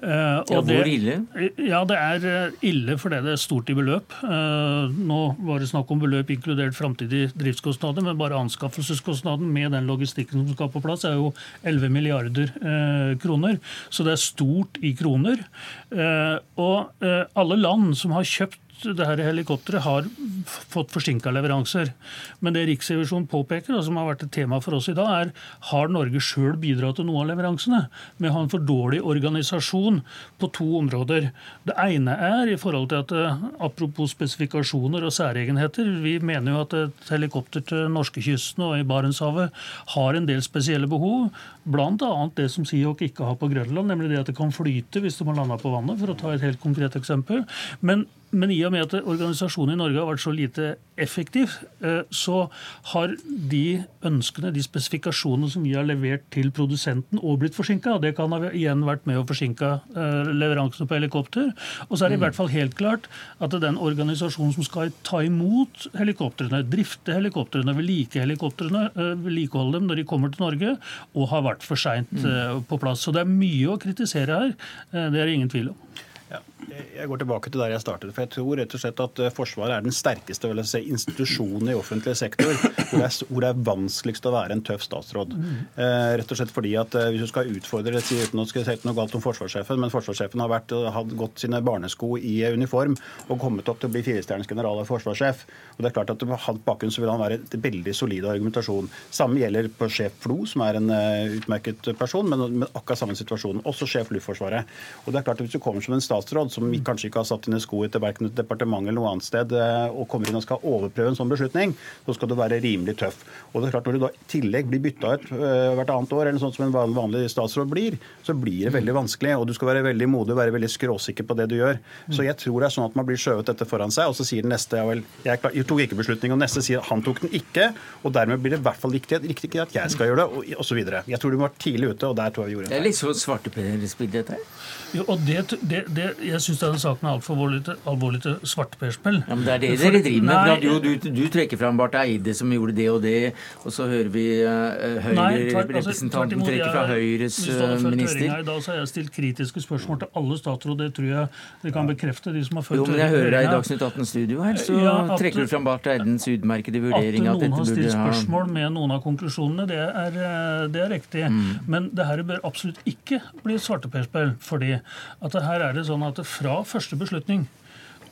Uh, 0.00 0.40
ja, 0.48 0.60
hvor 0.64 0.88
ille? 0.88 1.18
Ja, 1.60 1.82
Det 1.84 1.96
er 1.98 2.54
ille 2.64 2.96
fordi 3.00 3.18
det 3.26 3.34
er 3.34 3.40
stort 3.40 3.68
i 3.68 3.76
beløp. 3.76 4.14
Uh, 4.24 4.88
nå 4.96 5.20
var 5.44 5.60
det 5.60 5.68
snakk 5.68 5.90
om 5.92 6.00
beløp 6.00 6.30
inkludert 6.32 6.76
framtidige 6.78 7.34
driftskostnader, 7.36 8.04
men 8.06 8.18
bare 8.20 8.29
bare 8.30 8.44
anskaffelseskostnaden 8.44 9.50
med 9.52 9.74
den 9.74 9.88
logistikken 9.90 10.44
som 10.44 10.54
skal 10.54 10.70
på 10.72 10.82
plass, 10.84 11.04
er 11.04 11.18
jo 11.18 11.32
11 11.66 11.92
milliarder 11.92 12.50
eh, 12.60 13.12
kroner. 13.20 13.58
Så 13.90 14.06
det 14.06 14.14
er 14.14 14.22
stort 14.22 14.80
i 14.82 14.94
kroner. 14.98 15.42
Eh, 15.90 16.36
og 16.60 17.04
eh, 17.04 17.24
alle 17.34 17.58
land 17.60 17.94
som 17.98 18.14
har 18.16 18.28
kjøpt 18.28 18.60
det 18.84 19.06
her 19.06 19.20
helikopteret 19.22 19.84
har 19.84 20.06
fått 20.46 20.92
forsinka 20.94 21.32
leveranser. 21.34 21.92
Men 22.40 22.56
det 22.56 22.66
Riksrevisjonen 22.68 23.28
påpeker, 23.30 23.74
og 23.76 23.84
som 23.86 23.98
har 24.00 24.08
vært 24.08 24.24
et 24.26 24.32
tema 24.34 24.60
for 24.64 24.76
oss 24.78 24.88
i 24.90 24.96
dag, 24.96 25.10
er 25.10 25.32
har 25.70 25.92
Norge 25.92 26.22
sjøl 26.24 26.56
bidratt 26.60 26.98
til 27.00 27.08
noe 27.08 27.22
av 27.24 27.30
leveransene. 27.30 27.82
Med 28.18 28.30
å 28.30 28.36
ha 28.36 28.44
en 28.44 28.52
for 28.52 28.64
dårlig 28.64 29.02
organisasjon 29.04 30.00
på 30.40 30.50
to 30.56 30.66
områder. 30.80 31.30
Det 31.68 31.76
ene 31.80 32.16
er 32.30 32.52
i 32.52 32.58
forhold 32.60 32.90
til 32.92 33.04
at 33.04 33.14
eh, 33.16 33.44
apropos 33.62 34.14
spesifikasjoner 34.14 35.04
og 35.06 35.14
særegenheter, 35.14 35.90
vi 36.04 36.16
mener 36.18 36.54
jo 36.54 36.64
at 36.64 36.76
et 36.78 37.12
helikopter 37.12 37.64
til 37.66 37.90
norskekysten 37.92 38.64
og 38.66 38.78
i 38.78 38.86
Barentshavet 38.86 39.54
har 39.96 40.16
en 40.16 40.28
del 40.28 40.42
spesielle 40.44 40.88
behov. 40.90 41.28
Bl.a. 41.70 42.12
det 42.36 42.48
som 42.52 42.66
Seahawk 42.68 43.04
ikke 43.04 43.26
har 43.28 43.36
på 43.40 43.50
Grønland, 43.52 43.90
nemlig 43.90 44.12
det 44.12 44.22
at 44.22 44.30
det 44.32 44.38
kan 44.38 44.54
flyte 44.54 45.02
hvis 45.02 45.20
det 45.20 45.26
må 45.28 45.36
lande 45.36 45.58
på 45.60 45.72
vannet, 45.72 45.98
for 46.00 46.12
å 46.12 46.18
ta 46.18 46.32
et 46.34 46.44
helt 46.44 46.60
konkret 46.62 46.96
eksempel. 46.98 47.44
Men 47.84 48.06
men 48.30 48.52
i 48.54 48.60
og 48.66 48.74
med 48.74 48.86
at 48.86 48.94
organisasjonen 49.00 49.74
i 49.74 49.80
Norge 49.80 49.98
har 49.98 50.08
vært 50.08 50.22
så 50.22 50.32
lite 50.34 50.74
effektiv, 51.00 51.56
eh, 51.82 52.02
så 52.14 52.44
har 52.92 53.14
de 53.26 53.82
ønskene, 54.06 54.52
de 54.54 54.62
spesifikasjonene 54.62 55.50
som 55.50 55.64
vi 55.66 55.74
har 55.74 55.86
levert 55.88 56.26
til 56.34 56.50
produsenten, 56.54 57.18
òg 57.18 57.40
blitt 57.42 57.56
forsinka. 57.56 57.98
Det 58.02 58.14
kan 58.18 58.32
ha 58.34 58.50
igjen 58.50 58.84
vært 58.86 59.06
med 59.08 59.18
å 59.18 59.24
forsinke 59.26 59.72
eh, 59.80 60.30
leveransene 60.30 60.86
på 60.86 60.98
helikopter. 60.98 61.50
Og 61.88 61.96
så 61.96 62.06
er 62.06 62.12
det 62.12 62.18
i 62.18 62.20
mm. 62.20 62.26
hvert 62.26 62.38
fall 62.38 62.52
helt 62.52 62.76
klart 62.78 63.08
at 63.40 63.56
den 63.64 63.80
organisasjonen 63.80 64.54
som 64.58 64.66
skal 64.66 64.94
ta 65.06 65.22
imot 65.26 65.88
helikoptrene, 65.98 66.62
drifte 66.70 67.16
helikoptrene, 67.16 67.74
vedlike 67.78 68.22
helikoptrene, 68.22 68.86
eh, 68.94 69.16
vedlikeholde 69.24 69.80
dem 69.80 69.90
når 69.90 70.02
de 70.02 70.06
kommer 70.12 70.30
til 70.34 70.46
Norge, 70.46 70.76
og 71.16 71.32
har 71.32 71.46
vært 71.48 71.66
for 71.66 71.80
seint 71.80 72.12
mm. 72.14 72.66
på 72.70 72.78
plass. 72.80 73.02
Så 73.02 73.14
det 73.14 73.24
er 73.24 73.32
mye 73.32 73.74
å 73.74 73.80
kritisere 73.80 74.38
her. 74.44 74.54
Det 74.92 75.18
er 75.18 75.26
det 75.26 75.34
ingen 75.34 75.50
tvil 75.50 75.72
om. 75.72 76.06
Ja, 76.30 76.38
jeg 76.70 77.08
går 77.10 77.18
tilbake 77.24 77.50
til 77.50 77.58
der 77.58 77.72
jeg 77.72 77.82
startet. 77.82 78.12
for 78.14 78.22
Jeg 78.22 78.30
tror 78.30 78.58
rett 78.60 78.74
og 78.76 78.80
slett 78.82 79.00
at 79.02 79.18
eh, 79.18 79.32
Forsvaret 79.34 79.74
er 79.74 79.82
den 79.82 79.94
sterkeste 79.94 80.50
si, 80.62 80.80
institusjonen 80.92 81.72
i 81.72 81.74
offentlig 81.74 82.14
sektor 82.14 82.52
hvor 82.52 83.00
det, 83.00 83.08
er, 83.08 83.16
hvor 83.26 83.42
det 83.42 83.48
er 83.50 83.64
vanskeligst 83.66 84.28
å 84.28 84.32
være 84.34 84.54
en 84.54 84.62
tøff 84.62 84.84
statsråd. 84.86 85.34
Eh, 85.74 86.10
rett 86.20 86.30
og 86.30 86.38
slett 86.38 86.52
fordi 86.54 86.76
at 86.78 86.94
eh, 86.94 87.08
Hvis 87.10 87.24
du 87.24 87.30
skal 87.32 87.50
utfordre 87.50 87.96
det, 87.96 88.04
uten 88.06 88.42
å 88.42 88.46
si 88.46 88.62
noe 88.86 88.94
galt 88.96 89.16
om 89.18 89.24
forsvarssjefen, 89.24 89.80
men 89.82 89.90
forsvarssjefen 89.90 90.44
har 90.44 90.52
vært, 90.52 90.74
eh, 90.76 90.86
har 90.94 91.10
gått 91.18 91.42
sine 91.42 91.60
barnesko 91.66 92.12
i 92.18 92.36
uniform 92.54 92.94
og 93.26 93.42
kommet 93.42 93.68
opp 93.72 93.82
til 93.82 93.90
å 93.90 93.94
bli 93.96 94.04
firestjerners 94.06 94.50
general 94.50 94.78
og 94.84 94.86
forsvarssjef. 94.86 95.42
Og 95.76 95.82
det 95.82 95.90
er 95.90 95.96
klart 95.98 96.14
at 96.14 96.26
På 96.30 96.36
hans 96.36 96.62
bakgrunn 96.62 96.92
så 96.94 97.02
vil 97.02 97.10
han 97.10 97.18
være 97.18 97.40
et 97.40 97.58
veldig 97.58 97.94
solid 97.96 98.28
argumentasjon. 98.28 98.90
Samme 99.10 99.40
gjelder 99.40 99.66
på 99.74 99.88
sjef 99.90 100.20
Flo, 100.20 100.44
som 100.46 100.62
er 100.62 100.76
en 100.76 100.90
uh, 100.92 101.32
utmerket 101.40 101.88
person, 101.98 102.28
men 102.28 102.44
men 102.60 102.68
akkurat 102.68 103.00
samme 103.00 103.16
situasjon. 103.16 103.62
Også 103.68 103.88
sjef 103.88 104.10
Luftforsvaret. 104.12 104.68
Og 105.06 105.12
det 105.12 105.20
er 105.20 105.24
klart 105.26 105.40
at 105.40 105.46
Hvis 105.46 105.56
du 105.56 105.62
kommer 105.64 105.80
som 105.80 105.94
en 105.96 106.04
statsråd 106.04 106.19
som 106.28 106.74
kanskje 106.84 107.08
ikke 107.08 107.22
har 107.22 107.28
satt 107.28 107.48
inn 107.48 107.56
i 107.56 107.60
etter 107.60 108.02
verken 108.02 108.26
et 108.26 108.36
departement 108.36 108.82
eller 108.84 108.98
noe 108.98 109.12
annet 109.12 109.24
sted, 109.24 109.52
eh, 109.52 109.88
og 109.88 110.08
kommer 110.08 110.28
inn 110.28 110.36
og 110.36 110.44
skal 110.44 110.60
overprøve 110.60 111.12
en 111.12 111.18
sånn 111.18 111.30
beslutning, 111.30 111.74
så 112.06 112.14
skal 112.14 112.28
du 112.28 112.36
være 112.38 112.60
rimelig 112.60 112.96
tøff. 113.00 113.22
Og 113.52 113.62
det 113.62 113.68
er 113.68 113.76
klart 113.76 113.86
Når 113.86 113.96
du 113.96 114.02
da 114.04 114.10
i 114.12 114.26
tillegg 114.28 114.68
blir 114.68 114.82
bytta 114.84 115.14
ut 115.14 115.24
eh, 115.32 115.74
hvert 115.78 115.90
annet 115.94 116.12
år, 116.12 116.26
eller 116.26 116.42
sånn 116.42 116.52
som 116.54 116.66
en 116.66 116.94
vanlig 116.94 117.30
statsråd 117.30 117.70
blir, 117.70 117.96
så 118.26 118.34
blir 118.34 118.68
det 118.68 118.74
veldig 118.76 118.96
vanskelig. 119.00 119.36
Og 119.38 119.46
du 119.48 119.54
skal 119.56 119.72
være 119.72 119.86
veldig 119.88 120.08
modig 120.10 120.34
og 120.34 120.40
være 120.42 120.54
veldig 120.58 120.70
skråsikker 120.70 121.26
på 121.26 121.36
det 121.38 121.48
du 121.50 121.56
gjør. 121.58 121.80
Så 122.10 122.26
jeg 122.26 122.36
tror 122.40 122.60
det 122.60 122.70
er 122.70 122.76
sånn 122.76 122.88
at 122.90 122.98
man 122.98 123.08
blir 123.08 123.20
skjøvet 123.20 123.50
dette 123.50 123.66
foran 123.68 123.94
seg, 123.94 124.10
og 124.10 124.18
så 124.18 124.26
sier 124.26 124.46
den 124.46 124.52
neste 124.54 124.80
ja 124.80 124.86
vel, 124.88 125.02
jeg, 125.24 125.64
tok 125.68 125.82
ikke 125.84 125.98
beslutning, 125.98 126.34
og 126.34 126.40
neste 126.40 126.62
sier 126.64 126.84
han 126.90 127.02
tok 127.04 127.22
den 127.24 127.34
ikke, 127.36 127.70
og 128.04 128.14
dermed 128.16 128.42
blir 128.42 128.54
det 128.54 128.60
i 128.62 128.66
hvert 128.66 128.80
fall 128.80 128.94
riktig, 128.94 129.20
riktig 129.26 129.62
at 129.62 129.74
jeg 129.74 129.94
skal 129.94 130.10
gjøre 130.10 130.22
det, 130.22 130.28
og 130.56 130.64
osv. 130.64 130.80
Jeg 131.10 131.20
tror 131.22 131.34
du 131.34 131.40
var 131.40 131.54
tidlig 131.60 131.94
ute, 131.94 132.10
og 132.10 132.16
der 132.20 132.34
tror 132.34 132.46
jeg 132.46 132.52
vi 132.52 132.58
gjorde 132.58 132.68
en 132.68 132.72
feil. 132.72 132.76
Det 132.76 132.82
er 132.82 132.88
litt 132.88 133.00
sånn 133.00 133.20
svarteperspill, 133.24 134.12
dette 134.14 134.38
her. 134.38 134.46
Ja, 134.90 135.04
og 135.06 135.20
det, 135.26 135.42
det, 135.62 135.84
det, 135.94 136.09
Jeg 136.24 136.40
syns 136.44 136.60
denne 136.62 136.80
saken 136.80 137.06
er 137.08 137.16
altfor 137.16 137.36
alvorlig, 137.36 137.60
alvorlig 137.88 138.20
til 138.24 138.36
svarteperspill. 138.48 139.20
Ja, 139.26 139.36
men 139.36 139.44
det 139.46 139.54
er 139.54 139.62
det 139.62 139.70
dere 139.80 140.02
driver 140.04 140.26
med. 140.28 140.64
Jo, 140.66 140.76
du, 140.82 140.90
du, 141.06 141.22
trekker 141.32 141.60
fram 141.60 141.78
Barth 141.80 142.00
Eide 142.00 142.34
som 142.36 142.52
gjorde 142.52 142.74
det 142.76 142.88
og 142.92 143.00
det, 143.04 143.32
og 143.64 143.74
så 143.74 143.86
hører 143.90 144.10
vi 144.14 144.24
uh, 144.44 144.98
Høyre-representanten 145.06 146.40
altså, 146.40 146.50
trekke 146.50 146.70
fra 146.70 146.84
Høyres 146.90 147.38
uh, 147.48 147.76
minister. 147.86 148.26
I 148.26 148.46
dag 148.46 148.62
så 148.64 148.74
har 148.74 148.80
jeg 148.82 148.92
stilt 148.92 149.12
kritiske 149.14 149.64
spørsmål 149.64 150.02
til 150.04 150.12
alle 150.20 150.38
statsråder. 150.40 150.90
Det 150.90 150.96
tror 150.98 151.10
jeg 151.10 151.26
de 151.64 151.74
kan 151.74 151.90
bekrefte, 151.90 152.34
de 152.34 152.44
som 152.46 152.60
har 152.60 152.66
følt 152.66 152.80
Jo, 152.80 152.88
men 152.90 153.02
jeg 153.02 153.14
hører 153.14 153.36
deg 153.36 153.48
i 153.48 153.52
Dagsnytt 153.54 153.84
18-studio 153.88 154.44
her, 154.46 154.60
så 154.60 154.78
ja, 154.78 154.96
at, 155.04 155.16
trekker 155.20 155.44
du 155.44 155.50
fram 155.50 155.66
Barth 155.68 155.92
Eidens 155.92 156.26
utmerkede 156.30 156.82
vurdering 156.84 157.28
at, 157.30 157.40
noen 157.40 157.58
har 157.58 157.68
stilt 157.68 157.92
spørsmål 157.94 158.50
med 158.54 158.68
noen 158.76 158.96
av 158.96 159.02
konklusjonene, 159.04 159.66
det 159.70 159.80
er, 159.80 160.16
eh, 160.16 160.64
det 160.72 160.84
er 160.84 160.92
riktig. 160.94 161.26
Mm. 161.30 161.40
Men 161.70 161.90
det 161.96 162.06
her 162.08 162.24
bør 162.26 162.42
absolutt 162.46 162.80
ikke 162.88 163.20
bli 163.44 163.58
svarteperspill. 163.60 164.34
fordi 164.40 164.72
at 164.76 165.36
her 165.44 165.64
er 165.68 165.76
det 165.76 165.84
sånn 165.88 165.99
at 166.06 166.22
fra 166.26 166.60
første 166.66 166.98
beslutning 167.00 167.48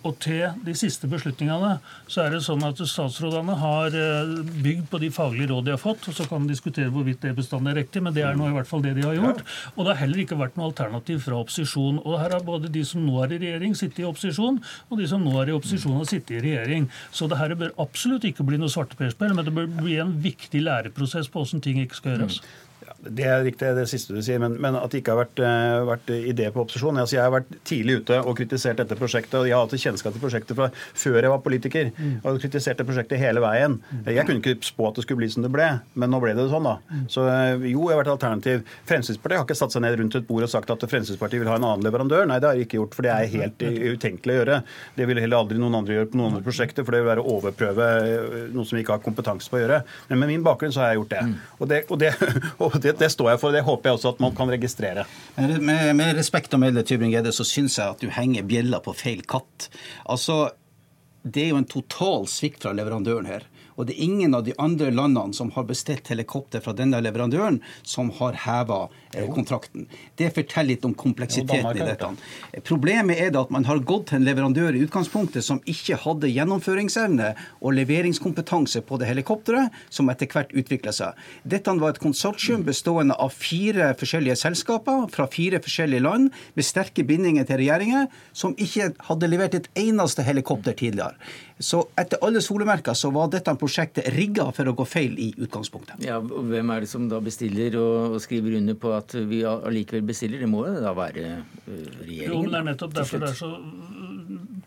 og 0.06 0.14
til 0.22 0.44
de 0.62 0.74
siste 0.78 1.08
beslutningene 1.10 1.72
så 2.10 2.22
er 2.24 2.34
det 2.34 2.42
sånn 2.46 2.62
at 2.66 2.78
statsrådene 2.78 3.56
har 3.58 3.94
eh, 3.98 4.34
bygd 4.62 4.86
på 4.92 5.00
de 5.02 5.10
faglige 5.14 5.50
råd 5.50 5.66
de 5.66 5.74
har 5.74 5.80
fått. 5.82 6.06
og 6.06 6.14
Så 6.14 6.26
kan 6.28 6.42
man 6.44 6.50
diskutere 6.50 6.92
hvorvidt 6.94 7.24
det 7.24 7.34
bestandig 7.36 7.72
er 7.72 7.80
riktig, 7.82 8.02
men 8.04 8.14
det 8.14 8.22
er 8.26 8.38
nå 8.38 8.46
i 8.48 8.54
hvert 8.54 8.70
fall 8.70 8.84
det 8.84 8.94
de 8.98 9.06
har 9.06 9.16
gjort. 9.18 9.42
Og 9.74 9.82
det 9.82 9.92
har 9.92 10.00
heller 10.04 10.22
ikke 10.22 10.38
vært 10.38 10.58
noe 10.58 10.70
alternativ 10.70 11.24
fra 11.26 11.40
opposisjon. 11.40 11.98
Og 12.04 12.18
her 12.22 12.36
har 12.36 12.46
både 12.46 12.70
de 12.72 12.84
som 12.86 13.02
nå 13.02 13.18
er 13.24 13.34
i 13.34 13.40
regjering, 13.42 13.74
sittet 13.78 14.04
i 14.04 14.06
opposisjon, 14.08 14.62
og 14.88 15.02
de 15.02 15.10
som 15.10 15.24
nå 15.24 15.34
er 15.42 15.50
i 15.50 15.58
opposisjon, 15.58 15.98
har 15.98 16.08
sittet 16.10 16.38
i 16.38 16.44
regjering. 16.46 16.86
Så 17.10 17.26
det 17.30 17.40
her 17.42 17.56
bør 17.58 17.74
absolutt 17.82 18.28
ikke 18.30 18.46
bli 18.46 18.62
noe 18.62 18.72
svarteperspill, 18.72 19.34
men 19.34 19.48
det 19.48 19.56
bør 19.56 19.68
bli 19.80 19.98
en 19.98 20.14
viktig 20.22 20.62
læreprosess 20.62 21.30
på 21.32 21.42
hvordan 21.42 21.64
ting 21.64 21.82
ikke 21.82 21.98
skal 21.98 22.14
gjøres. 22.14 22.40
Det 22.98 23.24
er 23.30 23.44
riktig, 23.46 23.68
det 23.76 23.84
siste 23.86 24.14
du 24.14 24.18
sier, 24.26 24.40
men, 24.42 24.56
men 24.58 24.74
at 24.74 24.90
det 24.90 25.00
ikke 25.00 25.14
har 25.14 25.20
vært, 25.20 25.38
uh, 25.38 25.86
vært 25.86 26.08
idé 26.10 26.48
på 26.50 26.64
opposisjon. 26.64 26.98
Altså, 26.98 27.14
jeg 27.14 27.22
har 27.22 27.30
vært 27.30 27.52
tidlig 27.68 28.00
ute 28.00 28.16
og 28.18 28.34
kritisert 28.40 28.80
dette 28.80 28.96
prosjektet, 28.98 29.36
og 29.38 29.46
jeg 29.46 29.54
har 29.54 29.62
hatt 29.62 29.84
kjennskap 29.84 30.16
til 30.16 30.22
prosjektet 30.24 30.58
fra 30.58 30.66
før 30.74 31.18
jeg 31.20 31.30
var 31.30 31.42
politiker. 31.44 31.92
Mm. 31.94 32.16
Og 32.26 32.40
kritiserte 32.42 32.86
prosjektet 32.88 33.22
hele 33.22 33.42
veien. 33.44 33.76
Jeg 34.02 34.26
kunne 34.26 34.42
ikke 34.42 34.66
spå 34.66 34.88
at 34.90 34.98
det 34.98 35.06
skulle 35.06 35.22
bli 35.22 35.30
som 35.30 35.46
det 35.46 35.52
ble, 35.54 35.68
men 35.94 36.10
nå 36.10 36.20
ble 36.24 36.34
det 36.34 36.48
sånn, 36.50 36.66
da. 36.66 37.04
Så 37.12 37.28
uh, 37.28 37.54
jo, 37.62 37.86
jeg 37.86 37.94
har 37.94 38.02
vært 38.02 38.12
alternativ. 38.16 38.64
Fremskrittspartiet 38.90 39.42
har 39.42 39.46
ikke 39.46 39.58
satt 39.62 39.76
seg 39.76 39.86
ned 39.86 39.98
rundt 40.02 40.18
et 40.18 40.26
bord 40.26 40.48
og 40.48 40.52
sagt 40.52 40.74
at 40.74 40.88
Fremskrittspartiet 40.90 41.44
vil 41.44 41.52
ha 41.52 41.60
en 41.60 41.68
annen 41.70 41.86
leverandør. 41.86 42.26
Nei, 42.26 42.40
det 42.42 42.50
har 42.50 42.58
de 42.58 42.66
ikke 42.66 42.80
gjort, 42.80 42.98
for 42.98 43.06
det 43.06 43.14
er 43.14 43.30
helt 43.36 43.62
utenkelig 43.62 44.34
å 44.34 44.40
gjøre. 44.40 44.58
Det 44.98 45.08
vil 45.12 45.22
heller 45.22 45.44
aldri 45.44 45.62
noen 45.62 45.78
andre 45.78 46.00
gjøre 46.00 46.10
på 46.10 46.18
noen 46.18 46.34
andre 46.34 46.46
prosjekter, 46.50 46.82
for 46.82 46.96
det 46.96 47.04
vil 47.04 47.12
være 47.12 47.22
å 47.22 47.38
overprøve 47.38 47.88
noe 48.54 48.66
som 48.66 48.74
vi 48.74 48.82
ikke 48.82 48.98
har 48.98 49.06
kompetanse 49.06 49.50
på 49.50 49.60
å 49.60 49.62
gjøre. 49.62 49.80
Men 50.10 50.22
med 50.24 50.32
min 50.34 50.46
bakgrunn 50.46 50.74
så 50.74 50.82
har 50.82 50.92
jeg 50.92 51.02
gjort 51.02 51.14
det. 51.14 51.24
Og 51.58 51.70
det, 51.70 51.80
og 51.88 52.00
det, 52.02 52.12
og 52.64 52.78
det, 52.82 52.87
det 52.96 53.10
står 53.12 53.32
jeg 53.32 53.42
for. 53.42 53.54
Det 53.54 53.64
håper 53.66 53.90
jeg 53.90 53.98
også 53.98 54.14
at 54.14 54.22
man 54.24 54.34
kan 54.38 54.50
registrere. 54.52 55.04
Med, 55.36 55.92
med, 55.98 56.14
respekt 56.16 56.54
å 56.56 56.60
melde, 56.62 56.84
Tybring-Gjedde, 56.86 57.34
så 57.34 57.46
syns 57.46 57.78
jeg 57.80 57.96
at 57.96 58.00
du 58.00 58.08
henger 58.14 58.46
bjella 58.48 58.80
på 58.84 58.96
feil 58.96 59.20
katt. 59.28 59.68
Altså, 60.08 60.48
det 61.22 61.44
er 61.44 61.52
jo 61.52 61.60
en 61.60 61.68
total 61.68 62.28
svikt 62.30 62.64
fra 62.64 62.74
leverandøren 62.76 63.28
her. 63.28 63.46
Og 63.78 63.86
det 63.86 63.94
er 63.94 64.08
ingen 64.08 64.34
av 64.34 64.42
de 64.46 64.56
andre 64.58 64.90
landene 64.90 65.36
som 65.36 65.52
har 65.54 65.66
bestilt 65.68 66.08
helikopter 66.10 66.62
fra 66.64 66.74
denne 66.74 66.98
leverandøren, 67.04 67.60
som 67.86 68.10
har 68.18 68.40
heva 68.46 68.86
kontrakten. 69.34 69.86
Det 70.18 70.30
forteller 70.34 70.74
litt 70.74 70.84
om 70.84 70.94
kompleksiteten 70.94 71.76
i 71.76 71.86
dette. 71.86 72.10
Problemet 72.68 73.20
er 73.22 73.36
at 73.38 73.52
man 73.54 73.66
har 73.68 73.80
gått 73.86 74.10
til 74.10 74.20
en 74.20 74.26
leverandør 74.26 74.76
i 74.76 74.82
utgangspunktet 74.86 75.44
som 75.44 75.60
ikke 75.68 75.98
hadde 76.02 76.30
gjennomføringsevne 76.32 77.32
og 77.62 77.76
leveringskompetanse 77.78 78.82
på 78.88 79.00
det 79.00 79.08
helikopteret, 79.10 79.74
som 79.90 80.10
etter 80.12 80.30
hvert 80.32 80.52
utvikla 80.52 80.94
seg. 80.94 81.18
Dette 81.48 81.76
var 81.78 81.94
et 81.94 82.02
konsortium 82.02 82.64
bestående 82.66 83.16
av 83.16 83.34
fire 83.34 83.92
forskjellige 83.98 84.38
selskaper 84.42 85.06
fra 85.14 85.28
fire 85.32 85.60
forskjellige 85.64 86.04
land 86.04 86.30
med 86.58 86.66
sterke 86.66 87.04
bindinger 87.06 87.46
til 87.48 87.62
regjeringer, 87.62 88.08
som 88.32 88.56
ikke 88.58 88.92
hadde 89.08 89.30
levert 89.30 89.56
et 89.58 89.70
eneste 89.78 90.24
helikopter 90.26 90.76
tidligere. 90.78 91.16
Så 91.58 91.80
etter 91.98 92.20
alle 92.22 92.40
solemerker 92.42 92.94
så 92.94 93.10
var 93.14 93.30
dette 93.32 93.54
prosjektet 93.58 94.06
rigga 94.14 94.46
for 94.54 94.70
å 94.70 94.74
gå 94.78 94.84
feil 94.86 95.16
i 95.18 95.32
utgangspunktet. 95.34 96.04
Ja, 96.06 96.20
og 96.22 96.52
Hvem 96.52 96.70
er 96.70 96.84
det 96.84 96.90
som 96.90 97.08
da 97.10 97.18
bestiller 97.22 97.74
og, 97.80 98.18
skriver 98.22 98.58
under 98.60 98.76
på 98.78 98.92
at 98.98 99.14
vi 99.30 99.42
allikevel 99.48 100.06
bestiller? 100.08 100.42
Det 100.42 100.50
må 100.50 100.66
jo 100.66 100.78
da 100.82 100.94
være 100.96 101.26
regjeringen? 101.66 102.32
Jo, 102.32 102.42
men 102.42 102.52
Det 102.52 102.60
er 102.60 102.68
nettopp 102.72 102.98
derfor 102.98 103.24
det 103.24 103.32
er 103.32 103.38
så 103.38 103.52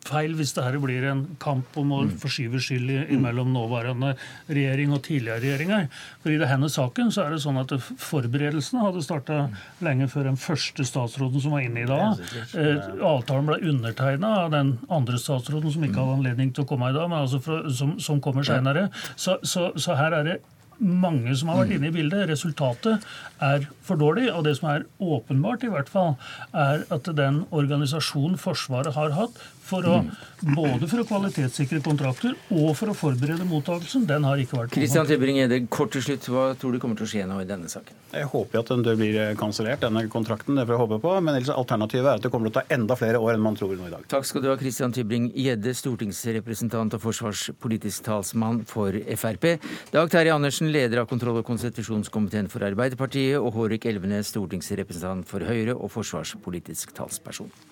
feil 0.07 0.33
hvis 0.37 0.53
det 0.55 0.63
her 0.65 0.77
blir 0.81 1.05
en 1.11 1.23
kamp 1.41 1.75
om 1.79 1.93
å 1.93 1.99
mm. 2.07 2.13
forskyve 2.21 2.61
skyld 2.63 3.11
mellom 3.21 3.51
nåværende 3.53 4.13
regjering 4.49 4.93
og 4.95 5.03
tidligere 5.05 5.41
regjeringer. 5.43 5.89
For 6.23 6.33
I 6.33 6.39
denne 6.41 6.69
saken 6.73 7.11
så 7.13 7.25
er 7.25 7.35
det 7.35 7.41
sånn 7.43 7.59
at 7.61 7.73
forberedelsene 7.81 8.85
hadde 8.85 9.03
starta 9.05 9.41
lenge 9.85 10.09
før 10.11 10.31
den 10.31 10.39
første 10.41 10.85
statsråden 10.87 11.43
som 11.43 11.55
var 11.55 11.65
inne 11.65 11.85
i 11.85 11.89
dag. 11.89 12.21
Eh, 12.57 12.87
avtalen 12.97 13.51
ble 13.51 13.59
undertegna 13.73 14.33
av 14.45 14.55
den 14.55 14.75
andre 14.89 15.21
statsråden 15.21 15.75
som 15.75 15.85
ikke 15.85 16.01
hadde 16.01 16.17
anledning 16.19 16.55
til 16.55 16.65
å 16.65 16.71
komme 16.71 16.89
i 16.91 16.97
dag, 16.97 17.09
men 17.11 17.21
altså 17.21 17.41
fra, 17.43 17.61
som, 17.69 17.97
som, 18.01 18.21
kommer 18.21 18.45
seinere. 18.47 18.89
Så, 19.15 19.37
så, 19.47 19.69
så 19.79 19.97
her 19.99 20.17
er 20.17 20.27
det 20.27 20.41
mange 20.81 21.35
som 21.37 21.51
har 21.51 21.61
vært 21.61 21.75
inne 21.77 21.89
i 21.91 21.95
bildet. 21.95 22.29
Resultatet 22.31 23.05
er 23.43 23.67
for 23.85 24.01
dårlig. 24.01 24.27
Og 24.33 24.45
det 24.47 24.57
som 24.59 24.69
er 24.73 24.87
åpenbart, 24.99 25.65
i 25.65 25.71
hvert 25.73 25.91
fall, 25.91 26.15
er 26.53 26.85
at 26.93 27.09
den 27.17 27.43
organisasjonen 27.51 28.39
Forsvaret 28.41 28.95
har 28.97 29.15
hatt, 29.17 29.41
for 29.71 29.87
å, 29.87 29.97
både 30.51 30.89
for 30.89 31.01
å 31.03 31.07
kvalitetssikre 31.07 31.81
kontrakter 31.85 32.35
og 32.51 32.73
for 32.77 32.91
å 32.91 32.95
forberede 32.97 33.47
mottakelsen, 33.47 34.05
den 34.09 34.27
har 34.27 34.41
ikke 34.41 34.59
vært 34.59 34.75
Kristian 34.75 35.07
Tybring-Gjedde, 35.09 35.63
kort 35.71 35.93
til 35.95 36.03
slutt, 36.05 36.27
hva 36.31 36.51
tror 36.59 36.75
du 36.75 36.81
kommer 36.83 36.99
til 36.99 37.07
å 37.07 37.11
skje 37.11 37.27
nå 37.29 37.39
i 37.43 37.47
denne 37.49 37.71
saken? 37.71 37.97
Jeg 38.11 38.27
håper 38.33 38.59
at 38.59 38.71
den 38.73 38.83
blir 38.99 39.19
kansellert, 39.39 39.81
denne 39.85 40.03
kontrakten. 40.11 40.57
Det 40.59 40.65
får 40.67 40.75
jeg 40.75 40.81
håpe 40.83 40.99
på. 41.03 41.13
Men 41.23 41.37
ellers 41.37 41.53
alternativet 41.53 42.09
er 42.09 42.19
at 42.19 42.25
det 42.25 42.31
kommer 42.33 42.49
til 42.49 42.57
å 42.57 42.59
ta 42.59 42.75
enda 42.75 42.97
flere 42.99 43.21
år 43.23 43.37
enn 43.37 43.45
man 43.45 43.55
tror 43.55 43.71
nå 43.77 43.87
i 43.87 43.93
dag. 43.93 44.03
Takk 44.11 44.27
skal 44.27 44.43
du 44.43 44.49
ha, 44.51 44.57
Kristian 44.59 44.91
Tybring-Gjedde, 44.95 45.73
stortingsrepresentant 45.79 46.97
og 46.97 47.03
forsvarspolitisk 47.05 48.05
talsmann 48.09 48.63
for 48.67 48.99
Frp. 49.15 49.53
Dag 49.95 50.11
Terje 50.11 50.35
Andersen, 50.35 50.71
leder 50.75 51.05
av 51.05 51.09
kontroll- 51.11 51.39
og 51.39 51.47
konstitusjonskomiteen 51.47 52.51
for 52.51 52.67
Arbeiderpartiet, 52.67 53.39
og 53.39 53.55
Hårek 53.55 53.87
Elvenes, 53.93 54.33
stortingsrepresentant 54.35 55.29
for 55.29 55.47
Høyre 55.47 55.77
og 55.77 55.93
forsvarspolitisk 55.95 56.91
talsperson. 56.97 57.70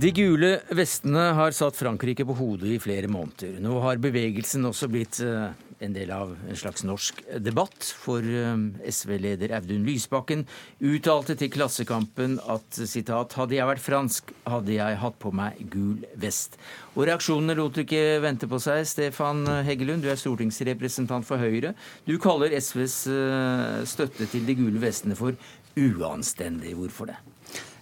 De 0.00 0.08
gule 0.16 0.54
vestene 0.72 1.26
har 1.36 1.52
satt 1.52 1.76
Frankrike 1.76 2.24
på 2.24 2.32
hodet 2.38 2.70
i 2.72 2.78
flere 2.80 3.08
måneder. 3.10 3.58
Nå 3.60 3.74
har 3.84 3.98
bevegelsen 4.00 4.64
også 4.64 4.86
blitt 4.88 5.18
eh, 5.20 5.50
en 5.84 5.92
del 5.92 6.12
av 6.14 6.30
en 6.38 6.56
slags 6.56 6.86
norsk 6.88 7.18
debatt, 7.44 7.84
for 8.00 8.24
eh, 8.24 8.62
SV-leder 8.88 9.52
Audun 9.58 9.84
Lysbakken 9.84 10.46
uttalte 10.80 11.36
til 11.36 11.50
Klassekampen 11.52 12.38
at 12.40 12.78
sitat, 12.78 13.36
'hadde 13.36 13.58
jeg 13.58 13.68
vært 13.68 13.84
fransk, 13.84 14.32
hadde 14.48 14.72
jeg 14.78 15.00
hatt 15.02 15.18
på 15.20 15.34
meg 15.36 15.58
gul 15.74 15.98
vest'. 16.22 16.56
Og 16.94 17.04
reaksjonene 17.10 17.58
lot 17.58 17.82
ikke 17.82 18.22
vente 18.24 18.48
på 18.48 18.62
seg. 18.62 18.86
Stefan 18.88 19.44
Heggelund, 19.66 20.06
du 20.06 20.08
er 20.08 20.22
stortingsrepresentant 20.22 21.28
for 21.28 21.36
Høyre. 21.42 21.74
Du 22.08 22.16
kaller 22.16 22.56
SVs 22.56 23.02
eh, 23.12 23.84
støtte 23.84 24.30
til 24.32 24.48
de 24.48 24.56
gule 24.62 24.80
vestene 24.80 25.18
for 25.18 25.36
uanstendig. 25.76 26.72
Hvorfor 26.78 27.12
det? 27.12 27.20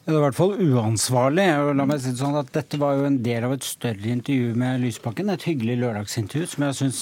Det 0.09 0.15
var 0.15 0.23
i 0.23 0.25
hvert 0.25 0.37
fall 0.39 0.55
uansvarlig. 0.57 1.43
La 1.77 1.85
meg 1.85 1.99
si 2.01 2.15
det 2.15 2.23
sånn 2.23 2.39
at 2.41 2.49
Dette 2.55 2.79
var 2.81 2.95
jo 2.97 3.03
en 3.05 3.19
del 3.21 3.45
av 3.45 3.53
et 3.53 3.67
større 3.67 4.09
intervju 4.09 4.55
med 4.57 4.81
Lysbakken. 4.81 5.29
Et 5.35 5.45
hyggelig 5.51 5.77
lørdagsintervju 5.83 6.49
som 6.49 6.65
jeg 6.65 6.77
syns 6.79 7.01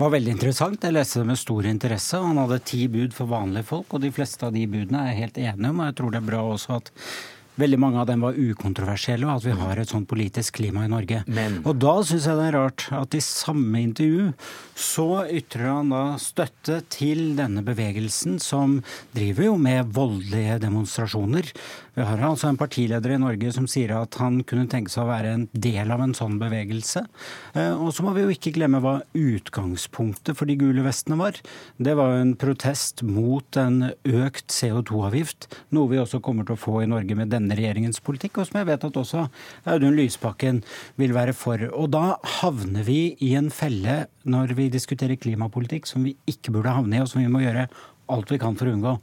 var 0.00 0.10
veldig 0.16 0.32
interessant. 0.34 0.82
Jeg 0.82 0.96
leste 0.96 1.22
det 1.22 1.28
med 1.28 1.38
stor 1.38 1.68
interesse. 1.70 2.18
Han 2.24 2.40
hadde 2.42 2.58
ti 2.66 2.88
bud 2.90 3.14
for 3.14 3.30
vanlige 3.30 3.68
folk, 3.68 3.94
og 3.94 4.02
de 4.02 4.10
fleste 4.16 4.48
av 4.48 4.58
de 4.58 4.64
budene 4.66 5.04
er 5.04 5.12
jeg 5.12 5.20
helt 5.20 5.40
enig 5.44 5.70
om. 5.70 5.78
Og 5.78 5.86
jeg 5.92 5.96
tror 6.00 6.10
det 6.10 6.20
er 6.24 6.28
bra 6.32 6.42
også 6.56 6.80
at 6.80 6.90
veldig 7.62 7.78
mange 7.78 8.00
av 8.02 8.08
dem 8.10 8.24
var 8.26 8.34
ukontroversielle, 8.34 9.28
og 9.28 9.36
at 9.38 9.46
vi 9.46 9.54
har 9.60 9.78
et 9.78 9.94
sånt 9.94 10.10
politisk 10.10 10.58
klima 10.58 10.88
i 10.88 10.90
Norge. 10.90 11.22
Men. 11.30 11.60
Og 11.62 11.78
da 11.78 11.94
syns 12.02 12.26
jeg 12.26 12.38
det 12.40 12.48
er 12.48 12.58
rart 12.58 12.88
at 12.98 13.14
i 13.14 13.22
samme 13.22 13.78
intervju 13.78 14.32
så 14.74 15.08
ytrer 15.30 15.70
han 15.70 15.94
da 15.94 16.02
støtte 16.18 16.80
til 16.90 17.36
denne 17.38 17.62
bevegelsen, 17.62 18.40
som 18.42 18.80
driver 19.14 19.52
jo 19.52 19.56
med 19.70 19.94
voldelige 19.94 20.58
demonstrasjoner. 20.66 21.54
Vi 21.94 22.02
har 22.02 22.18
altså 22.26 22.48
en 22.50 22.58
partileder 22.58 23.12
i 23.14 23.20
Norge 23.22 23.52
som 23.54 23.68
sier 23.70 23.92
at 23.94 24.16
han 24.18 24.40
kunne 24.42 24.66
tenke 24.70 24.90
seg 24.90 25.04
å 25.04 25.10
være 25.12 25.34
en 25.36 25.44
del 25.52 25.92
av 25.94 26.00
en 26.02 26.14
sånn 26.16 26.40
bevegelse. 26.40 27.04
Eh, 27.54 27.70
og 27.70 27.92
så 27.94 28.02
må 28.02 28.16
vi 28.16 28.24
jo 28.24 28.34
ikke 28.34 28.54
glemme 28.56 28.80
hva 28.82 28.96
utgangspunktet 29.14 30.34
for 30.34 30.50
de 30.50 30.56
gule 30.58 30.82
vestene 30.82 31.20
var. 31.20 31.38
Det 31.78 31.94
var 31.94 32.16
en 32.18 32.34
protest 32.40 33.04
mot 33.06 33.60
en 33.60 33.92
økt 34.10 34.50
CO2-avgift, 34.50 35.46
noe 35.76 35.92
vi 35.92 36.02
også 36.02 36.18
kommer 36.24 36.48
til 36.48 36.58
å 36.58 36.62
få 36.64 36.80
i 36.82 36.90
Norge 36.90 37.14
med 37.18 37.30
denne 37.30 37.54
regjeringens 37.54 38.02
politikk, 38.02 38.42
og 38.42 38.50
som 38.50 38.58
jeg 38.58 38.70
vet 38.72 38.88
at 38.90 39.00
også 39.04 39.28
Audun 39.70 39.94
Lysbakken 39.94 40.64
vil 40.98 41.14
være 41.14 41.36
for. 41.38 41.62
Og 41.78 41.92
da 41.94 42.16
havner 42.40 42.86
vi 42.90 43.14
i 43.22 43.36
en 43.38 43.52
felle 43.54 44.04
når 44.26 44.56
vi 44.58 44.70
diskuterer 44.72 45.20
klimapolitikk 45.20 45.86
som 45.86 46.02
vi 46.06 46.16
ikke 46.30 46.56
burde 46.56 46.74
havne 46.74 46.98
i, 46.98 47.04
og 47.04 47.10
som 47.12 47.22
vi 47.22 47.30
må 47.30 47.44
gjøre 47.44 47.68
alt 48.12 48.32
vi 48.32 48.40
kan 48.40 48.56
for 48.58 48.68
å 48.68 48.74
unngå. 48.74 48.94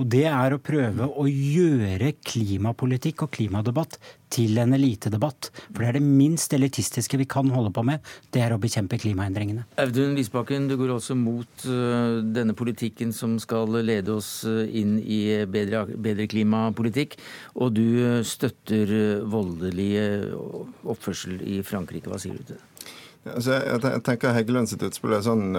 Og 0.00 0.08
det 0.12 0.26
er 0.28 0.54
å 0.54 0.60
prøve 0.62 1.08
å 1.08 1.26
gjøre 1.28 2.12
klimapolitikk 2.24 3.24
og 3.26 3.32
klimadebatt 3.36 3.98
til 4.32 4.56
en 4.62 4.72
elitedebatt. 4.76 5.50
For 5.70 5.82
det 5.82 5.88
er 5.90 5.98
det 5.98 6.04
minst 6.04 6.54
elitistiske 6.56 7.20
vi 7.20 7.28
kan 7.28 7.50
holde 7.52 7.72
på 7.74 7.84
med. 7.86 8.00
Det 8.32 8.42
er 8.44 8.54
å 8.54 8.60
bekjempe 8.60 8.98
klimaendringene. 9.00 9.66
Audun 9.82 10.16
Lysbakken, 10.16 10.68
du 10.70 10.78
går 10.80 10.94
også 10.96 11.16
mot 11.18 11.66
uh, 11.68 12.20
denne 12.24 12.56
politikken 12.56 13.12
som 13.16 13.38
skal 13.42 13.80
lede 13.82 14.16
oss 14.16 14.32
uh, 14.48 14.64
inn 14.64 14.98
i 15.00 15.22
bedre, 15.44 15.84
bedre, 15.92 16.28
klimapolitikk. 16.32 17.18
Og 17.60 17.74
du 17.76 17.86
støtter 18.26 19.22
voldelig 19.28 19.92
oppførsel 20.88 21.40
i 21.44 21.60
Frankrike. 21.66 22.08
Hva 22.12 22.20
sier 22.20 22.38
du 22.38 22.44
til 22.44 22.56
det? 22.56 22.71
Altså, 23.22 23.54
jeg 23.54 24.02
tenker 24.02 24.32
Heggelund 24.34 24.66
sitt 24.66 24.82
utspill 24.82 25.12
er 25.14 25.20
et 25.20 25.26
sånn, 25.28 25.54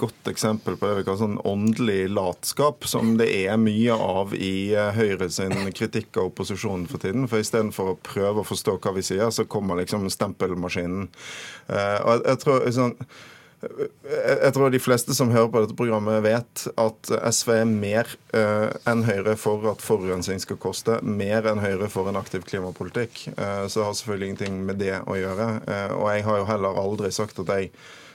godt 0.00 0.30
eksempel 0.32 0.74
på 0.74 0.88
det 0.88 0.96
vi 0.98 1.04
kaller 1.06 1.20
sånn 1.20 1.36
åndelig 1.46 2.08
latskap, 2.10 2.88
som 2.90 3.12
det 3.20 3.28
er 3.44 3.60
mye 3.62 3.94
av 3.94 4.34
i 4.34 4.72
uh, 4.74 4.88
Høyre 4.96 5.28
sin 5.30 5.54
kritikk 5.78 6.18
av 6.18 6.32
opposisjonen 6.32 6.88
for 6.90 7.02
tiden. 7.04 7.28
For 7.30 7.38
Istedenfor 7.38 7.92
å 7.92 8.00
prøve 8.02 8.42
å 8.42 8.48
forstå 8.48 8.80
hva 8.82 8.96
vi 8.96 9.06
sier, 9.06 9.30
så 9.30 9.46
kommer 9.46 9.78
liksom 9.78 10.08
stempelmaskinen. 10.10 11.06
Uh, 11.70 11.98
og 12.02 12.10
jeg, 12.16 12.24
jeg 12.32 12.42
tror 12.42 12.66
sånn, 12.80 12.98
jeg 14.04 14.52
tror 14.54 14.70
de 14.72 14.80
fleste 14.82 15.14
som 15.16 15.32
hører 15.32 15.50
på 15.52 15.62
dette 15.64 15.76
programmet, 15.78 16.22
vet 16.24 16.66
at 16.80 17.10
SV 17.34 17.50
er 17.56 17.68
mer 17.70 18.12
eh, 18.36 18.70
enn 18.90 19.04
Høyre 19.06 19.36
for 19.40 19.66
at 19.72 19.84
forurensning 19.84 20.42
skal 20.42 20.60
koste, 20.60 21.00
mer 21.02 21.48
enn 21.50 21.62
Høyre 21.62 21.90
for 21.92 22.10
en 22.10 22.20
aktiv 22.20 22.46
klimapolitikk. 22.48 23.26
Eh, 23.34 23.66
så 23.66 23.80
det 23.80 23.88
har 23.88 23.98
selvfølgelig 23.98 24.30
ingenting 24.30 24.62
med 24.68 24.80
det 24.82 24.96
å 25.02 25.18
gjøre. 25.18 25.50
Eh, 25.66 25.92
og 25.98 26.08
jeg 26.12 26.26
har 26.28 26.40
jo 26.40 26.48
heller 26.52 26.80
aldri 26.84 27.12
sagt 27.14 27.42
at 27.42 27.54
jeg 27.54 27.72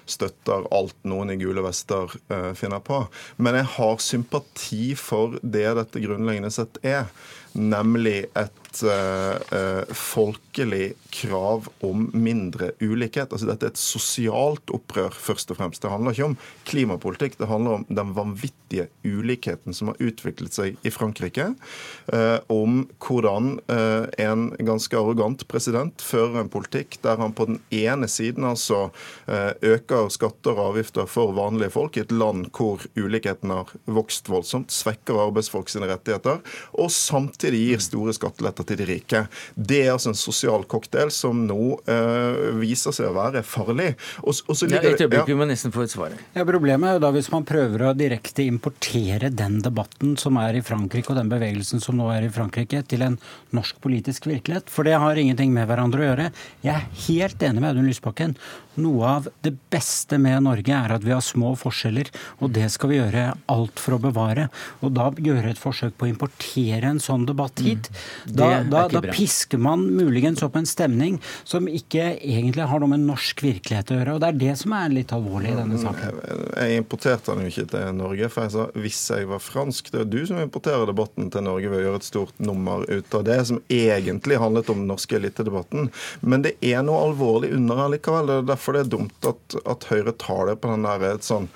støtter 0.10 0.66
alt 0.74 0.98
noen 1.08 1.34
i 1.34 1.38
gule 1.38 1.62
vester 1.62 2.10
uh, 2.32 2.54
finner 2.58 2.82
på. 2.82 3.04
Men 3.38 3.60
jeg 3.60 3.70
har 3.76 4.00
sympati 4.02 4.86
for 4.98 5.38
det 5.44 5.68
dette 5.78 6.02
grunnleggende 6.02 6.50
sett 6.54 6.80
er. 6.82 7.06
Nemlig 7.54 8.26
et 8.38 8.84
uh, 8.84 9.94
folkelig 9.96 10.94
krav 11.10 11.68
om 11.86 12.08
mindre 12.14 12.72
ulikhet. 12.80 13.32
Altså 13.32 13.50
Dette 13.50 13.68
er 13.68 13.74
et 13.74 13.82
sosialt 13.82 14.74
opprør, 14.74 15.14
først 15.16 15.52
og 15.52 15.60
fremst. 15.60 15.82
Det 15.84 15.92
handler 15.92 16.16
ikke 16.16 16.30
om 16.30 16.38
klimapolitikk, 16.70 17.40
det 17.40 17.50
handler 17.50 17.80
om 17.80 17.86
den 17.90 18.14
vanvittige 18.18 18.88
ulikheten 19.04 19.76
som 19.76 19.92
har 19.92 20.02
utviklet 20.04 20.56
seg 20.56 20.78
i 20.86 20.94
Frankrike. 20.94 21.52
Uh, 22.14 22.38
om 22.54 22.84
hvordan 23.02 23.58
en 24.20 24.44
ganske 24.66 24.96
arrogant 24.98 25.42
president 25.50 26.02
fører 26.04 26.44
en 26.44 26.52
politikk 26.52 26.98
der 27.04 27.20
han 27.22 27.34
på 27.36 27.48
den 27.50 27.60
ene 27.74 28.08
siden 28.12 28.46
altså 28.48 28.90
øker 29.28 30.10
skatter 30.14 30.54
og 30.54 30.74
avgifter 30.74 31.08
for 31.10 31.34
vanlige 31.38 31.74
folk 31.74 31.98
i 31.98 32.04
et 32.04 32.14
land 32.14 32.50
hvor 32.56 32.84
ulikheten 33.00 33.54
har 33.54 33.72
vokst 33.90 34.30
voldsomt, 34.32 34.74
svekker 34.74 35.20
arbeidsfolk 35.26 35.72
sine 35.72 35.90
rettigheter, 35.90 36.42
og 36.78 36.92
samtidig 36.94 37.49
gir 37.58 37.82
store 37.84 38.14
skatteletter 38.16 38.68
til 38.70 38.80
de 38.82 38.88
rike. 38.90 39.24
Det 39.56 39.82
er 39.86 39.94
altså 39.94 40.14
en 40.14 40.20
sosial 40.20 40.66
cocktail 40.70 41.12
som 41.14 41.46
nå 41.48 41.80
uh, 41.90 42.60
viser 42.60 42.96
seg 42.96 43.10
å 43.10 43.16
være 43.18 43.44
farlig. 43.48 43.94
Og, 44.24 44.34
og 44.46 44.58
så 44.58 44.70
ligger, 44.70 44.92
ja, 44.92 44.96
et 44.96 45.06
øyeblikk, 45.06 45.24
ja. 45.24 45.28
vi 45.30 45.40
må 45.40 45.48
nesten 45.50 45.74
få 45.76 45.86
et 45.86 45.94
svar. 45.94 46.16
Ja, 46.36 46.46
Problemet 46.50 46.90
er 46.90 46.98
jo 46.98 47.04
da 47.04 47.12
hvis 47.16 47.32
man 47.34 47.48
prøver 47.48 47.88
å 47.88 47.96
direkte 47.98 48.46
importere 48.46 49.32
den 49.34 49.60
debatten 49.66 50.16
som 50.20 50.40
er 50.42 50.60
i 50.60 50.64
Frankrike, 50.66 51.14
og 51.14 51.20
den 51.20 51.32
bevegelsen 51.32 51.84
som 51.84 52.00
nå 52.00 52.10
er 52.14 52.28
i 52.28 52.34
Frankrike, 52.34 52.84
til 52.90 53.06
en 53.06 53.20
norsk 53.56 53.80
politisk 53.84 54.30
virkelighet. 54.30 54.72
For 54.72 54.88
det 54.88 54.98
har 55.00 55.20
ingenting 55.20 55.54
med 55.56 55.70
hverandre 55.70 56.04
å 56.04 56.10
gjøre. 56.10 56.32
Jeg 56.66 56.76
er 56.76 57.06
helt 57.08 57.46
enig 57.50 57.64
med 57.64 57.72
Audun 57.74 57.90
Lysbakken. 57.90 58.36
Noe 58.80 59.14
av 59.18 59.28
det 59.44 59.54
beste 59.72 60.20
med 60.22 60.44
Norge 60.46 60.76
er 60.76 60.94
at 60.96 61.04
vi 61.04 61.14
har 61.14 61.24
små 61.26 61.52
forskjeller, 61.60 62.10
og 62.40 62.54
det 62.56 62.70
skal 62.72 62.92
vi 62.92 63.00
gjøre 63.00 63.26
alt 63.52 63.82
for 63.82 63.98
å 63.98 64.02
bevare. 64.04 64.48
Og 64.86 64.94
da 64.96 65.10
gjøre 65.20 65.52
et 65.52 65.62
forsøk 65.62 65.98
på 65.98 66.08
å 66.08 66.12
importere 66.12 66.94
en 66.94 67.02
sånn 67.04 67.28
debatt 67.30 67.62
hit, 67.64 67.90
mm. 67.92 68.34
da, 68.36 68.50
da, 68.68 68.86
da 68.92 69.02
pisker 69.08 69.62
man 69.62 69.86
muligens 69.96 70.44
opp 70.46 70.58
en 70.60 70.68
stemning 70.70 71.20
som 71.48 71.68
ikke 71.70 72.16
egentlig 72.18 72.68
har 72.70 72.82
noe 72.82 72.94
med 72.94 73.06
norsk 73.08 73.44
virkelighet 73.46 73.94
å 73.94 74.00
gjøre. 74.00 74.16
Og 74.16 74.24
det 74.24 74.32
er 74.32 74.40
det 74.44 74.56
som 74.62 74.76
er 74.78 74.94
litt 74.94 75.14
alvorlig 75.16 75.54
i 75.54 75.58
denne 75.58 75.80
saken. 75.82 76.22
Jeg 76.60 76.84
importerte 76.84 77.36
den 77.36 77.48
jo 77.48 77.54
ikke 77.54 77.68
til 77.74 77.96
Norge, 78.00 78.32
for 78.34 78.48
jeg 78.48 78.56
sa 78.56 78.68
hvis 78.80 79.02
jeg 79.14 79.30
var 79.30 79.44
fransk. 79.44 79.92
Det 79.94 80.04
er 80.04 80.12
du 80.12 80.20
som 80.30 80.42
importerer 80.42 80.90
debatten 80.90 81.32
til 81.34 81.46
Norge 81.46 81.72
ved 81.72 81.82
å 81.82 81.86
gjøre 81.88 82.02
et 82.02 82.10
stort 82.10 82.44
nummer 82.44 82.86
ut 82.90 83.18
av 83.18 83.26
det, 83.28 83.40
som 83.50 83.62
egentlig 83.70 84.40
handlet 84.42 84.72
om 84.72 84.84
den 84.84 84.92
norske 84.92 85.20
elitedebatten. 85.20 85.90
Men 86.22 86.46
det 86.46 86.56
er 86.66 86.84
noe 86.86 87.04
alvorlig 87.10 87.52
under 87.56 87.84
her 87.84 87.94
likevel. 87.96 88.30
Det 88.30 88.40
er 88.42 88.48
derfor 88.54 88.76
det 88.76 88.86
er 88.86 88.94
dumt 88.96 89.30
at, 89.30 89.60
at 89.70 89.90
Høyre 89.92 90.16
tar 90.20 90.50
det 90.50 90.60
på 90.62 90.72
den 90.72 90.88
der 90.88 91.06
et 91.14 91.28
sånn, 91.28 91.50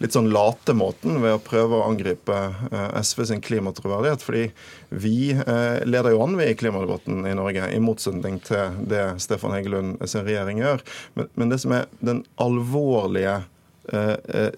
litt 0.00 0.16
sånn 0.16 0.30
late 0.32 0.74
måten 0.76 1.20
ved 1.20 1.36
å 1.36 1.42
prøve 1.44 1.76
å 1.76 1.86
angripe 1.90 2.36
eh, 2.70 3.00
SV 3.04 3.26
sin 3.28 3.44
klimatroverdighet. 3.44 4.24
Fordi 4.24 4.44
vi 4.88 5.32
eh, 5.34 5.80
leder 5.84 6.14
jo 6.14 6.22
an 6.24 6.38
ved 6.40 6.54
i 6.54 6.58
klimadebatten 6.58 7.26
i 7.28 7.36
Norge, 7.36 7.68
i 7.68 7.80
motsetning 7.84 8.40
til 8.46 8.80
det 8.90 9.04
Stefan 9.22 9.54
Heggelund 9.56 10.00
sin 10.08 10.24
regjering 10.26 10.62
gjør. 10.62 10.84
Men, 11.18 11.30
men 11.36 11.52
det 11.52 11.60
som 11.64 11.76
er 11.76 11.88
den 12.00 12.24
alvorlige 12.40 13.42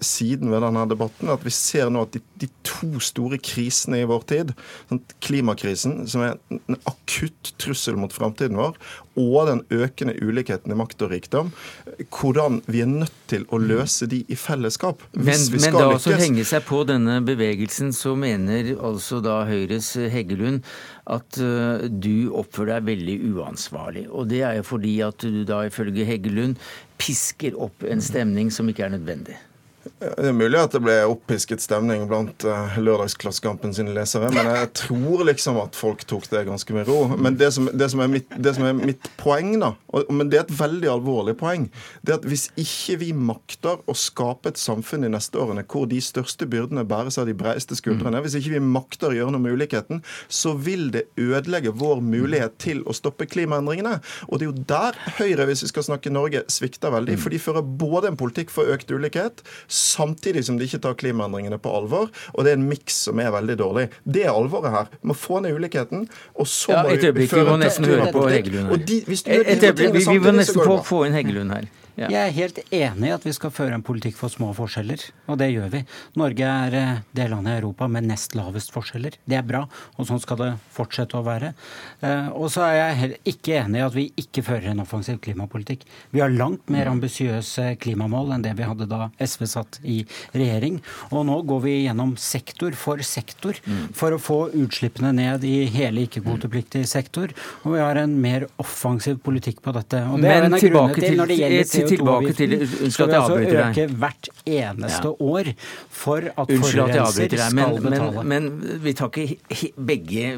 siden 0.03 0.51
ved 0.53 0.61
denne 0.61 0.83
debatten 0.89 1.31
at 1.33 1.41
vi 1.45 1.53
ser 1.53 1.89
nå 1.89 2.03
at 2.05 2.13
de, 2.13 2.21
de 2.43 2.49
to 2.67 3.01
store 3.03 3.39
krisene 3.41 4.03
i 4.03 4.09
vår 4.09 4.27
tid, 4.29 4.53
sånn 4.91 5.01
klimakrisen, 5.25 6.03
som 6.09 6.25
er 6.25 6.37
en 6.53 6.77
akutt 6.89 7.53
trussel 7.61 7.97
mot 7.99 8.13
framtiden 8.13 8.59
vår, 8.59 8.77
og 9.19 9.47
den 9.49 9.61
økende 9.73 10.15
ulikheten 10.21 10.73
i 10.73 10.77
makt 10.77 11.03
og 11.05 11.11
rikdom, 11.13 11.51
hvordan 12.09 12.61
vi 12.65 12.81
er 12.81 12.89
nødt 12.89 13.17
til 13.29 13.45
å 13.53 13.59
løse 13.61 14.07
de 14.09 14.23
i 14.25 14.37
fellesskap. 14.39 15.03
Hvis 15.13 15.25
men, 15.27 15.43
vi 15.53 15.61
skal 15.61 15.77
men 15.77 15.79
da 15.79 15.89
lykkes. 15.91 16.07
så 16.07 16.21
henge 16.21 16.45
seg 16.49 16.65
på 16.69 16.81
denne 16.89 17.19
bevegelsen, 17.25 17.93
så 17.93 18.15
mener 18.19 18.73
altså 18.79 19.21
da 19.23 19.43
Høyres 19.49 19.93
Heggelund 20.13 20.63
at 21.11 21.37
uh, 21.41 21.83
du 21.89 22.31
oppfører 22.33 22.79
deg 22.79 22.89
veldig 22.93 23.17
uansvarlig. 23.35 24.07
Og 24.09 24.29
det 24.31 24.41
er 24.47 24.57
jo 24.61 24.67
fordi 24.73 24.95
at 25.05 25.25
du 25.25 25.43
da 25.47 25.63
ifølge 25.67 26.07
Heggelund 26.07 26.57
pisker 27.03 27.57
opp 27.59 27.83
en 27.83 28.01
stemning 28.01 28.51
som 28.53 28.69
ikke 28.71 28.85
er 28.87 28.95
nødvendig. 28.95 29.35
Det 29.83 30.29
er 30.29 30.35
mulig 30.35 30.55
at 30.59 30.71
det 30.71 30.79
ble 30.83 30.93
opppisket 31.11 31.63
stemning 31.63 32.05
blant 32.07 32.45
uh, 32.47 32.75
Lørdagsklassekampen 32.79 33.73
sine 33.75 33.91
lesere, 33.95 34.29
men 34.31 34.47
jeg 34.47 34.69
tror 34.79 35.23
liksom 35.27 35.57
at 35.59 35.75
folk 35.75 36.05
tok 36.07 36.29
det 36.31 36.45
ganske 36.47 36.75
med 36.75 36.87
ro. 36.87 37.01
Men 37.19 37.35
det 37.39 37.49
som, 37.55 37.67
det 37.67 37.89
som, 37.91 38.03
er, 38.03 38.11
mitt, 38.11 38.31
det 38.31 38.53
som 38.55 38.67
er, 38.67 38.77
mitt, 38.77 39.09
poeng, 39.19 39.53
da, 39.59 39.73
og, 39.91 40.07
men 40.15 40.31
det 40.31 40.39
er 40.39 40.45
et 40.45 40.55
veldig 40.55 40.89
alvorlig 40.93 41.35
poeng, 41.39 41.67
det 42.01 42.15
er 42.15 42.19
at 42.21 42.27
hvis 42.27 42.45
ikke 42.59 42.97
vi 43.01 43.09
makter 43.15 43.81
å 43.89 43.95
skape 43.97 44.53
et 44.53 44.61
samfunn 44.61 45.03
de 45.03 45.11
neste 45.11 45.39
årene 45.39 45.65
hvor 45.73 45.87
de 45.91 45.99
største 46.03 46.47
byrdene 46.47 46.85
bæres 46.87 47.19
av 47.19 47.27
de 47.27 47.35
bredeste 47.37 47.75
skuldrene, 47.79 48.19
mm. 48.19 48.23
hvis 48.23 48.37
ikke 48.39 48.55
vi 48.55 48.63
makter 48.63 49.11
å 49.11 49.17
gjøre 49.17 49.35
noe 49.35 49.43
med 49.43 49.57
ulikheten, 49.57 50.03
så 50.31 50.55
vil 50.55 50.89
det 50.95 51.05
ødelegge 51.19 51.75
vår 51.75 52.03
mulighet 52.03 52.55
til 52.63 52.83
å 52.87 52.95
stoppe 52.95 53.27
klimaendringene. 53.27 53.97
Og 54.29 54.39
det 54.39 54.47
er 54.47 54.51
jo 54.51 54.67
der 54.73 54.99
Høyre, 55.19 55.47
hvis 55.49 55.65
vi 55.65 55.71
skal 55.73 55.87
snakke 55.89 56.13
Norge, 56.13 56.43
svikter 56.51 56.93
veldig. 56.93 57.19
For 57.19 57.33
de 57.33 57.41
fører 57.41 57.63
både 57.63 58.11
en 58.11 58.19
politikk 58.19 58.51
for 58.53 58.69
økt 58.71 58.91
ulikhet 58.93 59.43
samtidig 59.73 60.45
som 60.47 60.57
de 60.59 60.67
ikke 60.69 60.81
tar 60.83 60.97
klimaendringene 60.99 61.59
på 61.61 61.73
alvor. 61.73 62.09
Og 62.33 62.45
det 62.45 62.53
er 62.53 62.59
en 62.59 62.67
miks 62.69 63.03
som 63.07 63.21
er 63.23 63.33
veldig 63.33 63.57
dårlig. 63.59 63.87
Det 64.05 64.25
er 64.27 64.33
alvoret 64.33 64.73
her. 64.73 64.91
Vi 65.01 65.11
må 65.11 65.17
få 65.17 65.41
ned 65.43 65.57
ulikheten, 65.57 66.07
og 66.37 66.49
så 66.49 66.75
ja, 66.75 66.83
må 66.83 66.93
vi 66.93 66.93
føre 66.93 67.01
et 67.01 67.07
øyeblikk, 67.09 67.33
vi, 67.33 67.45
vi 70.07 70.19
må 70.23 70.35
nesten 70.37 70.61
få, 70.61 70.81
få 70.85 71.05
inn 71.07 71.17
Heggelund 71.17 71.55
her. 71.55 71.71
Ja. 71.93 72.07
Jeg 72.09 72.21
er 72.21 72.33
helt 72.33 72.59
enig 72.73 73.09
i 73.09 73.13
at 73.13 73.25
vi 73.27 73.33
skal 73.35 73.53
føre 73.53 73.77
en 73.77 73.83
politikk 73.85 74.17
for 74.17 74.31
små 74.33 74.49
forskjeller, 74.57 75.01
og 75.29 75.37
det 75.37 75.51
gjør 75.53 75.69
vi. 75.75 75.81
Norge 76.17 76.47
er 76.49 76.77
eh, 76.79 77.01
det 77.13 77.27
landet 77.29 77.53
i 77.53 77.61
Europa 77.61 77.87
med 77.91 78.07
nest 78.09 78.33
lavest 78.37 78.73
forskjeller. 78.73 79.19
Det 79.29 79.37
er 79.37 79.45
bra, 79.45 79.61
og 79.97 80.07
sånn 80.09 80.21
skal 80.23 80.39
det 80.41 80.49
fortsette 80.73 81.19
å 81.19 81.25
være. 81.25 81.51
Eh, 82.01 82.31
og 82.33 82.49
så 82.53 82.65
er 82.65 82.77
jeg 82.79 82.99
heller 83.01 83.29
ikke 83.29 83.59
enig 83.59 83.81
i 83.81 83.85
at 83.85 83.97
vi 83.97 84.07
ikke 84.23 84.45
fører 84.47 84.71
en 84.71 84.81
offensiv 84.81 85.19
klimapolitikk. 85.23 85.85
Vi 86.15 86.23
har 86.23 86.33
langt 86.33 86.65
mer 86.73 86.89
ambisiøse 86.89 87.75
klimamål 87.83 88.33
enn 88.35 88.47
det 88.47 88.55
vi 88.57 88.67
hadde 88.67 88.89
da 88.89 89.11
SV 89.21 89.45
satt 89.53 89.79
i 89.83 89.99
regjering. 90.33 90.81
Og 91.11 91.27
nå 91.29 91.39
går 91.49 91.63
vi 91.67 91.75
gjennom 91.83 92.15
sektor 92.17 92.73
for 92.79 93.05
sektor 93.05 93.59
mm. 93.67 93.85
for 93.97 94.17
å 94.17 94.21
få 94.21 94.39
utslippene 94.63 95.13
ned 95.13 95.45
i 95.45 95.67
hele 95.73 96.07
ikke-kvotepliktig 96.07 96.87
sektor. 96.89 97.33
Og 97.63 97.77
vi 97.77 97.83
har 97.83 98.01
en 98.01 98.17
mer 98.23 98.47
offensiv 98.61 99.21
politikk 99.23 99.61
på 99.61 99.75
dette. 99.77 100.01
Og 100.09 100.17
det 100.17 100.27
Men 100.29 100.33
er 100.33 100.49
en 100.49 100.57
av 100.57 100.65
grunnene 100.65 100.99
til 101.05 101.19
når 101.21 101.33
det 101.33 101.39
gjelder 101.43 101.71
tilbake 101.89 102.33
til 102.37 102.55
Unnskyld 102.63 103.05
at 103.07 103.13
jeg 103.13 103.21
avbryter 103.21 103.53
deg. 103.53 103.53
Skal 103.53 103.53
vi 103.53 103.59
altså 103.59 103.83
øke 103.83 103.99
hvert 104.03 104.29
eneste 104.45 105.11
ja. 105.11 105.29
år 105.33 105.51
for 105.89 106.29
at 106.33 106.53
forurenser 106.53 107.37
skal 107.37 107.79
betale. 107.79 108.23
Men, 108.23 108.27
men 108.33 108.83
vi 108.83 108.93
tar 108.97 109.11
ikke 109.17 109.71
begge 109.77 110.33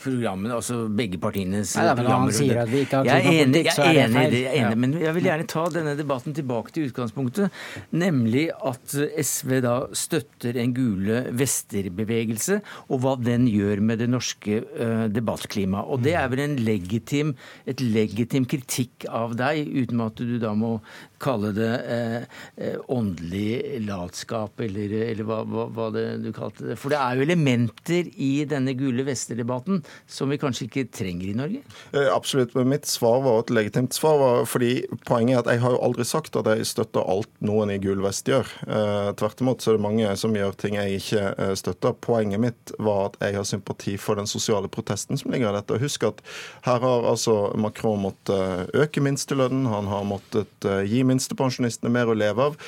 programmene, 0.00 0.54
altså 0.56 0.84
begge 0.96 1.20
partienes 1.22 1.74
Nei, 1.78 1.86
programmer. 1.98 2.30
Han 2.30 2.36
sier 2.36 2.60
at 2.62 2.70
vi 2.70 2.82
ikke 2.84 3.00
har 3.00 3.08
klimapolitikk, 3.08 3.70
så 3.74 3.86
er 3.86 3.98
det 3.98 4.06
feil. 4.14 4.36
Jeg 4.36 4.50
er 4.50 4.58
enig, 4.64 4.78
men 4.84 4.96
jeg 5.00 5.16
vil 5.16 5.28
gjerne 5.28 5.48
ta 5.52 5.64
denne 5.74 5.94
debatten 5.98 6.36
tilbake 6.36 6.74
til 6.74 6.88
utgangspunktet. 6.90 7.60
Nemlig 8.02 8.46
at 8.70 8.96
SV 9.26 9.54
da 9.64 9.74
støtter 9.96 10.60
en 10.62 10.74
gule 10.76 11.22
vesterbevegelse, 11.40 12.60
og 12.88 13.04
hva 13.04 13.16
den 13.20 13.46
gjør 13.50 13.84
med 13.90 14.02
det 14.02 14.10
norske 14.12 14.62
uh, 14.64 15.06
debattklimaet. 15.12 15.90
Og 15.90 16.04
det 16.06 16.16
er 16.18 16.30
vel 16.32 16.44
en 16.46 16.58
legitim, 16.64 17.34
et 17.70 17.82
legitim 17.84 18.48
kritikk 18.50 19.08
av 19.08 19.36
deg, 19.38 19.68
uten 19.68 20.04
at 20.06 20.20
du 20.20 20.36
da 20.42 20.54
må 20.56 20.78
kalle 21.20 21.52
det 21.56 21.70
eh, 21.92 22.22
eh, 22.56 22.76
åndelig 22.88 23.80
latskap, 23.84 24.60
eller, 24.64 24.92
eller 25.10 25.26
hva, 25.28 25.40
hva, 25.44 25.66
hva, 25.74 25.88
det 25.94 26.04
du 26.24 26.30
kalte 26.36 26.70
det. 26.70 26.76
For 26.80 26.92
det 26.92 27.00
er 27.00 27.18
jo 27.18 27.26
elementer 27.26 28.08
i 28.16 28.30
denne 28.48 28.74
gule 28.78 29.04
vester-debatten 29.06 29.82
som 30.10 30.32
vi 30.32 30.40
kanskje 30.40 30.66
ikke 30.68 30.86
trenger 30.96 31.28
i 31.28 31.36
Norge? 31.36 31.62
Eh, 31.92 32.08
absolutt. 32.12 32.54
Men 32.56 32.72
mitt 32.72 32.88
svar 32.88 33.20
var 33.26 33.42
et 33.42 33.52
legitimt 33.54 33.96
svar. 33.96 34.18
Var, 34.20 34.46
fordi 34.48 34.72
Poenget 35.06 35.36
er 35.36 35.42
at 35.42 35.50
jeg 35.52 35.62
har 35.64 35.74
jo 35.74 35.82
aldri 35.84 36.06
sagt 36.08 36.36
at 36.38 36.48
jeg 36.48 36.68
støtter 36.68 37.04
alt 37.04 37.30
noen 37.44 37.72
i 37.74 37.78
gul 37.82 38.00
vest 38.04 38.28
gjør. 38.28 38.48
Eh, 38.66 39.10
tvert 39.20 39.44
imot 39.44 39.66
er 39.66 39.76
det 39.76 39.84
mange 39.84 40.16
som 40.20 40.36
gjør 40.36 40.56
ting 40.60 40.78
jeg 40.78 41.00
ikke 41.00 41.54
støtter. 41.58 41.96
Poenget 42.00 42.42
mitt 42.42 42.74
var 42.80 43.10
at 43.10 43.20
jeg 43.20 43.36
har 43.36 43.48
sympati 43.48 43.96
for 44.00 44.20
den 44.20 44.30
sosiale 44.30 44.70
protesten 44.72 45.20
som 45.20 45.32
ligger 45.34 45.52
i 45.52 45.58
dette. 45.58 45.80
Husk 45.82 46.08
at 46.08 46.24
her 46.64 46.80
har 46.80 47.08
altså 47.10 47.36
Macron 47.60 48.00
måttet 48.00 48.72
øke 48.76 49.02
minstelønnen, 49.04 49.68
han 49.70 49.88
har 49.90 50.06
måttet 50.08 50.68
gi 50.88 51.02
minstepensjonistene 51.10 51.92
mer 51.92 52.10
å 52.10 52.16
leve 52.16 52.50
av. 52.50 52.58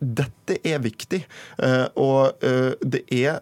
Dette 0.00 0.58
er 0.66 0.82
viktig. 0.84 1.22
Eh, 1.62 1.86
og 2.00 2.44
eh, 2.44 2.74
det 2.82 3.04
er 3.12 3.40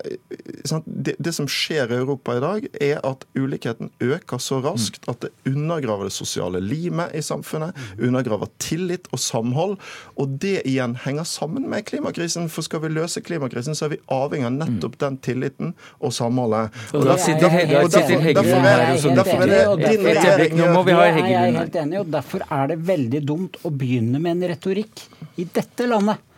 Det 0.85 1.33
som 1.35 1.47
skjer 1.51 1.93
i 1.93 1.99
Europa 2.01 2.37
i 2.37 2.43
dag, 2.43 2.67
er 2.83 3.01
at 3.07 3.25
ulikheten 3.37 3.91
øker 4.03 4.41
så 4.43 4.61
raskt 4.65 5.09
at 5.11 5.25
det 5.25 5.31
undergraver 5.49 6.09
det 6.09 6.15
sosiale 6.15 6.61
limet 6.63 7.15
i 7.15 7.23
samfunnet, 7.25 7.77
undergraver 7.99 8.51
tillit 8.63 9.09
og 9.13 9.21
samhold. 9.23 9.77
Og 10.21 10.37
det 10.43 10.63
igjen 10.65 10.97
henger 11.05 11.27
sammen 11.29 11.69
med 11.71 11.87
klimakrisen. 11.89 12.49
For 12.53 12.67
skal 12.67 12.83
vi 12.85 12.93
løse 12.95 13.23
klimakrisen, 13.25 13.77
så 13.77 13.89
er 13.89 13.95
vi 13.97 14.01
avhengig 14.13 14.49
av 14.49 14.57
nettopp 14.59 14.99
den 15.01 15.19
tilliten 15.25 15.75
og 16.01 16.15
samholdet. 16.15 16.75
Og 16.95 17.07
da 17.09 17.17
sitter 17.21 17.53
Heggelund 17.53 17.95
her 18.65 18.85
og 18.95 19.01
sånn. 19.03 19.19
Derfor 19.19 19.45
er 19.45 19.53
det 19.53 19.91
din 19.91 20.07
regjering 20.09 20.57
Nå 20.59 20.71
må 20.75 20.85
vi 20.87 20.97
ha 20.97 21.07
Heggelund. 21.09 21.33
Jeg 21.35 21.53
er 21.53 21.59
helt 21.61 21.79
enig, 21.83 22.01
og 22.03 22.13
derfor 22.15 22.45
er 22.49 22.71
det 22.73 22.79
veldig 22.89 23.23
dumt 23.27 23.59
å 23.65 23.73
begynne 23.75 24.21
med 24.25 24.39
en 24.39 24.49
retorikk 24.55 25.05
i 25.37 25.47
dette 25.47 25.87
landet 25.91 26.34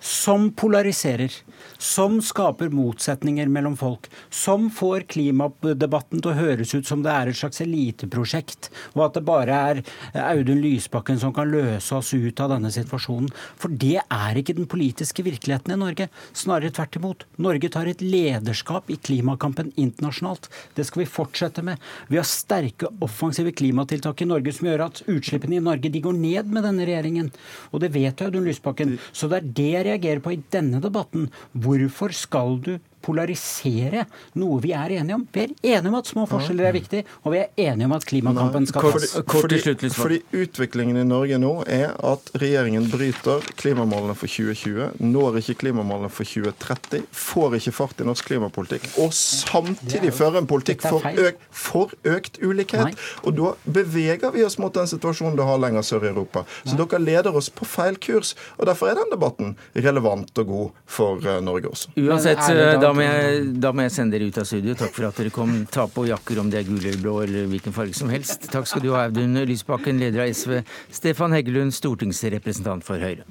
som 0.00 0.50
polariserer, 0.52 1.32
som 1.78 2.18
skaper 2.22 2.68
motsetninger 2.74 3.48
mellom 3.52 3.76
folk, 3.76 4.08
som 4.30 4.68
får 4.72 5.06
klimadebatten 5.12 6.20
til 6.20 6.32
å 6.32 6.36
høres 6.36 6.74
ut 6.76 6.86
som 6.88 7.02
det 7.04 7.12
er 7.12 7.30
et 7.30 7.38
slags 7.38 7.62
eliteprosjekt, 7.64 8.70
og 8.94 9.06
at 9.06 9.16
det 9.16 9.24
bare 9.26 9.56
er 9.70 9.82
Audun 10.26 10.60
Lysbakken 10.62 11.20
som 11.20 11.34
kan 11.36 11.50
løse 11.52 11.96
oss 11.96 12.12
ut 12.14 12.40
av 12.44 12.52
denne 12.54 12.70
situasjonen. 12.72 13.30
For 13.60 13.72
det 13.72 14.00
er 14.02 14.40
ikke 14.40 14.56
den 14.58 14.68
politiske 14.70 15.24
virkeligheten 15.26 15.74
i 15.74 15.80
Norge. 15.80 16.08
Snarere 16.36 16.74
tvert 16.76 17.00
imot. 17.00 17.26
Norge 17.42 17.70
tar 17.72 17.90
et 17.90 18.04
lederskap 18.04 18.90
i 18.92 18.98
klimakampen 19.00 19.72
internasjonalt. 19.80 20.50
Det 20.76 20.86
skal 20.86 21.04
vi 21.04 21.10
fortsette 21.10 21.64
med. 21.66 21.82
Vi 22.12 22.20
har 22.20 22.28
sterke 22.28 22.90
offensive 23.04 23.52
klimatiltak 23.56 24.22
i 24.22 24.28
Norge 24.28 24.54
som 24.56 24.68
gjør 24.68 24.86
at 24.88 25.02
utslippene 25.10 25.58
i 25.58 25.64
Norge 25.64 25.92
de 25.92 26.04
går 26.04 26.16
ned 26.16 26.52
med 26.52 26.66
denne 26.66 26.86
regjeringen. 26.88 27.32
Og 27.72 27.82
det 27.82 27.92
vet 27.96 28.22
Audun 28.24 28.46
Lysbakken. 28.46 28.96
Så 29.12 29.30
det 29.32 29.42
er 29.42 29.50
det 29.56 29.86
reagerer 29.96 30.22
på 30.22 30.34
i 30.36 30.42
denne 30.52 30.80
debatten. 30.82 31.30
Hvorfor 31.52 32.12
skal 32.12 32.60
du 32.60 32.76
polarisere 33.06 34.06
noe 34.40 34.60
vi 34.64 34.72
er 34.76 34.96
enige 34.98 35.16
om. 35.18 35.24
Vi 35.32 35.42
er 35.44 35.52
enige 35.76 35.92
om 35.92 35.98
at 36.00 36.10
små 36.10 36.26
forskjeller 36.30 36.68
er 36.68 36.74
viktig, 36.76 37.02
og 37.22 37.34
vi 37.34 37.42
er 37.42 37.62
enige 37.68 37.88
om 37.88 37.94
at 37.96 38.06
klimakampen 38.08 38.66
skal 38.68 38.90
tas. 38.96 39.16
Fordi, 39.26 39.60
fordi, 39.62 39.90
fordi, 39.94 40.20
utviklingen 40.42 41.00
i 41.00 41.06
Norge 41.06 41.38
nå 41.42 41.52
er 41.70 41.94
at 42.06 42.30
regjeringen 42.40 42.88
bryter 42.90 43.44
klimamålene 43.60 44.16
for 44.18 44.30
2020, 44.30 44.98
når 45.04 45.40
ikke 45.42 45.58
klimamålene 45.64 46.10
for 46.12 46.28
2030, 46.28 47.06
får 47.16 47.58
ikke 47.60 47.74
fart 47.76 48.02
i 48.02 48.08
norsk 48.08 48.30
klimapolitikk, 48.30 48.88
og 49.02 49.14
samtidig 49.16 50.12
fører 50.16 50.40
en 50.42 50.50
politikk 50.50 50.84
for 50.86 51.04
økt, 51.06 51.46
for 51.50 51.94
økt 52.06 52.40
ulikhet. 52.42 52.96
Og 53.24 53.36
da 53.38 53.54
beveger 53.78 54.34
vi 54.34 54.44
oss 54.46 54.58
mot 54.62 54.74
den 54.74 54.88
situasjonen 54.90 55.38
du 55.38 55.44
har 55.46 55.60
lenger 55.62 55.86
sør 55.86 56.06
i 56.06 56.10
Europa. 56.12 56.44
Så 56.64 56.76
dere 56.78 57.02
leder 57.02 57.36
oss 57.36 57.50
på 57.52 57.68
feil 57.68 57.98
kurs, 58.02 58.34
og 58.56 58.66
derfor 58.70 58.90
er 58.90 58.98
den 58.98 59.12
debatten 59.12 59.54
relevant 59.74 60.42
og 60.42 60.50
god 60.50 60.82
for 60.96 61.22
Norge 61.44 61.70
også. 61.70 61.92
Uansett, 62.00 62.42
da 62.82 62.92
må, 62.96 63.04
jeg, 63.04 63.46
da 63.62 63.72
må 63.76 63.86
jeg 63.86 63.94
sende 63.94 64.16
dere 64.16 64.30
ut 64.30 64.40
av 64.40 64.48
studio. 64.48 64.74
Takk 64.78 64.94
for 64.96 65.08
at 65.08 65.20
dere 65.20 65.32
kom. 65.34 65.54
Ta 65.72 65.86
på 65.92 66.06
jakker 66.08 66.42
om 66.42 66.50
det 66.52 66.62
er 66.62 66.68
gul 66.68 66.80
eller 66.80 67.00
blå 67.02 67.16
eller 67.24 67.48
hvilken 67.52 67.76
farge 67.76 67.96
som 67.98 68.12
helst. 68.12 68.48
Takk 68.52 68.68
skal 68.68 68.84
du 68.84 68.92
ha, 68.94 69.06
Audun 69.06 69.38
Lysbakken, 69.48 70.00
leder 70.02 70.24
av 70.24 70.32
SV. 70.32 70.60
Stefan 71.00 71.36
Heggelund, 71.36 71.74
stortingsrepresentant 71.76 72.86
for 72.86 73.02
Høyre. 73.02 73.26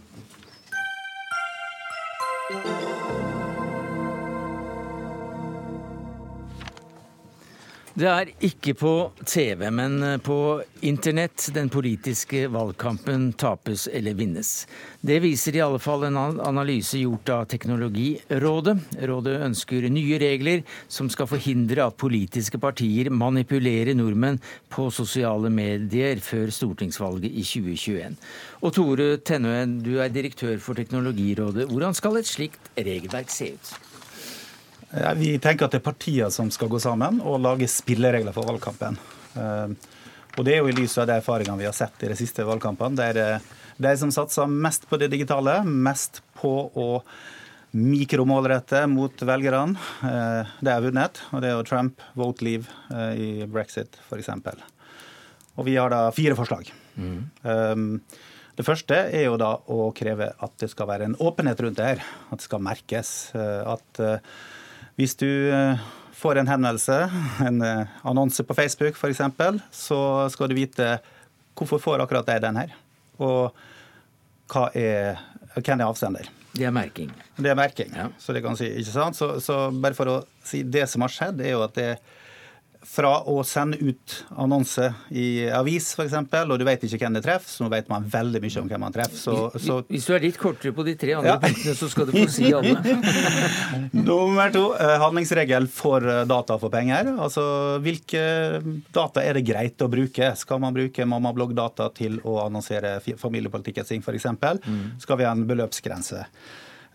Det 7.96 8.08
er 8.12 8.28
ikke 8.44 8.74
på 8.76 8.90
TV, 9.24 9.70
men 9.72 9.94
eh, 10.04 10.18
på 10.20 10.60
internett 10.84 11.46
den 11.56 11.70
politiske 11.72 12.42
valgkampen 12.52 13.30
tapes 13.40 13.86
eller 13.88 14.18
vinnes. 14.20 14.50
Det 15.00 15.22
viser 15.24 15.56
i 15.56 15.62
alle 15.64 15.80
fall 15.80 16.04
en 16.04 16.20
analyse 16.20 17.00
gjort 17.00 17.32
av 17.32 17.46
Teknologirådet. 17.54 18.76
Rådet 19.08 19.38
ønsker 19.48 19.88
nye 19.88 20.20
regler 20.20 20.66
som 20.92 21.08
skal 21.08 21.32
forhindre 21.32 21.88
at 21.88 21.96
politiske 21.96 22.60
partier 22.60 23.08
manipulerer 23.16 23.96
nordmenn 23.96 24.44
på 24.68 24.90
sosiale 24.92 25.48
medier 25.48 26.20
før 26.20 26.52
stortingsvalget 26.52 27.32
i 27.32 27.48
2021. 27.48 28.20
Og 28.60 28.76
Tore 28.76 29.12
Tennøen, 29.24 29.80
du 29.88 30.02
er 30.04 30.12
direktør 30.12 30.60
for 30.60 30.76
Teknologirådet. 30.76 31.72
Hvordan 31.72 31.96
skal 31.96 32.20
et 32.20 32.28
slikt 32.28 32.74
regelverk 32.76 33.32
se 33.32 33.54
ut? 33.56 33.78
Vi 34.92 35.36
tenker 35.42 35.68
at 35.68 35.74
det 35.74 35.82
er 35.82 35.86
partier 35.86 36.32
som 36.34 36.52
skal 36.54 36.70
gå 36.72 36.80
sammen 36.80 37.18
og 37.26 37.42
lage 37.44 37.68
spilleregler 37.72 38.36
for 38.36 38.48
valgkampen. 38.48 38.98
Eh, 39.36 39.94
og 40.36 40.44
Det 40.44 40.56
er 40.56 40.60
jo 40.60 40.72
i 40.72 40.76
lys 40.76 40.98
av 41.00 41.08
de 41.10 41.16
erfaringene 41.20 41.62
vi 41.62 41.68
har 41.68 41.76
sett 41.76 42.04
i 42.04 42.12
de 42.12 42.18
siste 42.20 42.44
valgkampene, 42.48 43.00
der 43.00 43.22
eh, 43.22 43.48
de 43.78 43.96
som 44.00 44.12
satser 44.12 44.52
mest 44.52 44.88
på 44.90 45.00
det 45.00 45.12
digitale, 45.14 45.62
mest 45.64 46.22
på 46.40 46.54
å 46.76 46.90
mikromålrette 47.76 48.86
mot 48.88 49.26
velgerne, 49.28 49.76
eh, 50.08 50.54
det 50.62 50.72
har 50.76 50.84
vunnet. 50.84 51.20
Og 51.32 51.44
det 51.44 51.52
er 51.52 51.58
jo 51.58 51.68
Trump, 51.68 52.04
Vote 52.16 52.46
Leave 52.46 53.16
i 53.20 53.48
brexit, 53.52 54.00
f.eks. 54.08 54.32
Og 55.56 55.68
vi 55.68 55.76
har 55.80 55.92
da 55.92 56.08
fire 56.16 56.36
forslag. 56.36 56.72
Mm. 56.96 58.00
Det 58.56 58.64
første 58.64 58.96
er 59.12 59.26
jo 59.26 59.38
da 59.40 59.54
å 59.72 59.90
kreve 59.96 60.30
at 60.44 60.56
det 60.60 60.68
skal 60.72 60.88
være 60.88 61.08
en 61.08 61.16
åpenhet 61.20 61.60
rundt 61.64 61.80
det 61.80 61.88
her. 61.94 62.04
At 62.28 62.40
det 62.40 62.48
skal 62.48 62.64
merkes. 62.64 63.12
At 63.36 64.00
hvis 65.00 65.16
du 65.20 65.28
eh, 65.52 65.82
får 66.16 66.40
en 66.40 66.50
henvendelse, 66.50 66.98
en 67.44 67.62
eh, 67.62 67.96
annonse 68.08 68.44
på 68.48 68.56
Facebook 68.58 68.96
f.eks., 68.96 69.22
så 69.72 70.00
skal 70.32 70.52
du 70.52 70.56
vite 70.58 70.98
hvorfor 71.56 71.82
får 71.84 72.04
akkurat 72.04 72.28
deg 72.28 72.44
den 72.44 72.60
her, 72.60 72.74
og 73.20 73.56
hva 74.52 74.70
er, 74.76 75.22
hvem 75.56 75.80
er 75.80 75.88
avsender. 75.88 76.30
Det 76.56 76.68
er 76.68 76.72
merking. 76.72 77.10
Det 77.36 77.52
er 77.52 77.58
merking, 77.60 77.92
ja. 77.96 78.08
så 78.20 78.36
det 78.36 78.44
kan 78.46 78.56
si, 78.60 78.70
ikke 78.80 78.94
sant? 78.94 79.18
Så, 79.18 79.34
så, 79.44 79.66
bare 79.72 79.98
for 79.98 80.12
å 80.12 80.20
si 80.46 80.64
det 80.64 80.86
som 80.92 81.04
har 81.04 81.12
skjedd, 81.12 81.44
er 81.44 81.58
jo 81.58 81.66
at 81.66 81.76
det 81.76 81.88
er 81.96 82.22
fra 82.86 83.12
å 83.28 83.40
sende 83.48 83.78
ut 83.82 84.14
annonse 84.38 84.92
i 85.10 85.48
avis 85.50 85.92
f.eks., 85.96 86.14
og 86.46 86.56
du 86.60 86.66
vet 86.68 86.84
ikke 86.86 87.00
hvem 87.02 87.18
det 87.18 87.24
treffer, 87.26 87.50
så 87.50 87.66
nå 87.66 87.70
vet 87.74 87.90
man 87.92 88.06
veldig 88.12 88.42
mye 88.44 88.62
om 88.62 88.70
hvem 88.70 88.84
man 88.86 88.96
treffer. 88.96 89.18
Så, 89.18 89.36
så... 89.62 89.80
Hvis 89.90 90.08
du 90.08 90.14
er 90.16 90.26
litt 90.26 90.38
kortere 90.42 90.76
på 90.76 90.86
de 90.88 90.96
tre 91.00 91.16
andre 91.18 91.34
ja. 91.34 91.40
punktene, 91.42 91.76
så 91.78 91.90
skal 91.92 92.10
du 92.10 92.14
få 92.16 92.26
si 92.32 92.52
alle. 92.56 92.76
Nummer 94.10 94.54
to, 94.54 94.66
eh, 94.78 94.96
handlingsregel 95.02 95.70
for 95.74 96.06
eh, 96.06 96.24
data 96.30 96.60
for 96.62 96.74
penger. 96.74 97.14
Altså 97.16 97.46
hvilke 97.84 98.26
data 98.96 99.24
er 99.26 99.40
det 99.40 99.46
greit 99.48 99.82
å 99.82 99.90
bruke? 99.92 100.34
Skal 100.40 100.62
man 100.64 100.76
bruke 100.76 101.10
mammabloggdata 101.10 101.90
til 101.98 102.22
å 102.24 102.40
annonsere 102.46 103.00
familiepolitikken 103.22 103.88
sin 103.88 104.06
f.eks.? 104.06 104.30
Mm. 104.66 104.86
Skal 105.02 105.22
vi 105.22 105.28
ha 105.28 105.34
en 105.36 105.46
beløpsgrense? 105.50 106.26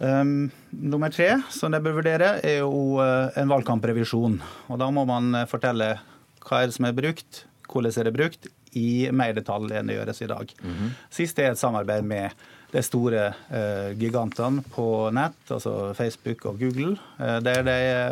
Um, 0.00 0.48
nummer 0.72 1.12
tre 1.12 1.34
som 1.52 1.72
de 1.74 1.80
bør 1.84 1.98
vurdere, 1.98 2.38
er 2.40 2.62
jo 2.62 2.96
uh, 2.96 3.28
en 3.36 3.50
valgkamprevisjon. 3.52 4.38
Og 4.72 4.80
Da 4.80 4.88
må 4.94 5.04
man 5.08 5.34
uh, 5.36 5.48
fortelle 5.48 5.92
hva 6.40 6.62
er 6.62 6.70
det 6.70 6.76
som 6.78 6.86
er 6.88 6.96
brukt, 6.96 7.42
hvordan 7.68 8.00
er 8.00 8.08
det 8.08 8.14
brukt, 8.16 8.48
i 8.78 9.10
mer 9.12 9.34
detalj 9.36 9.74
enn 9.76 9.90
det 9.90 9.98
gjøres 9.98 10.22
i 10.22 10.30
dag. 10.30 10.54
Mm 10.62 10.72
-hmm. 10.72 10.90
Sist 11.10 11.38
er 11.38 11.50
et 11.50 11.58
samarbeid 11.58 12.04
med 12.04 12.30
de 12.72 12.82
store 12.82 13.34
uh, 13.50 13.92
gigantene 13.98 14.62
på 14.62 15.10
nett, 15.10 15.50
altså 15.50 15.94
Facebook 15.94 16.46
og 16.46 16.58
Google. 16.58 16.96
Det, 17.18 17.56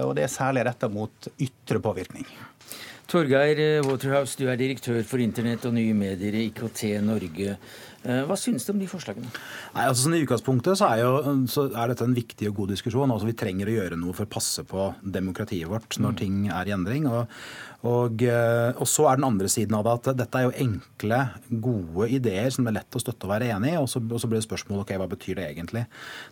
og 0.02 0.16
det 0.16 0.24
er 0.24 0.28
særlig 0.28 0.66
retta 0.66 0.88
mot 0.88 1.28
ytre 1.38 1.80
påvirkning. 1.80 2.26
Torgeir 3.08 3.82
Waterhouse, 3.86 4.36
du 4.36 4.48
er 4.48 4.56
direktør 4.56 5.02
for 5.02 5.18
internett 5.18 5.64
og 5.64 5.72
nye 5.72 5.94
medier 5.94 6.34
i 6.34 6.50
IKT 6.50 7.00
Norge. 7.00 7.56
Eh, 8.06 8.20
hva 8.28 8.36
synes 8.38 8.62
du 8.62 8.70
om 8.70 8.78
de 8.78 8.86
forslagene? 8.86 9.26
Nei, 9.74 9.84
altså 9.88 10.04
sånn 10.04 10.14
I 10.14 10.22
utgangspunktet 10.22 10.78
så 10.78 10.86
er, 10.92 11.00
jo, 11.02 11.32
så 11.50 11.64
er, 11.72 11.90
dette 11.90 12.06
en 12.06 12.14
viktig 12.14 12.46
og 12.52 12.60
god 12.60 12.74
diskusjon. 12.76 13.10
Altså 13.10 13.26
Vi 13.26 13.34
trenger 13.38 13.70
å 13.70 13.74
gjøre 13.74 13.98
noe 13.98 14.14
for 14.14 14.28
å 14.28 14.30
passe 14.30 14.62
på 14.68 14.92
demokratiet 15.02 15.70
vårt 15.70 15.98
når 15.98 16.14
mm. 16.14 16.18
ting 16.20 16.36
er 16.54 16.70
i 16.70 16.74
endring. 16.76 17.08
Og, 17.10 17.34
og, 17.90 18.22
eh, 18.22 18.70
og, 18.70 18.86
så 18.90 19.08
er 19.10 19.18
den 19.18 19.26
andre 19.26 19.50
siden 19.50 19.74
av 19.78 19.86
det 19.86 19.96
at 19.98 20.20
dette 20.22 20.38
er 20.38 20.46
jo 20.46 20.54
enkle, 20.66 21.20
gode 21.66 22.08
ideer 22.14 22.54
som 22.54 22.66
det 22.66 22.72
er 22.72 22.78
lett 22.80 22.98
å 22.98 23.02
støtte 23.02 23.26
og 23.26 23.34
være 23.34 23.50
enig 23.56 23.74
i. 23.74 23.80
Og 23.82 23.90
så, 23.90 24.02
og 24.02 24.22
så 24.22 24.30
blir 24.30 24.38
det 24.38 24.46
spørsmål 24.46 24.84
ok, 24.84 24.94
hva 25.02 25.10
betyr 25.10 25.42
det 25.42 25.48
egentlig. 25.50 25.84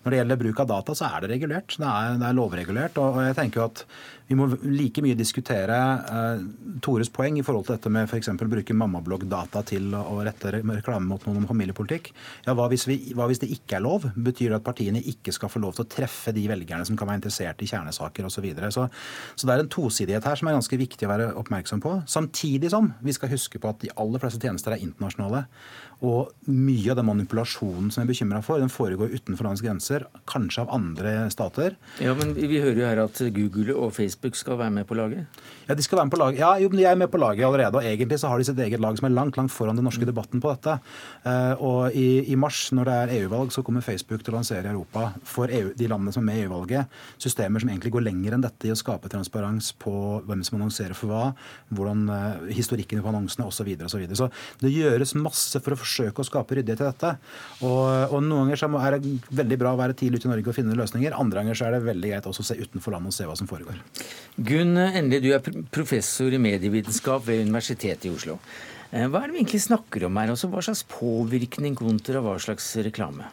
Når 0.05 0.15
det 0.15 0.21
gjelder 0.23 0.43
bruk 0.45 0.63
av 0.63 0.71
data, 0.71 0.95
så 0.95 1.11
er 1.11 1.27
det 1.27 1.33
regulert. 1.35 1.75
Det 1.75 1.91
er, 1.91 2.21
det 2.23 2.31
er 2.31 2.39
lovregulert. 2.39 3.03
Og, 3.03 3.19
jeg 3.27 3.39
tenker 3.41 3.63
jo 3.63 3.67
at 3.73 3.83
vi 4.27 4.39
må 4.39 4.49
like 4.65 5.03
mye 5.05 5.15
diskutere 5.19 5.77
uh, 6.11 6.41
Tores 6.83 7.13
poeng 7.15 7.37
i 7.39 7.45
forhold 7.47 7.69
til 7.69 7.77
dette 7.77 7.93
med 7.95 8.09
f.eks. 8.11 8.33
bruke 8.43 8.75
mammabloggdata 8.75 9.63
til 9.69 9.95
å 9.95 10.19
rette 10.27 10.51
reklame 10.57 11.07
mot 11.07 11.23
noen 11.29 11.45
om 11.45 11.47
familiepolitikk. 11.67 12.13
Ja, 12.47 12.55
hva 12.57 12.69
hvis, 12.71 12.87
vi, 12.89 12.99
hva 13.17 13.27
hvis, 13.29 13.41
det 13.43 13.51
ikke 13.55 13.79
er 13.79 13.85
lov? 13.85 14.07
Betyr 14.15 14.53
det 14.53 14.61
at 14.61 14.67
partiene 14.67 15.03
ikke 15.03 15.35
skal 15.35 15.51
få 15.51 15.61
lov 15.63 15.77
til 15.77 15.85
å 15.85 15.91
treffe 15.91 16.35
de 16.35 16.47
velgerne 16.49 16.87
som 16.87 16.97
kan 16.97 17.09
være 17.09 17.23
interessert 17.23 17.63
i 17.63 17.71
kjernesaker 17.71 18.27
osv.? 18.27 18.37
Så, 18.37 18.43
videre. 18.45 18.69
så 18.71 18.89
Så 19.35 19.47
det 19.49 19.55
er 19.55 19.63
en 19.65 19.73
tosidighet 19.73 20.25
her 20.29 20.37
som 20.37 20.49
er 20.49 20.57
ganske 20.59 20.77
viktig 20.77 21.07
å 21.07 21.11
være 21.11 21.31
oppmerksom 21.41 21.81
på. 21.81 21.95
Samtidig 22.07 22.71
som 22.71 22.93
vi 23.01 23.15
skal 23.17 23.33
huske 23.33 23.59
på 23.59 23.71
at 23.71 23.81
de 23.81 23.93
aller 23.97 24.21
fleste 24.21 24.43
tjenester 24.43 24.77
er 24.77 24.85
internasjonale. 24.85 25.47
Og 26.05 26.33
mye 26.53 26.93
av 26.93 26.99
den 27.01 27.09
manipulasjonen 27.09 27.89
som 27.91 28.03
jeg 28.03 28.07
er 28.07 28.13
bekymra 28.13 28.43
for, 28.45 28.61
den 28.61 28.73
foregår 28.73 29.15
utenfor 29.17 29.49
landets 29.49 29.65
grenser, 29.65 30.05
kanskje 30.29 30.67
av 30.67 30.75
andre 30.77 31.15
stater. 31.33 31.79
Ja, 32.05 32.13
men 32.19 32.35
Vi 32.37 32.61
hører 32.61 32.81
jo 32.83 32.87
her 32.87 33.05
at 33.07 33.23
Google 33.33 33.75
og 33.75 33.95
Facebook 33.97 34.37
skal 34.37 34.59
være 34.61 34.71
med 34.71 34.87
på 34.87 34.95
laget? 34.95 35.25
Ja, 35.67 35.75
de 35.75 35.83
skal 35.83 35.99
være 35.99 36.07
med 36.07 36.13
på 36.13 36.21
laget. 36.21 36.41
Ja, 36.41 36.53
jo, 36.61 36.69
de 36.69 36.85
er 36.85 36.99
med 37.01 37.11
på 37.11 37.19
laget 37.19 37.47
allerede. 37.47 37.81
Og 37.81 37.85
egentlig 37.85 38.21
så 38.21 38.29
har 38.29 38.39
de 38.39 38.45
sitt 38.45 38.59
eget 38.59 38.81
lag 38.81 38.97
som 38.99 39.09
er 39.09 39.17
langt 39.17 39.37
langt 39.37 39.53
foran 39.53 39.77
den 39.77 39.85
norske 39.85 40.07
debatten 40.07 40.41
på 40.43 40.53
dette. 40.53 40.77
Uh, 41.25 41.55
og 41.65 41.97
i, 41.97 42.27
i, 42.31 42.37
mars, 42.37 42.71
når 42.77 42.89
det 42.89 42.97
er 42.97 43.15
EU-valg, 43.21 43.53
så 43.53 43.65
kommer 43.67 43.85
Facebook 43.85 44.23
til 44.23 44.35
å 44.35 44.39
lansere 44.39 44.69
i 44.69 44.73
Europa 44.75 45.13
for 45.25 45.51
EU, 45.51 45.73
de 45.77 45.89
landene 45.89 46.13
som 46.15 46.23
er 46.23 46.29
med 46.29 46.41
i 46.41 46.45
EU-valget, 46.47 46.93
systemer 47.23 47.63
som 47.63 47.73
egentlig 47.73 47.95
går 47.97 48.07
lenger 48.07 48.37
enn 48.37 48.45
dette 48.45 48.69
i 48.69 48.75
å 48.75 48.79
skape 48.79 49.11
transparens 49.13 49.73
på 49.81 49.95
hvem 50.27 50.45
som 50.47 50.61
annonserer 50.61 50.97
for 50.99 51.13
hva, 51.13 51.25
hvordan 51.73 52.07
uh, 52.11 52.47
historikken 52.53 53.03
på 53.03 53.13
annonsene 53.13 53.49
osv. 53.49 53.57
Så, 53.57 53.65
videre, 53.67 53.89
og 53.89 53.91
så, 53.91 53.99
videre. 53.99 54.17
så 54.19 54.61
det 54.61 54.71
gjøres 54.71 55.17
masse 55.19 55.59
for 55.65 55.75
å 55.75 55.79
forsøke 55.87 56.23
å 56.23 56.29
skape 56.29 56.59
ryddighet 56.59 56.83
i 56.83 56.89
dette. 56.91 57.15
Og, 57.63 58.13
og 58.13 58.21
Noen 58.27 58.53
ganger 58.53 58.79
er 58.83 58.99
det 58.99 59.17
veldig 59.41 59.61
bra 59.63 59.73
å 59.73 59.81
være 59.81 59.97
tidlig 59.97 60.21
ute 60.21 60.29
i 60.29 60.35
Norge 60.35 60.53
og 60.53 60.59
finne 60.59 60.79
løsninger. 60.79 61.17
Andre 61.17 61.43
ganger 61.43 61.65
er 61.69 61.77
det 61.79 61.83
veldig 61.87 62.13
greit 62.13 62.31
også 62.31 62.45
å 62.45 62.51
se 62.51 62.61
utenfor 62.61 62.97
landet 62.97 63.15
og 63.15 63.19
se 63.19 63.29
hva 63.31 63.39
som 63.39 63.51
foregår. 63.51 63.81
Gunn 64.37 64.77
Endelig, 64.77 65.23
du 65.25 65.33
er 65.33 65.65
professor 65.73 66.35
i 66.35 66.43
medievitenskap 66.43 67.25
ved 67.29 67.47
Universitetet 67.47 68.11
i 68.11 68.15
Oslo. 68.15 68.37
Eh, 68.93 69.09
hva 69.11 69.23
er 69.23 69.31
det 69.31 69.37
vi 69.37 69.43
egentlig 69.43 69.65
snakker 69.65 70.07
om 70.07 70.21
her? 70.21 70.35
Også 70.35 70.51
hva 70.53 70.63
slags 70.65 70.85
påvirkning 70.91 71.77
kontra 71.79 72.23
hva 72.25 72.37
slags 72.43 72.69
reklame? 72.87 73.31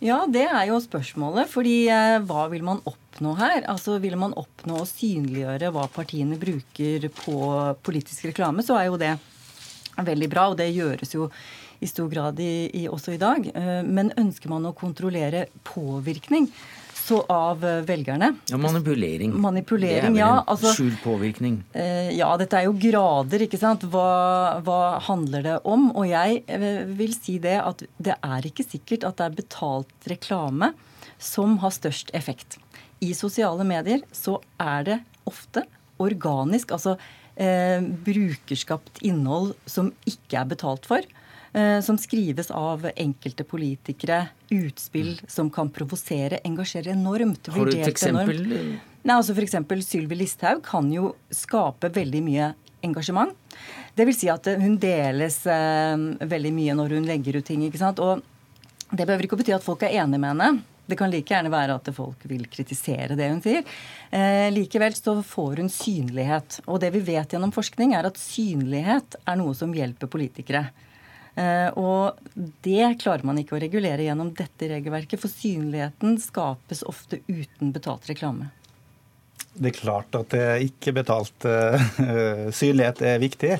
Ja, 0.00 0.22
det 0.24 0.46
er 0.48 0.64
jo 0.70 0.78
spørsmålet. 0.80 1.50
fordi 1.52 1.88
eh, 1.92 2.18
hva 2.24 2.46
vil 2.52 2.64
man 2.64 2.80
oppnå 2.88 3.34
her? 3.36 3.66
Altså 3.68 3.98
Vil 4.00 4.16
man 4.16 4.32
oppnå 4.32 4.80
å 4.80 4.88
synliggjøre 4.88 5.72
hva 5.74 5.88
partiene 5.92 6.38
bruker 6.40 7.10
på 7.12 7.36
politisk 7.84 8.30
reklame, 8.30 8.64
så 8.64 8.78
er 8.80 8.88
jo 8.88 9.00
det 9.00 9.18
veldig 10.00 10.30
bra. 10.32 10.48
Og 10.48 10.56
det 10.56 10.70
gjøres 10.72 11.12
jo 11.14 11.28
i 11.80 11.88
stor 11.88 12.10
grad 12.12 12.40
i, 12.40 12.68
i, 12.82 12.84
også 12.88 13.16
i 13.16 13.20
dag. 13.20 13.46
Eh, 13.54 13.80
men 13.86 14.12
ønsker 14.20 14.52
man 14.52 14.68
å 14.68 14.76
kontrollere 14.76 15.46
påvirkning, 15.66 16.48
så 17.00 17.20
av 17.32 17.64
eh, 17.66 17.80
velgerne. 17.88 18.32
Ja, 18.50 18.58
Manipulering. 18.60 19.32
Manipulering, 19.40 20.14
det 20.14 20.22
er 20.22 20.28
en 20.28 20.44
altså, 20.44 20.74
skjult 20.76 21.00
påvirkning. 21.04 21.60
Eh, 21.72 22.12
ja, 22.18 22.28
dette 22.40 22.60
er 22.60 22.68
jo 22.68 22.76
grader, 22.78 23.46
ikke 23.46 23.60
sant. 23.60 23.86
Hva, 23.90 24.60
hva, 24.66 24.80
handler 25.08 25.46
det 25.46 25.56
om? 25.68 25.88
Og 25.94 26.08
jeg 26.10 26.42
eh, 26.46 26.84
vil 27.00 27.16
si 27.16 27.38
det 27.42 27.56
at 27.64 27.84
det 27.98 28.16
er 28.16 28.50
ikke 28.50 28.66
sikkert 28.66 29.08
at 29.08 29.18
det 29.18 29.28
er 29.28 29.38
betalt 29.40 30.10
reklame 30.12 30.74
som 31.20 31.58
har 31.64 31.74
størst 31.74 32.12
effekt. 32.16 32.60
I 33.00 33.14
sosiale 33.16 33.64
medier 33.64 34.04
så 34.12 34.38
er 34.60 34.84
det 34.86 34.98
ofte 35.28 35.64
organisk, 36.00 36.72
altså 36.76 36.96
eh, 37.40 37.80
brukerskapt 38.06 39.02
innhold 39.06 39.54
som 39.68 39.92
ikke 40.08 40.40
er 40.40 40.52
betalt 40.52 40.88
for. 40.88 41.04
Eh, 41.52 41.80
som 41.80 41.98
skrives 41.98 42.50
av 42.50 42.90
enkelte 42.96 43.44
politikere. 43.44 44.26
Utspill 44.48 45.20
som 45.28 45.50
kan 45.50 45.70
provosere, 45.70 46.38
engasjere 46.46 46.92
enormt. 46.94 47.50
Har 47.50 47.66
du 47.66 47.74
et 47.74 47.90
eksempel? 47.90 48.44
Nei, 49.02 49.14
altså 49.16 49.34
F.eks. 49.34 49.56
Sylvi 49.82 50.20
Listhaug 50.20 50.62
kan 50.62 50.90
jo 50.92 51.14
skape 51.34 51.90
veldig 51.90 52.20
mye 52.22 52.52
engasjement. 52.86 53.34
Det 53.96 54.06
vil 54.06 54.14
si 54.14 54.28
at 54.30 54.46
hun 54.60 54.76
deles 54.80 55.40
eh, 55.50 56.04
veldig 56.30 56.52
mye 56.54 56.76
når 56.78 56.94
hun 56.98 57.08
legger 57.08 57.40
ut 57.40 57.48
ting. 57.48 57.64
ikke 57.66 57.80
sant? 57.82 57.98
Og 57.98 58.22
det 58.90 59.06
behøver 59.06 59.26
ikke 59.26 59.38
å 59.38 59.40
bety 59.40 59.56
at 59.56 59.66
folk 59.66 59.82
er 59.88 59.96
enig 60.04 60.20
med 60.22 60.30
henne. 60.30 60.52
Det 60.90 60.98
kan 60.98 61.10
like 61.10 61.34
gjerne 61.34 61.50
være 61.50 61.76
at 61.78 61.90
folk 61.94 62.22
vil 62.30 62.46
kritisere 62.50 63.16
det 63.18 63.26
hun 63.30 63.42
sier. 63.42 63.66
Eh, 64.14 64.46
likevel 64.54 64.94
så 64.94 65.16
får 65.26 65.64
hun 65.64 65.72
synlighet. 65.72 66.60
Og 66.66 66.78
det 66.82 66.92
vi 66.94 67.02
vet 67.10 67.34
gjennom 67.34 67.54
forskning, 67.54 67.96
er 67.98 68.06
at 68.06 68.22
synlighet 68.22 69.18
er 69.26 69.42
noe 69.42 69.58
som 69.58 69.74
hjelper 69.74 70.10
politikere. 70.10 70.68
Eh, 71.40 71.68
og 71.78 72.18
det 72.64 72.96
klarer 73.00 73.24
man 73.26 73.38
ikke 73.40 73.56
å 73.56 73.62
regulere 73.62 74.04
gjennom 74.04 74.32
dette 74.36 74.68
regelverket, 74.72 75.20
for 75.22 75.32
synligheten 75.32 76.18
skapes 76.20 76.82
ofte 76.88 77.22
uten 77.30 77.72
betalt 77.74 78.08
reklame. 78.10 78.50
Det 79.50 79.72
er 79.72 79.78
klart 79.80 80.14
at 80.14 80.34
ikke 80.62 80.92
betalt 80.94 81.44
uh, 81.48 81.74
synlighet 82.60 83.00
er 83.02 83.22
viktig. 83.22 83.56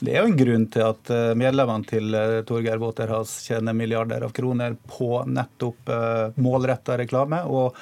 Det 0.00 0.14
er 0.14 0.22
jo 0.22 0.30
en 0.30 0.38
grunn 0.38 0.64
til 0.72 0.86
at 0.86 1.10
uh, 1.12 1.34
medlemmene 1.36 1.84
til 1.90 2.16
Torgeir 2.48 2.80
Waterhouse 2.80 3.44
tjener 3.44 3.76
milliarder 3.76 4.24
av 4.24 4.32
kroner 4.34 4.78
på 4.88 5.20
nettopp 5.28 5.92
målretta 6.40 6.96
reklame. 7.02 7.42
Og 7.44 7.76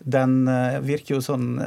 den 0.00 0.44
virker 0.84 1.18
jo 1.18 1.24
sånn 1.24 1.58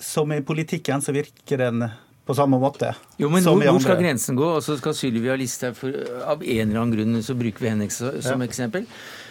Som 0.00 0.32
i 0.32 0.40
politikken 0.40 1.02
så 1.04 1.12
virker 1.12 1.60
den 1.60 1.82
på 2.28 2.36
samme 2.36 2.58
måte. 2.60 2.92
Jo, 3.20 3.30
men 3.32 3.44
hvor, 3.46 3.62
hvor, 3.62 3.80
skal 3.82 4.02
grensen 4.02 4.36
gå? 4.36 4.50
Altså 4.58 4.76
Skal 4.76 4.96
Sylvia 4.96 5.36
Listhaug 5.38 5.80
Av 6.28 6.42
en 6.44 6.68
eller 6.68 6.82
annen 6.82 6.92
grunn 6.92 7.22
så 7.24 7.36
bruker 7.38 7.64
vi 7.64 7.72
henne 7.72 7.88
som 7.88 8.12
ja. 8.20 8.36
eksempel. 8.44 8.84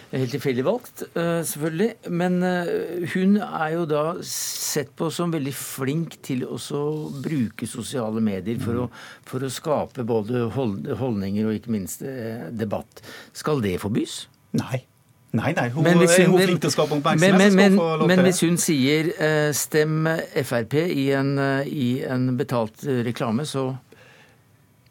Helt 0.08 0.32
tilfeldig 0.32 0.64
valgt, 0.64 1.02
uh, 1.14 1.44
selvfølgelig. 1.44 2.10
Men 2.16 2.38
hun 3.12 3.38
er 3.44 3.74
jo 3.74 3.86
da 3.90 4.02
sett 4.24 4.94
på 4.98 5.10
som 5.14 5.34
veldig 5.34 5.54
flink 5.54 6.18
til 6.24 6.46
å 6.48 6.58
bruke 7.22 7.68
sosiale 7.68 8.22
medier 8.24 8.58
for, 8.62 8.74
mm. 8.74 8.84
å, 8.88 9.24
for 9.28 9.44
å, 9.44 9.52
skape 9.52 10.06
både 10.08 10.48
holdninger 10.56 11.46
og 11.46 11.58
ikke 11.60 11.76
minst 11.76 12.02
debatt. 12.56 13.04
Skal 13.36 13.62
det 13.64 13.78
forbys? 13.84 14.22
Nei. 14.58 14.86
Nei, 15.36 15.52
nei, 15.52 15.68
hun, 15.74 15.84
men 15.84 15.98
hun, 15.98 16.06
hun 16.08 16.40
er 16.40 16.48
flink 16.48 16.62
til 16.62 16.70
å 16.70 16.72
skape 16.72 16.96
oppmerksomhet. 16.96 17.36
Men, 17.36 17.56
men, 17.58 17.74
men, 17.76 18.04
men 18.08 18.22
hvis 18.24 18.40
hun 18.46 18.56
sier 18.60 19.10
uh, 19.18 19.50
'stem 19.52 20.08
Frp' 20.40 20.78
i 20.88 21.10
en, 21.12 21.34
uh, 21.36 21.68
i 21.68 22.00
en 22.08 22.30
betalt 22.38 22.86
uh, 22.88 23.02
reklame, 23.06 23.44
så 23.48 23.74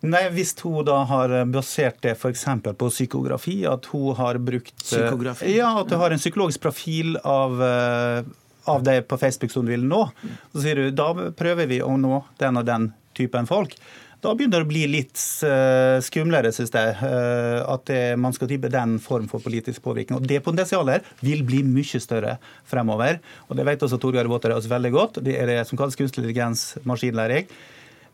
Nei, 0.05 0.27
Hvis 0.29 0.53
hun 0.61 0.85
da 0.85 0.99
har 1.09 1.31
basert 1.49 1.97
det 2.05 2.11
f.eks. 2.19 2.43
på 2.77 2.89
psykografi, 2.93 3.63
at 3.65 3.87
hun 3.89 4.13
har 4.15 4.37
brukt 4.37 4.75
Psykografi? 4.77 5.55
Ja, 5.55 5.71
at 5.81 5.89
hun 5.89 5.97
har 5.99 6.13
en 6.13 6.21
psykologisk 6.21 6.61
profil 6.61 7.17
av, 7.25 7.57
av 8.69 8.85
det 8.85 8.99
på 9.09 9.17
Facebook 9.17 9.51
som 9.51 9.65
du 9.65 9.73
vil 9.73 9.87
nå. 9.89 10.03
Så 10.53 10.61
sier 10.61 10.77
du 10.77 10.93
da 10.93 11.09
prøver 11.33 11.65
vi 11.73 11.81
å 11.81 11.97
nå 11.97 12.21
den 12.37 12.61
og 12.61 12.69
den 12.69 12.91
typen 13.17 13.49
folk. 13.49 13.73
Da 14.23 14.33
begynner 14.33 14.63
det 14.63 14.65
å 14.65 14.69
bli 14.69 14.83
litt 14.89 15.21
uh, 15.45 15.97
skumlere, 16.03 16.51
syns 16.55 16.73
jeg. 16.73 16.95
Uh, 17.01 17.61
at 17.75 17.91
man 18.17 18.33
skal 18.35 18.49
type 18.49 18.71
den 18.73 18.97
form 19.03 19.27
for 19.31 19.43
politisk 19.43 19.83
påvirkning. 19.85 20.19
Og 20.19 20.27
Det 20.29 20.41
potensialet 20.45 21.05
vil 21.25 21.43
bli 21.47 21.63
mye 21.67 22.01
større 22.01 22.37
fremover. 22.67 23.21
Og 23.47 23.59
Det 23.59 23.65
vet 23.67 23.87
også 23.87 23.99
Torgeir 24.01 24.29
Waterhouse 24.31 24.71
veldig 24.71 24.93
godt. 24.95 25.19
Det 25.25 25.37
er 25.37 25.51
det 25.51 25.59
som 25.69 25.79
kalles 25.79 25.97
kunstig 25.99 26.23
intelligens, 26.23 26.69
maskinlæring. 26.87 27.49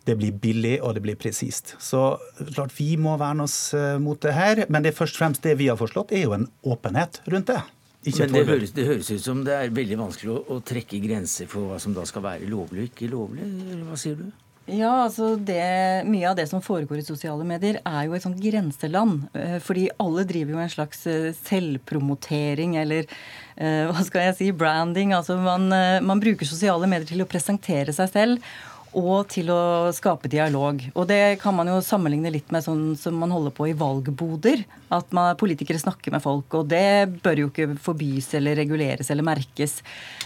Det 0.04 0.18
blir 0.20 0.36
billig, 0.36 0.82
og 0.84 0.98
det 0.98 1.06
blir 1.06 1.16
presist. 1.16 1.78
Så 1.80 2.18
klart 2.52 2.74
vi 2.76 2.98
må 3.00 3.16
verne 3.22 3.46
oss 3.48 3.72
mot 4.04 4.20
det 4.20 4.34
her. 4.36 4.66
Men 4.68 4.84
det 4.84 4.92
er 4.92 4.98
først 4.98 5.16
og 5.16 5.24
fremst 5.24 5.48
det 5.48 5.56
vi 5.62 5.70
har 5.72 5.80
foreslått, 5.80 6.12
er 6.12 6.26
jo 6.26 6.36
en 6.36 6.50
åpenhet 6.68 7.22
rundt 7.32 7.54
det. 7.54 7.62
Men 8.04 8.34
det 8.34 8.48
høres, 8.48 8.72
det 8.76 8.86
høres, 8.88 9.10
ut 9.16 9.24
som 9.24 9.44
det 9.48 9.54
er 9.56 9.70
veldig 9.72 9.98
vanskelig 10.02 10.32
å, 10.34 10.40
å 10.52 10.60
trekke 10.66 11.00
grenser 11.06 11.48
for 11.48 11.70
hva 11.70 11.78
som 11.80 11.94
da 11.96 12.04
skal 12.08 12.26
være 12.26 12.50
lovlig 12.52 12.84
og 12.84 12.90
ikke 12.90 13.08
lovlig. 13.12 13.46
Eller 13.48 13.86
hva 13.88 14.00
sier 14.00 14.18
du? 14.20 14.26
Ja, 14.64 15.04
altså 15.04 15.34
det, 15.36 15.60
Mye 16.08 16.30
av 16.30 16.38
det 16.40 16.46
som 16.48 16.62
foregår 16.64 17.02
i 17.02 17.06
sosiale 17.06 17.44
medier, 17.48 17.82
er 17.84 18.06
jo 18.08 18.14
et 18.16 18.24
sånt 18.24 18.40
grenseland. 18.40 19.26
Eh, 19.36 19.58
fordi 19.64 19.90
alle 20.00 20.24
driver 20.28 20.56
jo 20.56 20.62
en 20.64 20.72
slags 20.72 21.04
eh, 21.12 21.34
selvpromotering 21.36 22.78
eller 22.80 23.04
eh, 23.04 23.90
hva 23.90 24.06
skal 24.08 24.30
jeg 24.30 24.38
si, 24.38 24.52
branding. 24.56 25.12
Altså 25.18 25.36
man, 25.36 25.68
man 26.08 26.24
bruker 26.24 26.48
sosiale 26.48 26.88
medier 26.88 27.10
til 27.12 27.26
å 27.26 27.28
presentere 27.28 27.96
seg 27.96 28.14
selv 28.14 28.54
og 28.98 29.28
til 29.34 29.50
å 29.54 29.92
skape 29.96 30.30
dialog. 30.32 30.82
Og 30.94 31.08
det 31.10 31.40
kan 31.42 31.56
man 31.58 31.70
jo 31.70 31.80
sammenligne 31.84 32.32
litt 32.34 32.52
med 32.54 32.64
sånn 32.66 32.94
som 33.00 33.18
man 33.20 33.34
holder 33.34 33.54
på 33.56 33.68
i 33.70 33.76
valgboder. 33.78 34.64
At 34.94 35.10
man, 35.16 35.34
politikere 35.40 35.82
snakker 35.82 36.14
med 36.14 36.24
folk. 36.24 36.54
Og 36.60 36.70
det 36.70 37.22
bør 37.26 37.44
jo 37.44 37.50
ikke 37.50 37.78
forbys 37.82 38.30
eller 38.38 38.58
reguleres 38.60 39.10
eller 39.14 39.26
merkes. 39.26 39.80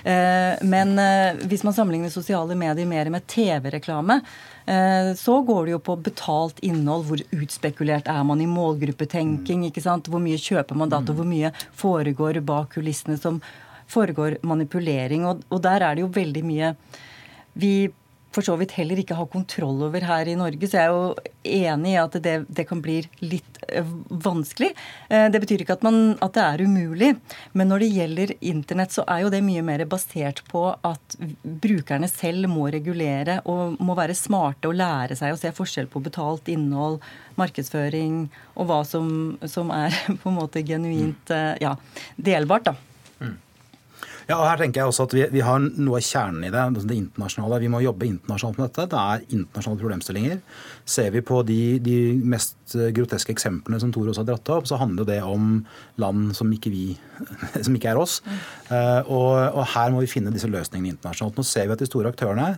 Eh, 0.04 0.60
men 0.68 0.96
eh, 1.02 1.40
hvis 1.48 1.64
man 1.68 1.76
sammenligner 1.76 2.14
sosiale 2.14 2.58
medier 2.60 2.90
mer 2.90 3.12
med 3.14 3.28
TV-reklame, 3.32 4.20
eh, 4.66 5.14
så 5.20 5.40
går 5.48 5.66
det 5.66 5.76
jo 5.78 5.84
på 5.88 5.98
betalt 6.10 6.60
innhold. 6.66 7.08
Hvor 7.08 7.24
utspekulert 7.40 8.12
er 8.12 8.24
man 8.28 8.44
i 8.44 8.50
målgruppetenking? 8.52 9.68
ikke 9.70 9.86
sant? 9.86 10.12
Hvor 10.12 10.24
mye 10.24 10.42
kjøper 10.42 10.80
man 10.80 10.92
data? 10.92 11.16
Hvor 11.16 11.28
mye 11.28 11.54
foregår 11.78 12.42
bak 12.48 12.76
kulissene 12.76 13.20
som 13.22 13.40
foregår 13.88 14.42
manipulering? 14.44 15.24
Og, 15.30 15.46
og 15.48 15.64
der 15.64 15.86
er 15.88 15.96
det 15.96 16.04
jo 16.04 16.12
veldig 16.20 16.44
mye 16.48 16.76
vi 17.58 17.90
for 18.38 18.46
så 18.46 18.54
vidt 18.60 18.76
heller 18.78 19.00
ikke 19.02 19.18
har 19.18 19.30
kontroll 19.34 19.82
over 19.88 20.04
her 20.06 20.30
i 20.30 20.38
Norge. 20.38 20.70
Så 20.70 20.78
jeg 20.78 20.86
er 20.86 20.94
jo 20.94 21.58
enig 21.58 21.94
i 21.96 22.00
at 22.02 22.18
det, 22.22 22.36
det 22.54 22.68
kan 22.70 22.82
bli 22.84 23.00
litt 23.24 23.60
eh, 23.66 23.88
vanskelig. 24.24 24.70
Eh, 25.10 25.26
det 25.34 25.42
betyr 25.42 25.64
ikke 25.64 25.78
at, 25.80 25.86
man, 25.86 26.14
at, 26.22 26.36
det 26.38 26.44
er 26.46 26.66
umulig. 26.68 27.12
Men 27.58 27.72
når 27.72 27.84
det 27.84 27.92
gjelder 27.96 28.36
internett, 28.52 28.94
så 28.94 29.06
er 29.10 29.24
jo 29.26 29.32
det 29.34 29.42
mye 29.46 29.66
mer 29.66 29.86
basert 29.90 30.44
på 30.52 30.68
at 30.76 31.18
brukerne 31.42 32.10
selv 32.12 32.50
må 32.52 32.70
regulere 32.74 33.40
og 33.50 33.80
må 33.82 33.98
være 33.98 34.18
smarte 34.18 34.70
og 34.70 34.78
lære 34.78 35.18
seg 35.18 35.34
å 35.34 35.40
se 35.42 35.54
forskjell 35.58 35.90
på 35.90 36.04
betalt 36.06 36.52
innhold, 36.54 37.00
markedsføring 37.38 38.28
og 38.58 38.70
hva 38.70 38.84
som, 38.86 39.10
som 39.50 39.74
er 39.74 39.96
på 40.22 40.30
en 40.30 40.38
måte 40.38 40.66
genuint 40.68 41.34
eh, 41.34 41.56
ja, 41.64 41.74
delbart. 42.22 42.70
da. 42.70 42.78
Ja, 44.28 44.42
og 44.42 44.50
her 44.50 44.60
tenker 44.60 44.82
jeg 44.82 44.92
også 44.92 45.06
at 45.08 45.14
vi, 45.16 45.22
vi 45.32 45.42
har 45.46 45.62
noe 45.64 46.02
av 46.02 46.04
kjernen 46.04 46.44
i 46.44 46.52
det, 46.52 46.64
det 46.84 46.98
internasjonale. 46.98 47.62
Vi 47.64 47.70
må 47.72 47.80
jobbe 47.80 48.10
internasjonalt 48.10 48.58
med 48.60 48.66
dette. 48.68 48.88
Det 48.92 49.00
er 49.00 49.22
internasjonale 49.38 49.80
problemstillinger. 49.80 50.42
Ser 50.84 51.14
vi 51.16 51.22
på 51.24 51.40
de, 51.48 51.60
de 51.84 51.96
mest 52.28 52.76
groteske 52.92 53.32
eksemplene 53.32 53.80
som 53.80 53.94
Tor 53.96 54.10
også 54.12 54.26
har 54.26 54.28
dratt 54.28 54.52
opp, 54.52 54.68
så 54.68 54.80
handler 54.82 55.08
det 55.08 55.22
om 55.24 55.62
land 56.04 56.34
som 56.36 56.52
ikke, 56.52 56.72
vi, 56.74 56.98
som 57.66 57.78
ikke 57.78 57.94
er 57.94 58.02
oss. 58.02 58.18
Uh, 58.68 59.00
og, 59.08 59.32
og, 59.54 59.62
her 59.78 59.96
må 59.96 60.04
vi 60.04 60.12
finne 60.12 60.34
disse 60.36 60.50
løsningene 60.52 60.98
internasjonalt. 60.98 61.40
Nå 61.40 61.48
ser 61.48 61.70
vi 61.70 61.78
at 61.78 61.86
de 61.86 61.88
store 61.88 62.12
aktørene 62.12 62.50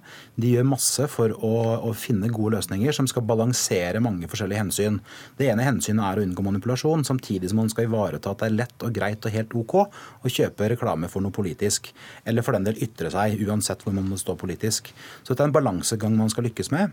de 0.42 0.56
gjør 0.56 0.66
masse 0.72 1.06
for 1.14 1.36
å, 1.38 1.54
å 1.86 1.94
finne 1.94 2.32
gode 2.34 2.56
løsninger 2.58 2.98
som 2.98 3.06
skal 3.12 3.28
balansere 3.30 4.02
mange 4.02 4.32
forskjellige 4.32 4.64
hensyn. 4.64 4.98
Det 5.38 5.52
ene 5.54 5.70
hensynet 5.70 6.02
er 6.02 6.18
å 6.18 6.26
unngå 6.26 6.50
manipulasjon, 6.50 7.06
samtidig 7.06 7.54
som 7.54 7.62
man 7.62 7.70
skal 7.70 7.86
ivareta 7.86 8.34
at 8.34 8.42
det 8.42 8.50
er 8.50 8.58
lett 8.64 8.90
og 8.90 8.98
greit 8.98 9.30
og 9.30 9.38
helt 9.38 9.56
OK 9.62 9.78
å 9.86 10.34
kjøpe 10.34 10.74
reklame 10.74 11.14
for 11.14 11.22
noe 11.22 11.36
politisk 11.36 11.59
politisk, 11.60 11.94
eller 12.26 12.42
for 12.42 12.56
den 12.56 12.66
del 12.68 12.80
ytre 12.80 13.12
seg, 13.12 13.40
uansett 13.44 13.84
hvor 13.84 13.94
man 13.94 14.08
må 14.08 14.18
stå 14.18 14.36
politisk. 14.40 14.94
Så 15.24 15.34
dette 15.34 15.44
er 15.44 15.50
en 15.50 15.56
balansegang 15.56 16.16
man 16.16 16.30
skal 16.32 16.48
lykkes 16.48 16.72
med. 16.72 16.92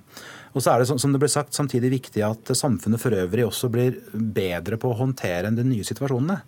Og 0.57 0.65
så 0.65 0.73
er 0.73 0.81
det 0.81 0.89
som 0.89 1.13
det 1.13 1.21
ble 1.21 1.29
sagt, 1.29 1.53
samtidig 1.53 1.91
viktig 1.93 2.23
at 2.25 2.51
samfunnet 2.57 3.01
for 3.01 3.13
øvrig 3.13 3.45
også 3.45 3.69
blir 3.73 3.99
bedre 4.13 4.79
på 4.81 4.89
å 4.89 4.97
håndtere 4.97 5.51
de 5.53 5.65
nye 5.67 5.85
situasjonene. 5.85 6.39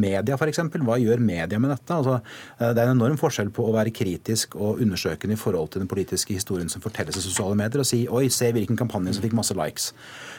Media 0.00 0.38
f.eks. 0.38 0.62
Hva 0.72 0.96
gjør 0.96 1.20
media 1.20 1.60
med 1.60 1.74
dette? 1.74 1.98
Altså, 1.98 2.16
eh, 2.56 2.72
det 2.72 2.80
er 2.80 2.88
en 2.88 2.96
enorm 2.96 3.18
forskjell 3.20 3.52
på 3.52 3.66
å 3.68 3.74
være 3.76 3.92
kritisk 3.92 4.56
og 4.56 4.80
undersøkende 4.80 5.36
i 5.36 5.40
forhold 5.40 5.74
til 5.74 5.84
den 5.84 5.90
politiske 5.90 6.32
historien 6.38 6.72
som 6.72 6.84
fortelles 6.84 7.20
i 7.20 7.24
sosiale 7.24 7.58
medier, 7.60 7.84
og 7.84 7.88
si 7.88 8.06
oi, 8.08 8.24
se 8.32 8.48
hvilken 8.56 8.78
kampanje 8.80 9.18
som 9.18 9.26
fikk 9.26 9.36
masse 9.36 9.56
likes. 9.58 9.90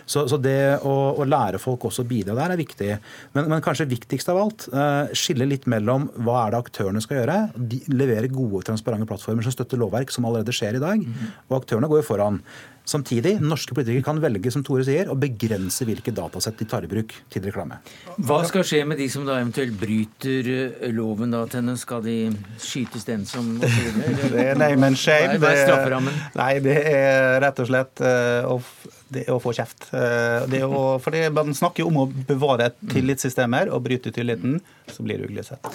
Så, 0.10 0.26
så 0.26 0.40
det 0.42 0.80
å, 0.82 0.96
å, 1.22 1.28
lære 1.30 1.62
folk 1.62 1.86
også 1.86 2.02
å 2.02 2.10
bidra 2.10 2.34
der 2.40 2.56
er 2.56 2.60
viktig. 2.60 2.90
Men, 3.36 3.52
men 3.52 3.62
kanskje 3.62 3.86
viktigst 3.92 4.32
av 4.34 4.42
alt, 4.42 4.66
uh, 4.74 5.12
skille 5.14 5.46
litt 5.46 5.70
mellom 5.70 6.08
hva 6.18 6.48
er 6.48 6.56
det 6.56 6.64
aktørene 6.64 7.04
skal 7.06 7.22
gjøre. 7.22 7.38
De 7.54 7.84
leverer 7.94 8.32
gode, 8.34 8.64
transparente 8.66 9.06
plattformer 9.10 9.46
som 9.46 9.54
støtter 9.54 9.78
lovverk, 9.78 10.10
som 10.14 10.26
allerede 10.26 10.56
skjer 10.56 10.80
i 10.80 10.82
dag. 10.82 11.06
Mm. 11.06 11.32
Og 11.52 11.60
aktørene 11.62 11.92
går 11.92 12.02
jo 12.02 12.10
foran. 12.10 12.42
Samtidig, 12.90 13.36
norske 13.44 13.76
politikere 13.78 14.06
kan 14.06 14.20
velge 14.22 14.50
som 14.54 14.64
Tore 14.66 14.82
sier, 14.88 15.12
å 15.12 15.18
begrense 15.20 15.86
hvilke 15.86 16.14
datasett 16.16 16.58
de 16.58 16.66
tar 16.70 16.88
i 16.88 16.90
bruk 16.90 17.14
til 17.30 17.44
reklame. 17.46 17.78
Hva 18.18 18.40
skal 18.50 18.66
skje 18.66 18.82
med 18.90 18.98
de 18.98 19.06
som 19.14 19.28
da 19.28 19.38
eventuelt 19.38 19.76
bryter 19.78 20.50
eh, 20.56 20.88
loven? 20.96 21.36
da, 21.36 21.44
Tenne? 21.52 21.78
Skal 21.78 22.02
de 22.06 22.18
skytes 22.58 23.06
den 23.06 23.28
som 23.30 23.58
det 24.34 24.42
er 24.42 24.58
Nei, 24.58 24.74
men 24.80 24.98
shame. 24.98 25.38
Hva 25.38 25.54
er 25.54 25.66
strafferammen? 25.68 26.18
Nei, 26.40 26.54
det 26.66 26.80
er 26.90 27.38
rett 27.44 27.62
og 27.62 27.70
slett 27.70 28.02
uh, 28.02 28.50
det 29.14 29.26
er 29.26 29.34
å 29.36 29.42
få 29.42 29.54
kjeft. 29.58 29.90
Uh, 29.94 30.46
det 30.52 30.64
å, 30.66 31.00
for 31.04 31.18
Man 31.36 31.56
snakker 31.58 31.84
jo 31.84 31.90
om 31.92 32.04
å 32.04 32.10
bevare 32.10 32.70
et 32.70 32.78
tillitssystem 32.94 33.58
her, 33.58 33.74
og 33.74 33.84
bryte 33.86 34.14
tilliten, 34.16 34.60
så 34.90 35.06
blir 35.06 35.20
det 35.20 35.30
uglesett. 35.30 35.66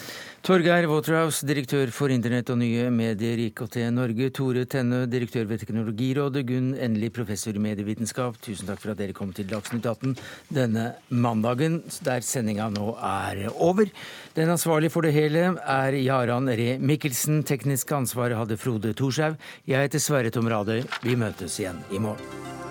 Torgeir 0.45 0.85
Waterhouse, 0.91 1.47
direktør 1.47 1.89
for 1.95 2.12
Internett 2.12 2.51
og 2.53 2.59
nye 2.61 2.91
medier 2.93 3.41
IKT 3.47 3.78
Norge. 3.95 4.28
Tore 4.37 4.66
Tenne, 4.68 5.05
direktør 5.09 5.47
ved 5.49 5.62
Teknologirådet. 5.62 6.43
Gunn 6.51 6.74
Endelig, 6.76 7.14
professor 7.16 7.57
i 7.57 7.62
medievitenskap. 7.64 8.37
Tusen 8.45 8.68
takk 8.68 8.82
for 8.82 8.93
at 8.93 9.01
dere 9.01 9.16
kom 9.16 9.32
til 9.32 9.49
Dagsnytt 9.49 9.89
18 9.89 10.12
denne 10.53 10.91
mandagen, 11.09 11.80
der 12.05 12.24
sendinga 12.26 12.68
nå 12.74 12.93
er 13.01 13.47
over. 13.55 13.89
Den 14.37 14.53
ansvarlige 14.53 14.93
for 14.93 15.07
det 15.07 15.14
hele 15.16 15.55
er 15.57 15.97
Jaran 16.03 16.51
Ree 16.51 16.76
Mikkelsen. 16.78 17.43
Teknisk 17.49 17.93
ansvar 17.97 18.37
hadde 18.37 18.61
Frode 18.61 18.93
Thorshaug. 18.93 19.41
Jeg 19.70 19.89
heter 19.89 20.03
Sverre 20.03 20.35
Tom 20.35 20.51
Radøy. 20.51 20.82
Vi 21.07 21.16
møtes 21.16 21.61
igjen 21.62 21.80
i 21.95 22.03
morgen. 22.03 22.64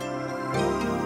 thank 0.53 0.83
you 0.83 1.02